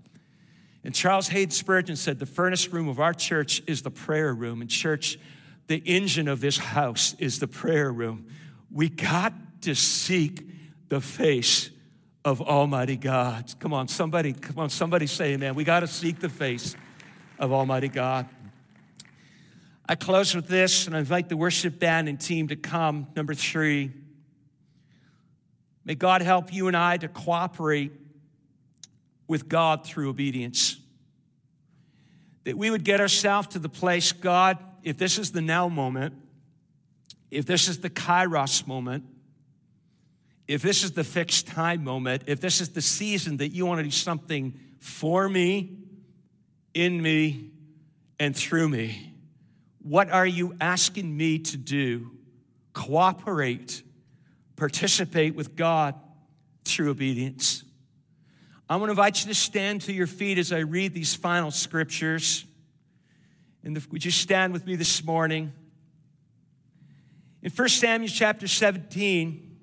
And 0.83 0.95
Charles 0.95 1.29
Haddon 1.29 1.51
Spurgeon 1.51 1.97
said, 1.97 2.19
The 2.19 2.25
furnace 2.25 2.67
room 2.69 2.89
of 2.89 2.99
our 2.99 3.13
church 3.13 3.63
is 3.67 3.83
the 3.83 3.91
prayer 3.91 4.33
room. 4.33 4.63
And, 4.63 4.71
church, 4.71 5.19
the 5.67 5.77
engine 5.85 6.29
of 6.29 6.41
this 6.41 6.57
house 6.57 7.15
is 7.19 7.41
the 7.41 7.47
prayer 7.47 7.93
room. 7.93 8.29
We 8.73 8.89
got 8.89 9.35
to 9.63 9.75
seek 9.75 10.49
the 10.89 11.03
face 11.03 11.69
of 12.25 12.41
Almighty 12.41 12.97
God. 12.97 13.53
Come 13.59 13.75
on, 13.75 13.87
somebody, 13.87 14.33
come 14.33 14.59
on, 14.59 14.71
somebody 14.71 15.07
say 15.07 15.35
amen. 15.35 15.57
We 15.57 15.65
got 15.65 15.81
to 15.81 15.89
seek 15.89 16.21
the 16.21 16.31
face 16.31 16.75
of 17.39 17.53
Almighty 17.53 17.89
God. 17.89 18.31
I 19.87 19.95
close 19.95 20.35
with 20.35 20.49
this 20.49 20.87
and 20.87 20.97
I 20.97 21.01
invite 21.01 21.29
the 21.29 21.37
worship 21.37 21.79
band 21.79 22.09
and 22.09 22.19
team 22.19 22.49
to 22.49 22.57
come. 22.57 23.09
Number 23.15 23.35
three, 23.35 23.93
may 25.85 25.95
God 25.95 26.23
help 26.23 26.53
you 26.53 26.69
and 26.69 26.77
I 26.77 26.97
to 26.99 27.09
cooperate 27.09 27.93
with 29.27 29.49
God 29.49 29.85
through 29.85 30.11
obedience. 30.11 30.77
That 32.45 32.57
we 32.57 32.71
would 32.71 32.85
get 32.85 33.01
ourselves 33.01 33.49
to 33.49 33.59
the 33.59 33.69
place, 33.69 34.13
God, 34.13 34.59
if 34.83 34.97
this 34.97 35.19
is 35.19 35.33
the 35.33 35.43
now 35.43 35.69
moment, 35.69 36.15
if 37.31 37.47
this 37.47 37.69
is 37.69 37.79
the 37.79 37.91
kairos 37.91 38.67
moment, 38.67 39.05
if 40.49 40.63
this 40.63 40.83
is 40.83 40.93
the 40.93 41.05
fixed 41.05 41.47
time 41.47 41.85
moment, 41.85 42.25
if 42.27 42.41
this 42.41 42.61
is 42.61 42.71
the 42.71 42.83
season 42.83 43.37
that 43.37 43.49
you 43.49 43.67
want 43.67 43.79
to 43.79 43.85
do 43.85 43.91
something 43.91 44.59
for 44.81 45.29
me, 45.29 45.81
in 46.75 47.01
me 47.01 47.51
and 48.19 48.37
through 48.37 48.69
me. 48.69 49.13
What 49.83 50.11
are 50.11 50.27
you 50.27 50.55
asking 50.61 51.17
me 51.17 51.39
to 51.39 51.57
do? 51.57 52.13
Cooperate, 52.73 53.83
participate 54.61 55.35
with 55.35 55.57
God 55.57 55.95
through 56.67 56.91
obedience. 56.91 57.65
I 58.69 58.77
want 58.77 58.89
to 58.89 58.91
invite 58.91 59.23
you 59.23 59.29
to 59.29 59.35
stand 59.35 59.81
to 59.83 59.93
your 59.93 60.07
feet 60.07 60.37
as 60.37 60.53
I 60.53 60.59
read 60.59 60.93
these 60.93 61.15
final 61.15 61.51
scriptures. 61.51 62.45
And 63.65 63.75
would 63.91 64.05
you 64.05 64.11
stand 64.11 64.53
with 64.53 64.67
me 64.67 64.77
this 64.77 65.03
morning? 65.03 65.53
In 67.43 67.51
1 67.51 67.69
Samuel 67.71 68.13
chapter 68.13 68.47
17, 68.47 69.57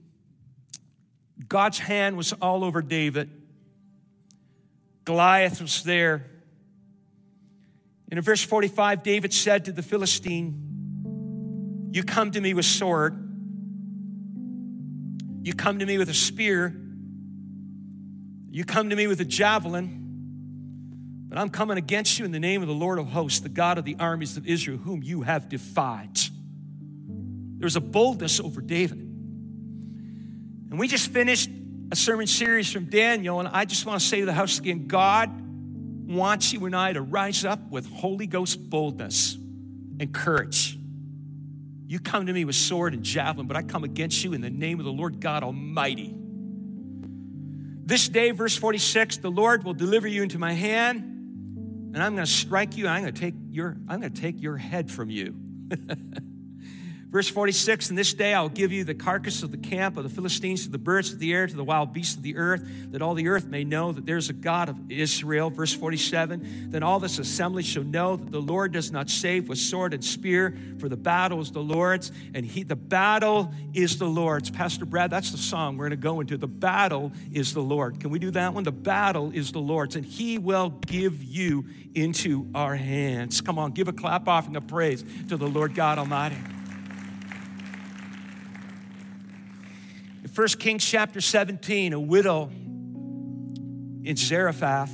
God's 1.48 1.78
hand 1.78 2.18
was 2.18 2.34
all 2.34 2.64
over 2.64 2.82
David. 2.82 3.30
Goliath 5.06 5.62
was 5.62 5.84
there. 5.84 6.26
And 8.10 8.18
in 8.18 8.24
verse 8.24 8.42
45, 8.42 9.04
David 9.04 9.32
said 9.32 9.66
to 9.66 9.72
the 9.72 9.84
Philistine, 9.84 11.90
You 11.94 12.04
come 12.04 12.32
to 12.32 12.42
me 12.42 12.56
with 12.56 12.66
sword, 12.66 13.27
you 15.48 15.54
come 15.54 15.80
to 15.80 15.86
me 15.86 15.98
with 15.98 16.10
a 16.10 16.14
spear, 16.14 16.76
you 18.52 18.66
come 18.66 18.90
to 18.90 18.96
me 18.98 19.08
with 19.08 19.22
a 19.22 19.26
javelin, 19.26 20.04
but 21.30 21.38
I'm 21.38 21.50
coming 21.50 21.78
against 21.78 22.20
you 22.20 22.26
in 22.26 22.32
the 22.34 22.40
name 22.40 22.62
of 22.62 22.68
the 22.68 22.74
Lord 22.74 23.00
of 23.00 23.08
hosts, 23.08 23.40
the 23.40 23.48
God 23.48 23.78
of 23.78 23.86
the 23.86 23.96
armies 23.98 24.36
of 24.36 24.46
Israel, 24.46 24.78
whom 24.78 25.02
you 25.02 25.22
have 25.22 25.48
defied. 25.48 26.20
There's 27.60 27.78
a 27.78 27.82
boldness 27.82 28.42
over 28.42 28.60
David. 28.60 29.00
And 30.70 30.78
we 30.78 30.90
just 30.90 31.12
finished 31.12 31.50
a 31.92 31.96
sermon 31.96 32.28
series 32.28 32.70
from 32.70 32.90
Daniel, 32.90 33.40
and 33.40 33.48
I 33.48 33.64
just 33.64 33.86
want 33.86 34.02
to 34.02 34.06
say 34.06 34.20
to 34.20 34.26
the 34.26 34.34
house 34.34 34.60
again 34.60 34.88
God 34.88 35.32
wants 36.10 36.52
you 36.52 36.66
and 36.66 36.76
I 36.76 36.92
to 36.92 37.02
rise 37.02 37.46
up 37.46 37.72
with 37.72 37.90
Holy 37.90 38.28
Ghost 38.28 38.70
boldness 38.70 39.36
and 39.36 40.14
courage. 40.14 40.77
You 41.88 42.00
come 42.00 42.26
to 42.26 42.34
me 42.34 42.44
with 42.44 42.56
sword 42.56 42.94
and 42.94 43.02
javelin, 43.02 43.48
but 43.48 43.56
I 43.56 43.64
come 43.64 43.86
against 43.86 44.22
you 44.22 44.34
in 44.34 44.42
the 44.42 44.50
name 44.50 44.80
of 44.80 44.86
the 44.86 44.92
Lord 44.92 45.22
God 45.22 45.42
Almighty. 45.42 46.14
This 47.86 48.10
day, 48.10 48.32
verse 48.32 48.58
46, 48.58 49.18
the 49.18 49.32
Lord 49.32 49.64
will 49.64 49.74
deliver 49.74 50.06
you 50.06 50.22
into 50.22 50.38
my 50.38 50.52
hand, 50.52 51.00
and 51.00 52.04
I'm 52.04 52.14
going 52.16 52.26
to 52.26 52.32
strike 52.32 52.76
you, 52.76 52.90
I'm 52.90 53.04
going 53.04 53.14
to 53.14 53.20
take 53.20 53.36
your, 53.50 53.78
I'm 53.88 54.02
going 54.02 54.12
to 54.12 54.22
take 54.22 54.42
your 54.42 54.58
head 54.58 54.92
from 54.92 55.10
you. 55.10 55.34
Verse 57.10 57.30
46 57.30 57.90
And 57.90 57.98
this 57.98 58.14
day 58.14 58.34
I'll 58.34 58.50
give 58.50 58.72
you 58.72 58.84
the 58.84 58.94
carcass 58.94 59.42
of 59.42 59.52
the 59.52 59.58
camp 59.58 59.96
of 59.96 60.04
the 60.04 60.10
Philistines 60.10 60.66
to 60.66 60.70
the 60.70 60.78
birds 60.78 61.14
of 61.14 61.20
the 61.20 61.34
air, 61.34 61.48
to 61.48 61.56
the 61.56 61.64
wild 61.64 61.94
beasts 61.94 62.18
of 62.18 62.22
the 62.22 62.36
earth, 62.36 62.68
that 62.92 63.02
all 63.02 63.14
the 63.14 63.30
earth 63.30 63.46
may 63.46 63.64
know 63.64 63.94
that 63.94 64.06
there's 64.06 64.30
a 64.30 64.34
God 64.34 64.68
of 64.68 64.92
Israel. 64.92 65.50
Verse 65.50 65.74
47 65.74 66.70
Then 66.70 66.84
all 66.84 67.00
this 67.00 67.18
assembly 67.18 67.64
shall 67.64 67.86
know 67.86 68.18
that 68.18 68.32
the 68.32 68.42
Lord 68.42 68.74
does 68.74 68.92
not 68.92 69.10
save 69.10 69.48
with 69.48 69.58
sword 69.58 69.94
and 69.94 70.04
spear, 70.04 70.58
for 70.80 70.90
the 70.90 70.98
battle 70.98 71.40
is 71.40 71.52
the 71.52 71.62
Lord's, 71.62 72.12
and 72.34 72.46
he, 72.46 72.64
the 72.64 72.76
battle 72.76 73.54
is 73.74 73.98
the 73.98 74.08
Lord's. 74.08 74.50
Pastor 74.50 74.86
Brad, 74.86 75.10
that's 75.10 75.32
the 75.32 75.38
song 75.38 75.78
we're 75.78 75.86
going 75.88 75.92
to 75.92 76.04
go 76.04 76.20
into. 76.20 76.36
The 76.36 76.48
battle 76.48 77.14
is 77.32 77.54
the 77.54 77.62
Lord. 77.62 78.02
Can 78.02 78.10
we 78.10 78.20
do 78.20 78.32
that 78.32 78.54
one? 78.54 78.66
The 78.66 78.72
battle 78.74 79.32
is 79.34 79.54
the 79.54 79.60
Lord's, 79.60 79.96
and 79.96 80.06
he 80.06 80.38
will 80.38 80.72
give 80.86 81.24
you 81.24 81.66
into 81.96 82.50
our 82.54 82.76
hands. 82.76 83.40
Come 83.40 83.58
on, 83.58 83.72
give 83.72 83.88
a 83.88 83.94
clap 83.94 84.28
offering 84.28 84.58
of 84.58 84.68
praise 84.68 85.06
to 85.30 85.38
the 85.38 85.48
Lord 85.48 85.74
God 85.74 86.00
Almighty. 86.00 86.36
1 90.38 90.48
Kings 90.60 90.86
chapter 90.86 91.20
17, 91.20 91.94
a 91.94 92.00
widow 92.00 92.52
in 94.04 94.16
Zarephath 94.16 94.94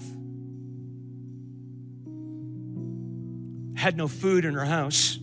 had 3.76 3.98
no 3.98 4.08
food 4.08 4.46
in 4.46 4.54
her 4.54 4.64
house. 4.64 5.18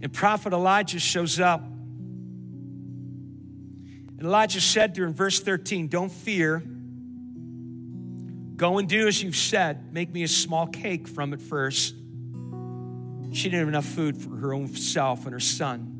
And 0.00 0.12
prophet 0.12 0.52
Elijah 0.52 1.00
shows 1.00 1.40
up. 1.40 1.64
And 1.64 2.60
Elijah 4.20 4.60
said 4.60 4.94
to 4.94 5.00
her 5.00 5.08
in 5.08 5.12
verse 5.12 5.40
13, 5.40 5.88
Don't 5.88 6.12
fear. 6.12 6.62
Go 8.54 8.78
and 8.78 8.88
do 8.88 9.08
as 9.08 9.24
you've 9.24 9.34
said. 9.34 9.92
Make 9.92 10.12
me 10.12 10.22
a 10.22 10.28
small 10.28 10.68
cake 10.68 11.08
from 11.08 11.32
it 11.32 11.42
first. 11.42 11.96
She 13.32 13.50
didn't 13.50 13.58
have 13.58 13.68
enough 13.68 13.86
food 13.86 14.16
for 14.16 14.36
her 14.36 14.54
own 14.54 14.68
self 14.68 15.24
and 15.24 15.32
her 15.32 15.40
son. 15.40 15.93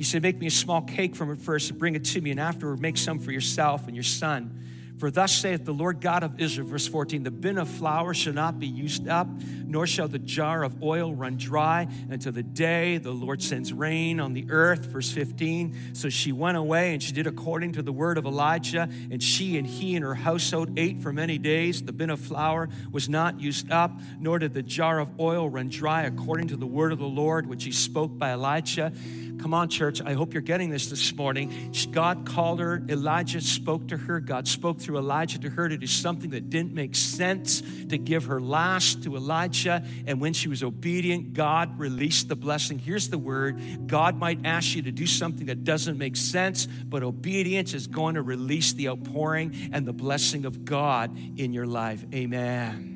He 0.00 0.04
said, 0.04 0.22
Make 0.22 0.38
me 0.38 0.46
a 0.46 0.50
small 0.50 0.80
cake 0.80 1.14
from 1.14 1.30
it 1.30 1.42
first 1.42 1.68
and 1.68 1.78
bring 1.78 1.94
it 1.94 2.06
to 2.06 2.22
me, 2.22 2.30
and 2.30 2.40
afterward 2.40 2.80
make 2.80 2.96
some 2.96 3.18
for 3.18 3.32
yourself 3.32 3.86
and 3.86 3.94
your 3.94 4.02
son. 4.02 4.58
For 5.00 5.10
thus 5.10 5.32
saith 5.32 5.66
the 5.66 5.74
Lord 5.74 6.00
God 6.00 6.22
of 6.22 6.40
Israel, 6.40 6.66
verse 6.66 6.86
14 6.86 7.22
The 7.22 7.30
bin 7.30 7.58
of 7.58 7.68
flour 7.68 8.14
shall 8.14 8.32
not 8.32 8.58
be 8.58 8.66
used 8.66 9.08
up, 9.08 9.26
nor 9.66 9.86
shall 9.86 10.08
the 10.08 10.18
jar 10.18 10.62
of 10.62 10.82
oil 10.82 11.14
run 11.14 11.36
dry 11.36 11.86
until 12.08 12.32
the 12.32 12.42
day 12.42 12.96
the 12.96 13.10
Lord 13.10 13.42
sends 13.42 13.74
rain 13.74 14.20
on 14.20 14.32
the 14.32 14.46
earth. 14.50 14.86
Verse 14.86 15.10
15 15.10 15.94
So 15.94 16.08
she 16.08 16.32
went 16.32 16.56
away 16.56 16.94
and 16.94 17.02
she 17.02 17.12
did 17.12 17.26
according 17.26 17.72
to 17.72 17.82
the 17.82 17.92
word 17.92 18.16
of 18.16 18.24
Elijah, 18.24 18.88
and 19.10 19.22
she 19.22 19.58
and 19.58 19.66
he 19.66 19.96
and 19.96 20.04
her 20.04 20.14
household 20.14 20.78
ate 20.78 21.00
for 21.00 21.12
many 21.12 21.36
days. 21.36 21.82
The 21.82 21.92
bin 21.92 22.08
of 22.08 22.20
flour 22.20 22.70
was 22.90 23.06
not 23.06 23.38
used 23.38 23.70
up, 23.70 23.92
nor 24.18 24.38
did 24.38 24.54
the 24.54 24.62
jar 24.62 24.98
of 24.98 25.20
oil 25.20 25.48
run 25.48 25.68
dry 25.68 26.04
according 26.04 26.48
to 26.48 26.56
the 26.56 26.66
word 26.66 26.92
of 26.92 26.98
the 26.98 27.04
Lord, 27.04 27.46
which 27.46 27.64
he 27.64 27.72
spoke 27.72 28.18
by 28.18 28.32
Elijah. 28.32 28.92
Come 29.40 29.54
on, 29.54 29.70
church. 29.70 30.02
I 30.02 30.12
hope 30.12 30.34
you're 30.34 30.42
getting 30.42 30.68
this 30.68 30.90
this 30.90 31.14
morning. 31.14 31.72
God 31.92 32.26
called 32.26 32.60
her. 32.60 32.82
Elijah 32.90 33.40
spoke 33.40 33.88
to 33.88 33.96
her. 33.96 34.20
God 34.20 34.46
spoke 34.46 34.80
through 34.80 34.98
Elijah 34.98 35.38
to 35.38 35.48
her 35.48 35.66
to 35.66 35.78
do 35.78 35.86
something 35.86 36.30
that 36.30 36.50
didn't 36.50 36.74
make 36.74 36.94
sense, 36.94 37.62
to 37.88 37.96
give 37.96 38.24
her 38.26 38.38
last 38.38 39.02
to 39.04 39.16
Elijah. 39.16 39.82
And 40.06 40.20
when 40.20 40.34
she 40.34 40.48
was 40.48 40.62
obedient, 40.62 41.32
God 41.32 41.78
released 41.78 42.28
the 42.28 42.36
blessing. 42.36 42.78
Here's 42.78 43.08
the 43.08 43.16
word 43.16 43.86
God 43.86 44.16
might 44.16 44.40
ask 44.44 44.76
you 44.76 44.82
to 44.82 44.92
do 44.92 45.06
something 45.06 45.46
that 45.46 45.64
doesn't 45.64 45.96
make 45.96 46.16
sense, 46.16 46.66
but 46.66 47.02
obedience 47.02 47.72
is 47.72 47.86
going 47.86 48.16
to 48.16 48.22
release 48.22 48.74
the 48.74 48.90
outpouring 48.90 49.70
and 49.72 49.86
the 49.86 49.94
blessing 49.94 50.44
of 50.44 50.66
God 50.66 51.16
in 51.38 51.54
your 51.54 51.66
life. 51.66 52.04
Amen. 52.14 52.90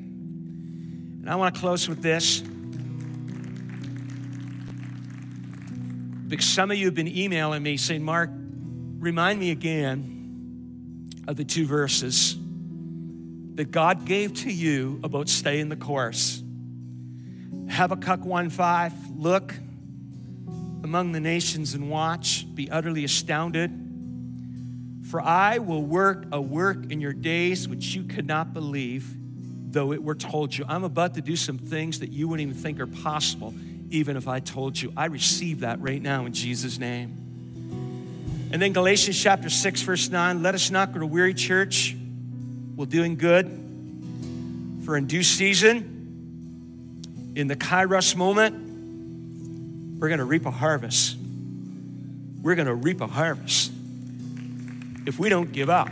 And 1.21 1.29
I 1.29 1.37
want 1.37 1.55
to 1.55 1.61
close 1.61 1.89
with 1.89 2.03
this. 2.03 2.43
Because 6.27 6.45
some 6.45 6.71
of 6.71 6.77
you 6.77 6.85
have 6.85 6.95
been 6.95 7.07
emailing 7.07 7.63
me 7.63 7.77
saying, 7.77 8.03
Mark, 8.03 8.31
remind 8.99 9.39
me 9.39 9.51
again 9.51 11.11
of 11.27 11.35
the 11.35 11.43
two 11.43 11.65
verses. 11.65 12.37
that 13.55 13.71
God 13.71 14.05
gave 14.05 14.33
to 14.33 14.51
you 14.51 14.99
about 15.03 15.29
staying 15.29 15.69
the 15.69 15.77
course. 15.77 16.43
Habakkuk 17.69 18.21
1:5, 18.21 18.93
look 19.17 19.55
among 20.83 21.13
the 21.13 21.19
nations 21.19 21.73
and 21.73 21.89
watch, 21.89 22.45
be 22.53 22.69
utterly 22.69 23.03
astounded. 23.03 23.71
For 25.03 25.21
I 25.21 25.59
will 25.59 25.83
work 25.83 26.25
a 26.31 26.41
work 26.41 26.91
in 26.91 26.99
your 26.99 27.13
days 27.13 27.67
which 27.67 27.95
you 27.95 28.03
could 28.03 28.27
not 28.27 28.53
believe, 28.53 29.15
though 29.71 29.93
it 29.93 30.03
were 30.03 30.15
told 30.15 30.55
you. 30.55 30.65
I'm 30.67 30.83
about 30.83 31.13
to 31.15 31.21
do 31.21 31.35
some 31.35 31.57
things 31.57 31.99
that 31.99 32.11
you 32.11 32.27
wouldn't 32.27 32.49
even 32.49 32.61
think 32.61 32.79
are 32.79 32.87
possible, 32.87 33.53
even 33.89 34.17
if 34.17 34.27
I 34.27 34.39
told 34.39 34.81
you. 34.81 34.91
I 34.95 35.05
receive 35.05 35.61
that 35.61 35.81
right 35.81 36.01
now 36.01 36.25
in 36.25 36.33
Jesus' 36.33 36.79
name. 36.79 37.21
And 38.51 38.61
then 38.61 38.73
Galatians 38.73 39.21
chapter 39.21 39.49
6, 39.49 39.81
verse 39.81 40.09
9 40.09 40.43
let 40.43 40.55
us 40.55 40.71
not 40.71 40.93
grow 40.93 41.05
weary, 41.05 41.33
church, 41.33 41.95
while 42.75 42.85
doing 42.85 43.15
good, 43.15 43.45
for 44.85 44.97
in 44.97 45.07
due 45.07 45.23
season, 45.23 47.33
in 47.35 47.47
the 47.47 47.55
kairos 47.55 48.15
moment, 48.15 49.99
we're 49.99 50.07
going 50.07 50.19
to 50.19 50.25
reap 50.25 50.45
a 50.45 50.51
harvest. 50.51 51.17
We're 52.41 52.55
going 52.55 52.67
to 52.67 52.75
reap 52.75 53.01
a 53.01 53.07
harvest 53.07 53.71
if 55.05 55.19
we 55.19 55.29
don't 55.29 55.51
give 55.51 55.69
up. 55.69 55.89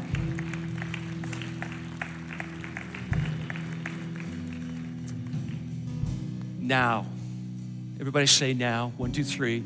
Now. 6.60 7.06
Everybody 8.04 8.26
say 8.26 8.54
now. 8.54 8.92
One, 8.98 9.14
two, 9.14 9.24
three. 9.24 9.64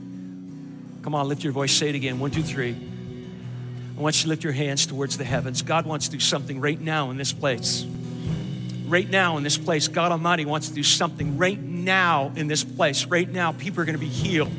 Come 1.02 1.16
on, 1.16 1.28
lift 1.28 1.44
your 1.44 1.54
voice. 1.54 1.72
Say 1.72 1.90
it 1.90 1.96
again. 1.96 2.20
One, 2.20 2.30
two, 2.30 2.44
three. 2.44 2.78
I 3.98 4.00
want 4.00 4.16
you 4.18 4.22
to 4.22 4.30
lift 4.30 4.44
your 4.44 4.54
hands 4.54 4.86
towards 4.86 5.18
the 5.18 5.24
heavens. 5.24 5.64
God 5.64 5.88
wants 5.88 6.10
to 6.10 6.12
do 6.12 6.20
something 6.20 6.62
right 6.62 6.80
now 6.80 7.10
in 7.10 7.18
this 7.18 7.34
place. 7.34 7.84
Right 8.86 9.10
now 9.10 9.38
in 9.38 9.44
this 9.44 9.58
place, 9.58 9.88
God 9.88 10.12
Almighty 10.12 10.46
wants 10.46 10.70
to 10.70 10.76
do 10.76 10.84
something 10.84 11.40
right 11.40 11.60
now 11.60 12.32
in 12.36 12.46
this 12.46 12.64
place. 12.64 13.06
Right 13.06 13.28
now, 13.28 13.54
people 13.54 13.82
are 13.82 13.86
going 13.86 13.96
to 13.96 14.00
be 14.00 14.06
healed. 14.08 14.52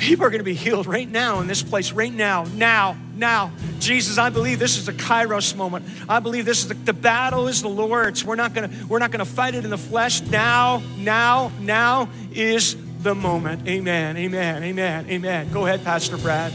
People 0.00 0.24
are 0.24 0.30
going 0.30 0.40
to 0.40 0.44
be 0.44 0.54
healed 0.54 0.86
right 0.86 1.08
now 1.08 1.40
in 1.40 1.46
this 1.46 1.62
place, 1.62 1.92
right 1.92 2.12
now, 2.12 2.44
now, 2.54 2.96
now. 3.16 3.52
Jesus, 3.80 4.16
I 4.16 4.30
believe 4.30 4.58
this 4.58 4.78
is 4.78 4.88
a 4.88 4.94
kairos 4.94 5.54
moment. 5.54 5.84
I 6.08 6.20
believe 6.20 6.46
this 6.46 6.62
is 6.62 6.68
the, 6.68 6.74
the 6.74 6.94
battle 6.94 7.48
is 7.48 7.60
the 7.60 7.68
Lord's. 7.68 8.24
We're 8.24 8.34
not 8.34 8.54
going 8.54 8.70
to 8.70 8.86
we're 8.86 8.98
not 8.98 9.10
going 9.10 9.24
to 9.24 9.30
fight 9.30 9.54
it 9.54 9.64
in 9.64 9.70
the 9.70 9.78
flesh. 9.78 10.22
Now, 10.22 10.82
now, 10.96 11.52
now 11.60 12.08
is 12.32 12.76
the 13.02 13.14
moment. 13.14 13.68
Amen. 13.68 14.16
Amen. 14.16 14.62
Amen. 14.62 15.06
Amen. 15.10 15.52
Go 15.52 15.66
ahead, 15.66 15.84
Pastor 15.84 16.16
Brad. 16.16 16.52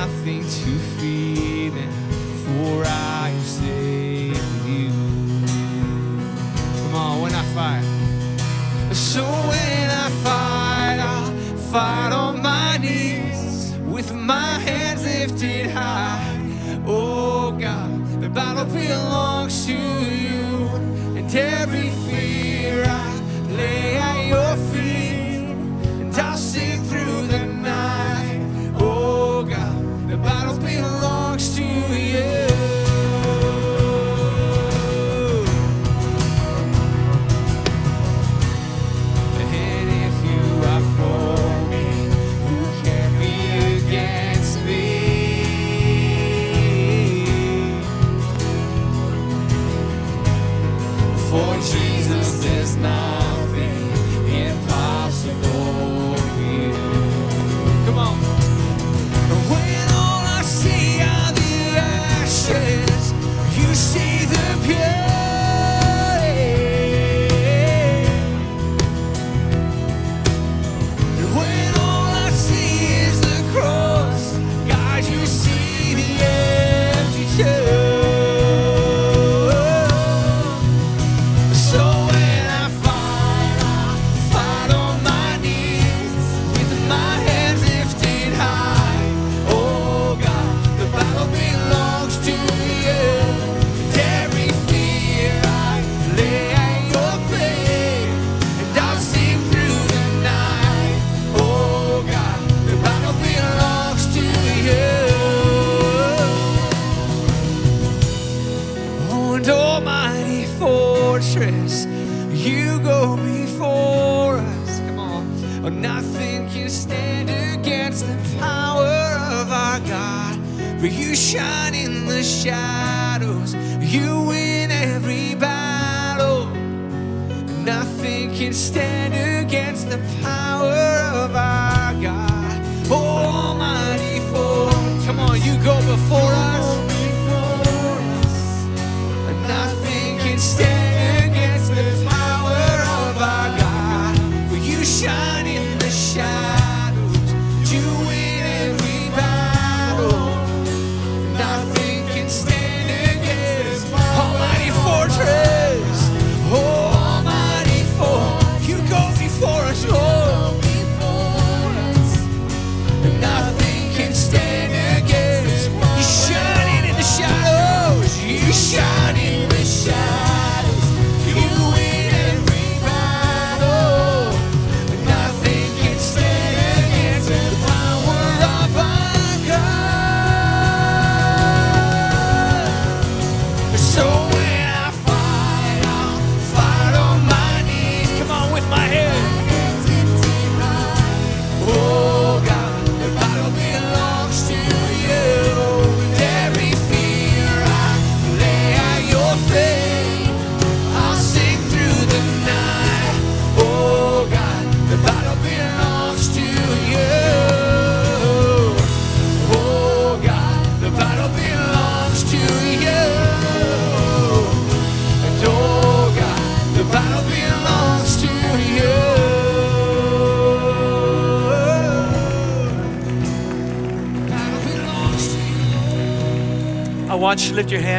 Nothing 0.00 0.42
to 0.42 0.70
fear, 0.96 1.72
for 2.44 2.84
I 2.84 3.30
have 3.30 3.42
saved 3.42 4.64
you. 4.64 4.90
Come 6.78 6.94
on, 6.94 7.22
when 7.22 7.34
I 7.34 7.44
fight. 7.56 7.86
So 8.94 9.24
when 9.50 9.86
I 10.04 10.08
fight, 10.24 10.98
I'll 11.12 11.32
fight 11.72 12.12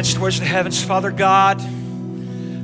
towards 0.08 0.40
the 0.40 0.46
heavens. 0.46 0.82
Father 0.82 1.10
God, 1.10 1.58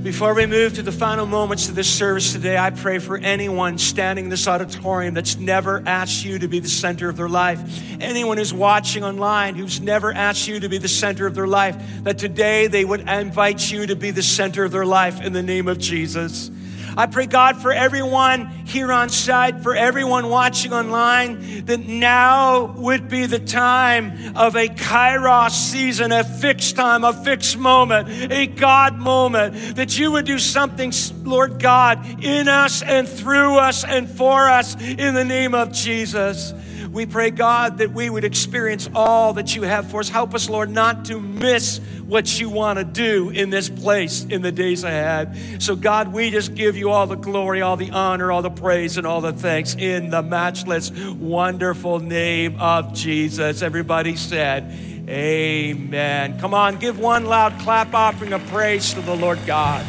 before 0.03 0.33
we 0.33 0.47
move 0.47 0.75
to 0.75 0.83
the 0.83 0.93
final 0.93 1.27
moments 1.27 1.69
of 1.69 1.75
this 1.75 1.93
service 1.93 2.33
today, 2.33 2.57
I 2.57 2.71
pray 2.71 2.99
for 2.99 3.19
anyone 3.19 3.77
standing 3.77 4.27
in 4.27 4.31
this 4.31 4.49
auditorium 4.49 5.13
that's 5.13 5.37
never 5.37 5.83
asked 5.85 6.25
you 6.25 6.39
to 6.39 6.49
be 6.49 6.61
the 6.61 6.69
center 6.69 7.11
of 7.11 7.17
their 7.19 7.29
life. 7.29 7.61
Anyone 8.01 8.39
who's 8.39 8.55
watching 8.55 9.05
online 9.05 9.55
who's 9.55 9.81
never 9.81 10.13
asked 10.13 10.49
you 10.49 10.61
to 10.61 10.69
be 10.71 10.79
the 10.79 10.89
center 10.89 11.27
of 11.27 11.35
their 11.35 11.47
life, 11.47 11.77
that 12.05 12.17
today 12.17 12.69
they 12.69 12.85
would 12.85 13.01
invite 13.07 13.71
you 13.71 13.87
to 13.87 13.97
be 13.97 14.13
the 14.13 14.23
center 14.23 14.65
of 14.65 14.73
their 14.73 14.87
life 14.87 15.21
in 15.21 15.35
the 15.35 15.43
name 15.43 15.69
of 15.69 15.79
Jesus. 15.79 16.51
I 16.99 17.05
pray, 17.05 17.27
God, 17.27 17.61
for 17.61 17.73
everyone 17.73 18.47
here 18.65 18.91
on 18.91 19.11
site, 19.11 19.61
for 19.61 19.77
everyone 19.77 20.31
watching 20.31 20.73
online, 20.73 21.67
that 21.67 21.81
now 21.81 22.73
would 22.79 23.11
be 23.11 23.27
the 23.27 23.39
time 23.39 24.35
of 24.35 24.57
a 24.57 24.69
kairos 24.87 25.51
season, 25.51 26.13
a 26.13 26.23
fixed 26.23 26.77
time, 26.77 27.03
a 27.03 27.13
fixed 27.13 27.59
moment, 27.59 28.09
a 28.31 28.47
God 28.47 28.97
moment, 28.97 29.75
that 29.75 29.99
you 29.99 30.13
would 30.13 30.27
do 30.27 30.39
something, 30.39 30.93
Lord 31.25 31.59
God, 31.59 32.23
in 32.23 32.47
us 32.47 32.83
and 32.83 33.09
through 33.09 33.59
us 33.59 33.85
and 33.85 34.09
for 34.09 34.49
us 34.49 34.81
in 34.81 35.15
the 35.15 35.25
name 35.25 35.55
of 35.55 35.73
Jesus. 35.73 36.53
We 36.91 37.07
pray, 37.07 37.31
God, 37.31 37.79
that 37.79 37.93
we 37.93 38.09
would 38.09 38.25
experience 38.25 38.89
all 38.95 39.35
that 39.35 39.55
you 39.55 39.63
have 39.63 39.91
for 39.91 40.01
us. 40.01 40.09
Help 40.09 40.35
us, 40.35 40.49
Lord, 40.49 40.71
not 40.71 41.07
to 41.07 41.21
miss 41.21 41.79
what 42.07 42.39
you 42.39 42.49
want 42.49 42.79
to 42.79 42.85
do 42.85 43.31
in 43.31 43.51
this 43.51 43.69
place 43.69 44.25
in 44.25 44.43
the 44.43 44.53
days 44.53 44.85
ahead. 44.85 45.63
So, 45.63 45.75
God, 45.75 46.13
we 46.13 46.31
just 46.31 46.55
give 46.55 46.77
you 46.77 46.91
all 46.91 47.07
the 47.07 47.17
glory, 47.17 47.63
all 47.63 47.77
the 47.77 47.91
honor, 47.91 48.31
all 48.31 48.43
the 48.43 48.51
praise, 48.51 48.97
and 48.97 49.07
all 49.07 49.21
the 49.21 49.33
thanks 49.33 49.75
in 49.75 50.11
the 50.11 50.23
matchless, 50.23 50.91
wonderful 50.91 51.99
name 51.99 52.61
of 52.61 52.95
Jesus. 52.95 53.63
Everybody 53.63 54.17
said, 54.17 54.71
Amen. 55.09 56.39
Come 56.41 56.53
on, 56.53 56.77
give 56.79 56.99
one 56.99 57.27
loud 57.27 57.59
clap 57.61 57.95
offering 57.95 58.33
of 58.33 58.45
praise 58.49 58.93
to 58.95 59.01
the 59.01 59.15
Lord 59.15 59.39
God. 59.47 59.87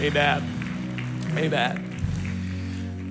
Amen. 0.00 0.42
Amen. 1.36 1.83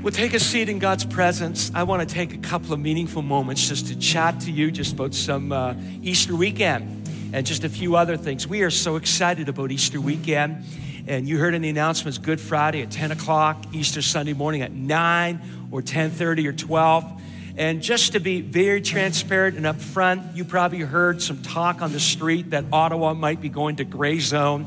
Well, 0.03 0.11
take 0.11 0.33
a 0.33 0.39
seat 0.41 0.67
in 0.67 0.79
God's 0.79 1.05
presence. 1.05 1.71
I 1.73 1.83
want 1.83 2.05
to 2.05 2.13
take 2.13 2.33
a 2.33 2.37
couple 2.37 2.73
of 2.73 2.79
meaningful 2.81 3.21
moments 3.21 3.69
just 3.69 3.87
to 3.87 3.95
chat 3.95 4.41
to 4.41 4.51
you 4.51 4.69
just 4.69 4.95
about 4.95 5.13
some 5.13 5.53
uh, 5.53 5.75
Easter 6.01 6.35
weekend 6.35 7.07
and 7.31 7.45
just 7.45 7.63
a 7.63 7.69
few 7.69 7.95
other 7.95 8.17
things. 8.17 8.45
We 8.45 8.63
are 8.63 8.69
so 8.69 8.97
excited 8.97 9.47
about 9.47 9.71
Easter 9.71 10.01
weekend. 10.01 10.65
And 11.07 11.25
you 11.25 11.37
heard 11.37 11.53
in 11.53 11.61
the 11.61 11.69
announcements 11.69 12.17
Good 12.17 12.41
Friday 12.41 12.81
at 12.81 12.91
10 12.91 13.13
o'clock, 13.13 13.63
Easter 13.71 14.01
Sunday 14.01 14.33
morning 14.33 14.61
at 14.61 14.73
9 14.73 15.41
or 15.71 15.81
10:30 15.81 16.47
or 16.47 16.51
12. 16.51 17.21
And 17.55 17.81
just 17.81 18.11
to 18.11 18.19
be 18.19 18.41
very 18.41 18.81
transparent 18.81 19.55
and 19.55 19.65
upfront, 19.65 20.35
you 20.35 20.43
probably 20.43 20.79
heard 20.79 21.21
some 21.21 21.41
talk 21.41 21.81
on 21.81 21.93
the 21.93 22.01
street 22.01 22.49
that 22.49 22.65
Ottawa 22.73 23.13
might 23.13 23.39
be 23.39 23.47
going 23.47 23.77
to 23.77 23.85
gray 23.85 24.19
zone. 24.19 24.65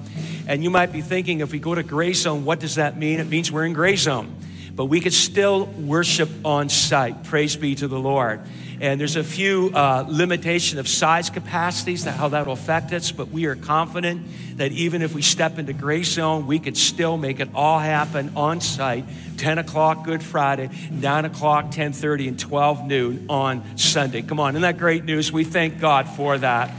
And 0.48 0.64
you 0.64 0.70
might 0.70 0.92
be 0.92 1.02
thinking, 1.02 1.40
if 1.40 1.52
we 1.52 1.58
go 1.58 1.74
to 1.74 1.82
gray 1.82 2.14
zone, 2.14 2.46
what 2.46 2.58
does 2.58 2.76
that 2.76 2.96
mean? 2.96 3.20
It 3.20 3.28
means 3.28 3.52
we're 3.52 3.66
in 3.66 3.74
gray 3.74 3.96
zone 3.96 4.34
but 4.76 4.84
we 4.84 5.00
could 5.00 5.14
still 5.14 5.64
worship 5.64 6.28
on 6.44 6.68
site. 6.68 7.24
Praise 7.24 7.56
be 7.56 7.74
to 7.74 7.88
the 7.88 7.98
Lord. 7.98 8.40
And 8.78 9.00
there's 9.00 9.16
a 9.16 9.24
few 9.24 9.70
uh, 9.72 10.04
limitation 10.06 10.78
of 10.78 10.86
size 10.86 11.30
capacities, 11.30 12.04
that 12.04 12.12
how 12.12 12.28
that 12.28 12.46
will 12.46 12.52
affect 12.52 12.92
us, 12.92 13.10
but 13.10 13.30
we 13.30 13.46
are 13.46 13.56
confident 13.56 14.26
that 14.58 14.70
even 14.72 15.00
if 15.00 15.14
we 15.14 15.22
step 15.22 15.58
into 15.58 15.72
gray 15.72 16.02
zone, 16.02 16.46
we 16.46 16.58
could 16.58 16.76
still 16.76 17.16
make 17.16 17.40
it 17.40 17.48
all 17.54 17.78
happen 17.78 18.32
on 18.36 18.60
site. 18.60 19.04
10 19.38 19.58
o'clock 19.58 20.04
Good 20.04 20.22
Friday, 20.22 20.68
9 20.90 21.24
o'clock, 21.24 21.70
10:30, 21.70 22.28
and 22.28 22.38
12 22.38 22.86
noon 22.86 23.26
on 23.30 23.78
Sunday. 23.78 24.20
Come 24.20 24.40
on, 24.40 24.52
isn't 24.52 24.62
that 24.62 24.78
great 24.78 25.04
news? 25.04 25.32
We 25.32 25.44
thank 25.44 25.80
God 25.80 26.08
for 26.08 26.36
that. 26.38 26.70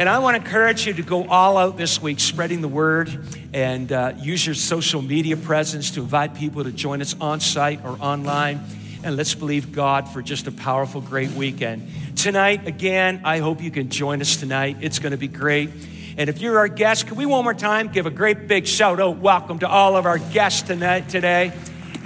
And 0.00 0.08
I 0.08 0.18
want 0.20 0.34
to 0.34 0.42
encourage 0.42 0.86
you 0.86 0.94
to 0.94 1.02
go 1.02 1.26
all 1.26 1.58
out 1.58 1.76
this 1.76 2.00
week 2.00 2.20
spreading 2.20 2.62
the 2.62 2.68
word 2.68 3.10
and 3.52 3.92
uh, 3.92 4.14
use 4.16 4.46
your 4.46 4.54
social 4.54 5.02
media 5.02 5.36
presence 5.36 5.90
to 5.90 6.00
invite 6.00 6.34
people 6.34 6.64
to 6.64 6.72
join 6.72 7.02
us 7.02 7.14
on 7.20 7.38
site 7.40 7.84
or 7.84 7.98
online. 8.00 8.64
And 9.04 9.14
let's 9.14 9.34
believe 9.34 9.72
God 9.72 10.08
for 10.08 10.22
just 10.22 10.46
a 10.46 10.52
powerful, 10.52 11.02
great 11.02 11.32
weekend. 11.32 11.86
Tonight, 12.16 12.66
again, 12.66 13.20
I 13.24 13.40
hope 13.40 13.62
you 13.62 13.70
can 13.70 13.90
join 13.90 14.22
us 14.22 14.36
tonight. 14.36 14.78
It's 14.80 15.00
going 15.00 15.12
to 15.12 15.18
be 15.18 15.28
great. 15.28 15.68
And 16.16 16.30
if 16.30 16.40
you're 16.40 16.56
our 16.56 16.68
guest, 16.68 17.06
can 17.06 17.18
we 17.18 17.26
one 17.26 17.44
more 17.44 17.52
time 17.52 17.88
give 17.88 18.06
a 18.06 18.10
great 18.10 18.48
big 18.48 18.66
shout 18.66 19.00
out, 19.00 19.18
welcome 19.18 19.58
to 19.58 19.68
all 19.68 19.98
of 19.98 20.06
our 20.06 20.16
guests 20.16 20.62
tonight 20.62 21.10
today. 21.10 21.52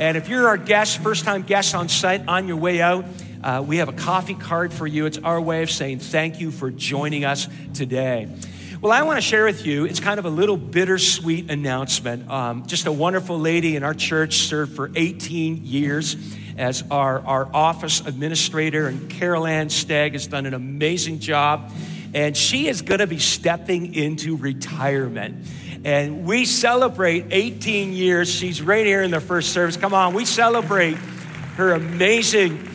And 0.00 0.16
if 0.16 0.28
you're 0.28 0.48
our 0.48 0.56
guest, 0.56 0.98
first 0.98 1.24
time 1.24 1.42
guest 1.42 1.76
on 1.76 1.88
site 1.88 2.26
on 2.26 2.48
your 2.48 2.56
way 2.56 2.82
out, 2.82 3.04
uh, 3.44 3.60
we 3.60 3.76
have 3.76 3.90
a 3.90 3.92
coffee 3.92 4.34
card 4.34 4.72
for 4.72 4.86
you. 4.86 5.04
It's 5.04 5.18
our 5.18 5.38
way 5.38 5.62
of 5.62 5.70
saying 5.70 5.98
thank 5.98 6.40
you 6.40 6.50
for 6.50 6.70
joining 6.70 7.26
us 7.26 7.46
today. 7.74 8.26
Well, 8.80 8.90
I 8.90 9.02
want 9.02 9.18
to 9.18 9.22
share 9.22 9.44
with 9.44 9.66
you, 9.66 9.84
it's 9.84 10.00
kind 10.00 10.18
of 10.18 10.24
a 10.24 10.30
little 10.30 10.56
bittersweet 10.56 11.50
announcement. 11.50 12.30
Um, 12.30 12.66
just 12.66 12.86
a 12.86 12.92
wonderful 12.92 13.38
lady 13.38 13.76
in 13.76 13.82
our 13.82 13.92
church 13.92 14.38
served 14.38 14.74
for 14.74 14.90
18 14.94 15.60
years 15.64 16.16
as 16.56 16.84
our, 16.90 17.20
our 17.20 17.50
office 17.54 18.00
administrator, 18.00 18.86
and 18.88 19.10
Carol 19.10 19.46
Ann 19.46 19.68
Stagg 19.68 20.12
has 20.12 20.26
done 20.26 20.46
an 20.46 20.54
amazing 20.54 21.18
job. 21.18 21.70
And 22.14 22.34
she 22.34 22.68
is 22.68 22.80
going 22.80 23.00
to 23.00 23.06
be 23.06 23.18
stepping 23.18 23.94
into 23.94 24.36
retirement. 24.36 25.46
And 25.84 26.24
we 26.24 26.46
celebrate 26.46 27.26
18 27.30 27.92
years. 27.92 28.30
She's 28.30 28.62
right 28.62 28.86
here 28.86 29.02
in 29.02 29.10
the 29.10 29.20
first 29.20 29.52
service. 29.52 29.76
Come 29.76 29.92
on, 29.92 30.14
we 30.14 30.24
celebrate 30.24 30.96
her 31.56 31.72
amazing 31.72 32.70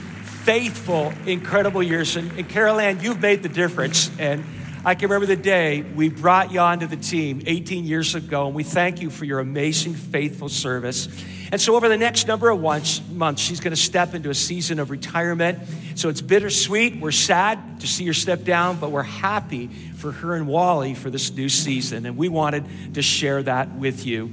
faithful, 0.49 1.13
incredible 1.27 1.83
years. 1.83 2.15
And, 2.15 2.31
and 2.31 2.49
Carol 2.49 2.79
Ann, 2.79 3.01
you've 3.01 3.21
made 3.21 3.43
the 3.43 3.49
difference. 3.49 4.09
And 4.17 4.43
I 4.83 4.95
can 4.95 5.07
remember 5.07 5.27
the 5.27 5.39
day 5.39 5.83
we 5.83 6.09
brought 6.09 6.51
you 6.51 6.59
onto 6.59 6.87
the 6.87 6.97
team 6.97 7.43
18 7.45 7.85
years 7.85 8.15
ago, 8.15 8.47
and 8.47 8.55
we 8.55 8.63
thank 8.63 8.99
you 8.99 9.11
for 9.11 9.25
your 9.25 9.41
amazing, 9.41 9.93
faithful 9.93 10.49
service. 10.49 11.07
And 11.51 11.61
so, 11.61 11.75
over 11.75 11.87
the 11.87 11.99
next 11.99 12.25
number 12.25 12.49
of 12.49 12.59
months, 12.59 13.43
she's 13.43 13.59
going 13.59 13.75
to 13.75 13.79
step 13.79 14.15
into 14.15 14.31
a 14.31 14.33
season 14.33 14.79
of 14.79 14.89
retirement. 14.89 15.59
So, 15.93 16.09
it's 16.09 16.21
bittersweet. 16.21 16.99
We're 16.99 17.11
sad 17.11 17.81
to 17.81 17.87
see 17.87 18.07
her 18.07 18.13
step 18.13 18.43
down, 18.43 18.77
but 18.79 18.89
we're 18.89 19.03
happy 19.03 19.67
for 19.67 20.11
her 20.11 20.33
and 20.33 20.47
Wally 20.47 20.95
for 20.95 21.11
this 21.11 21.31
new 21.31 21.49
season. 21.49 22.07
And 22.07 22.17
we 22.17 22.27
wanted 22.27 22.95
to 22.95 23.03
share 23.03 23.43
that 23.43 23.75
with 23.75 24.03
you. 24.03 24.31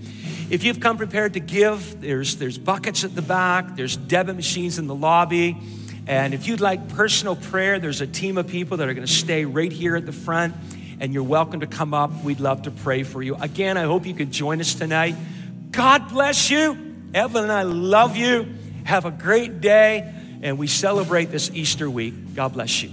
If 0.49 0.65
you've 0.65 0.81
come 0.81 0.97
prepared 0.97 1.35
to 1.35 1.41
give, 1.41 2.01
there's, 2.01 2.37
there's 2.37 2.57
buckets 2.57 3.05
at 3.05 3.15
the 3.15 3.21
back, 3.21 3.77
there's 3.77 3.99
debit 3.99 4.37
machines 4.37 4.79
in 4.79 4.87
the 4.87 4.95
lobby. 4.95 5.59
And 6.07 6.35
if 6.35 6.47
you'd 6.47 6.61
like 6.61 6.89
personal 6.91 7.35
prayer, 7.35 7.79
there's 7.79 8.01
a 8.01 8.07
team 8.07 8.39
of 8.39 8.47
people 8.47 8.77
that 8.77 8.89
are 8.89 8.95
going 8.95 9.07
to 9.07 9.13
stay 9.13 9.45
right 9.45 9.73
here 9.73 9.97
at 9.97 10.07
the 10.07 10.13
front, 10.13 10.55
and 11.01 11.13
you're 11.13 11.25
welcome 11.25 11.61
to 11.61 11.67
come 11.67 11.95
up. 11.95 12.23
We'd 12.23 12.41
love 12.41 12.63
to 12.63 12.71
pray 12.71 13.03
for 13.03 13.23
you. 13.23 13.35
Again, 13.35 13.77
I 13.77 13.83
hope 13.83 14.07
you 14.07 14.15
can 14.15 14.31
join 14.31 14.61
us 14.61 14.75
tonight. 14.75 15.17
God 15.73 16.09
bless 16.09 16.49
you. 16.49 16.95
Evelyn 17.13 17.51
I 17.51 17.65
love 17.65 18.17
you. 18.17 18.55
Have 18.85 19.05
a 19.05 19.11
great 19.11 19.61
day, 19.61 20.13
and 20.43 20.59
we 20.59 20.69
celebrate 20.69 21.27
this 21.27 21.51
Easter 21.53 21.91
week. 21.91 22.15
God 22.35 22.53
bless 22.53 22.83
you. 22.83 22.91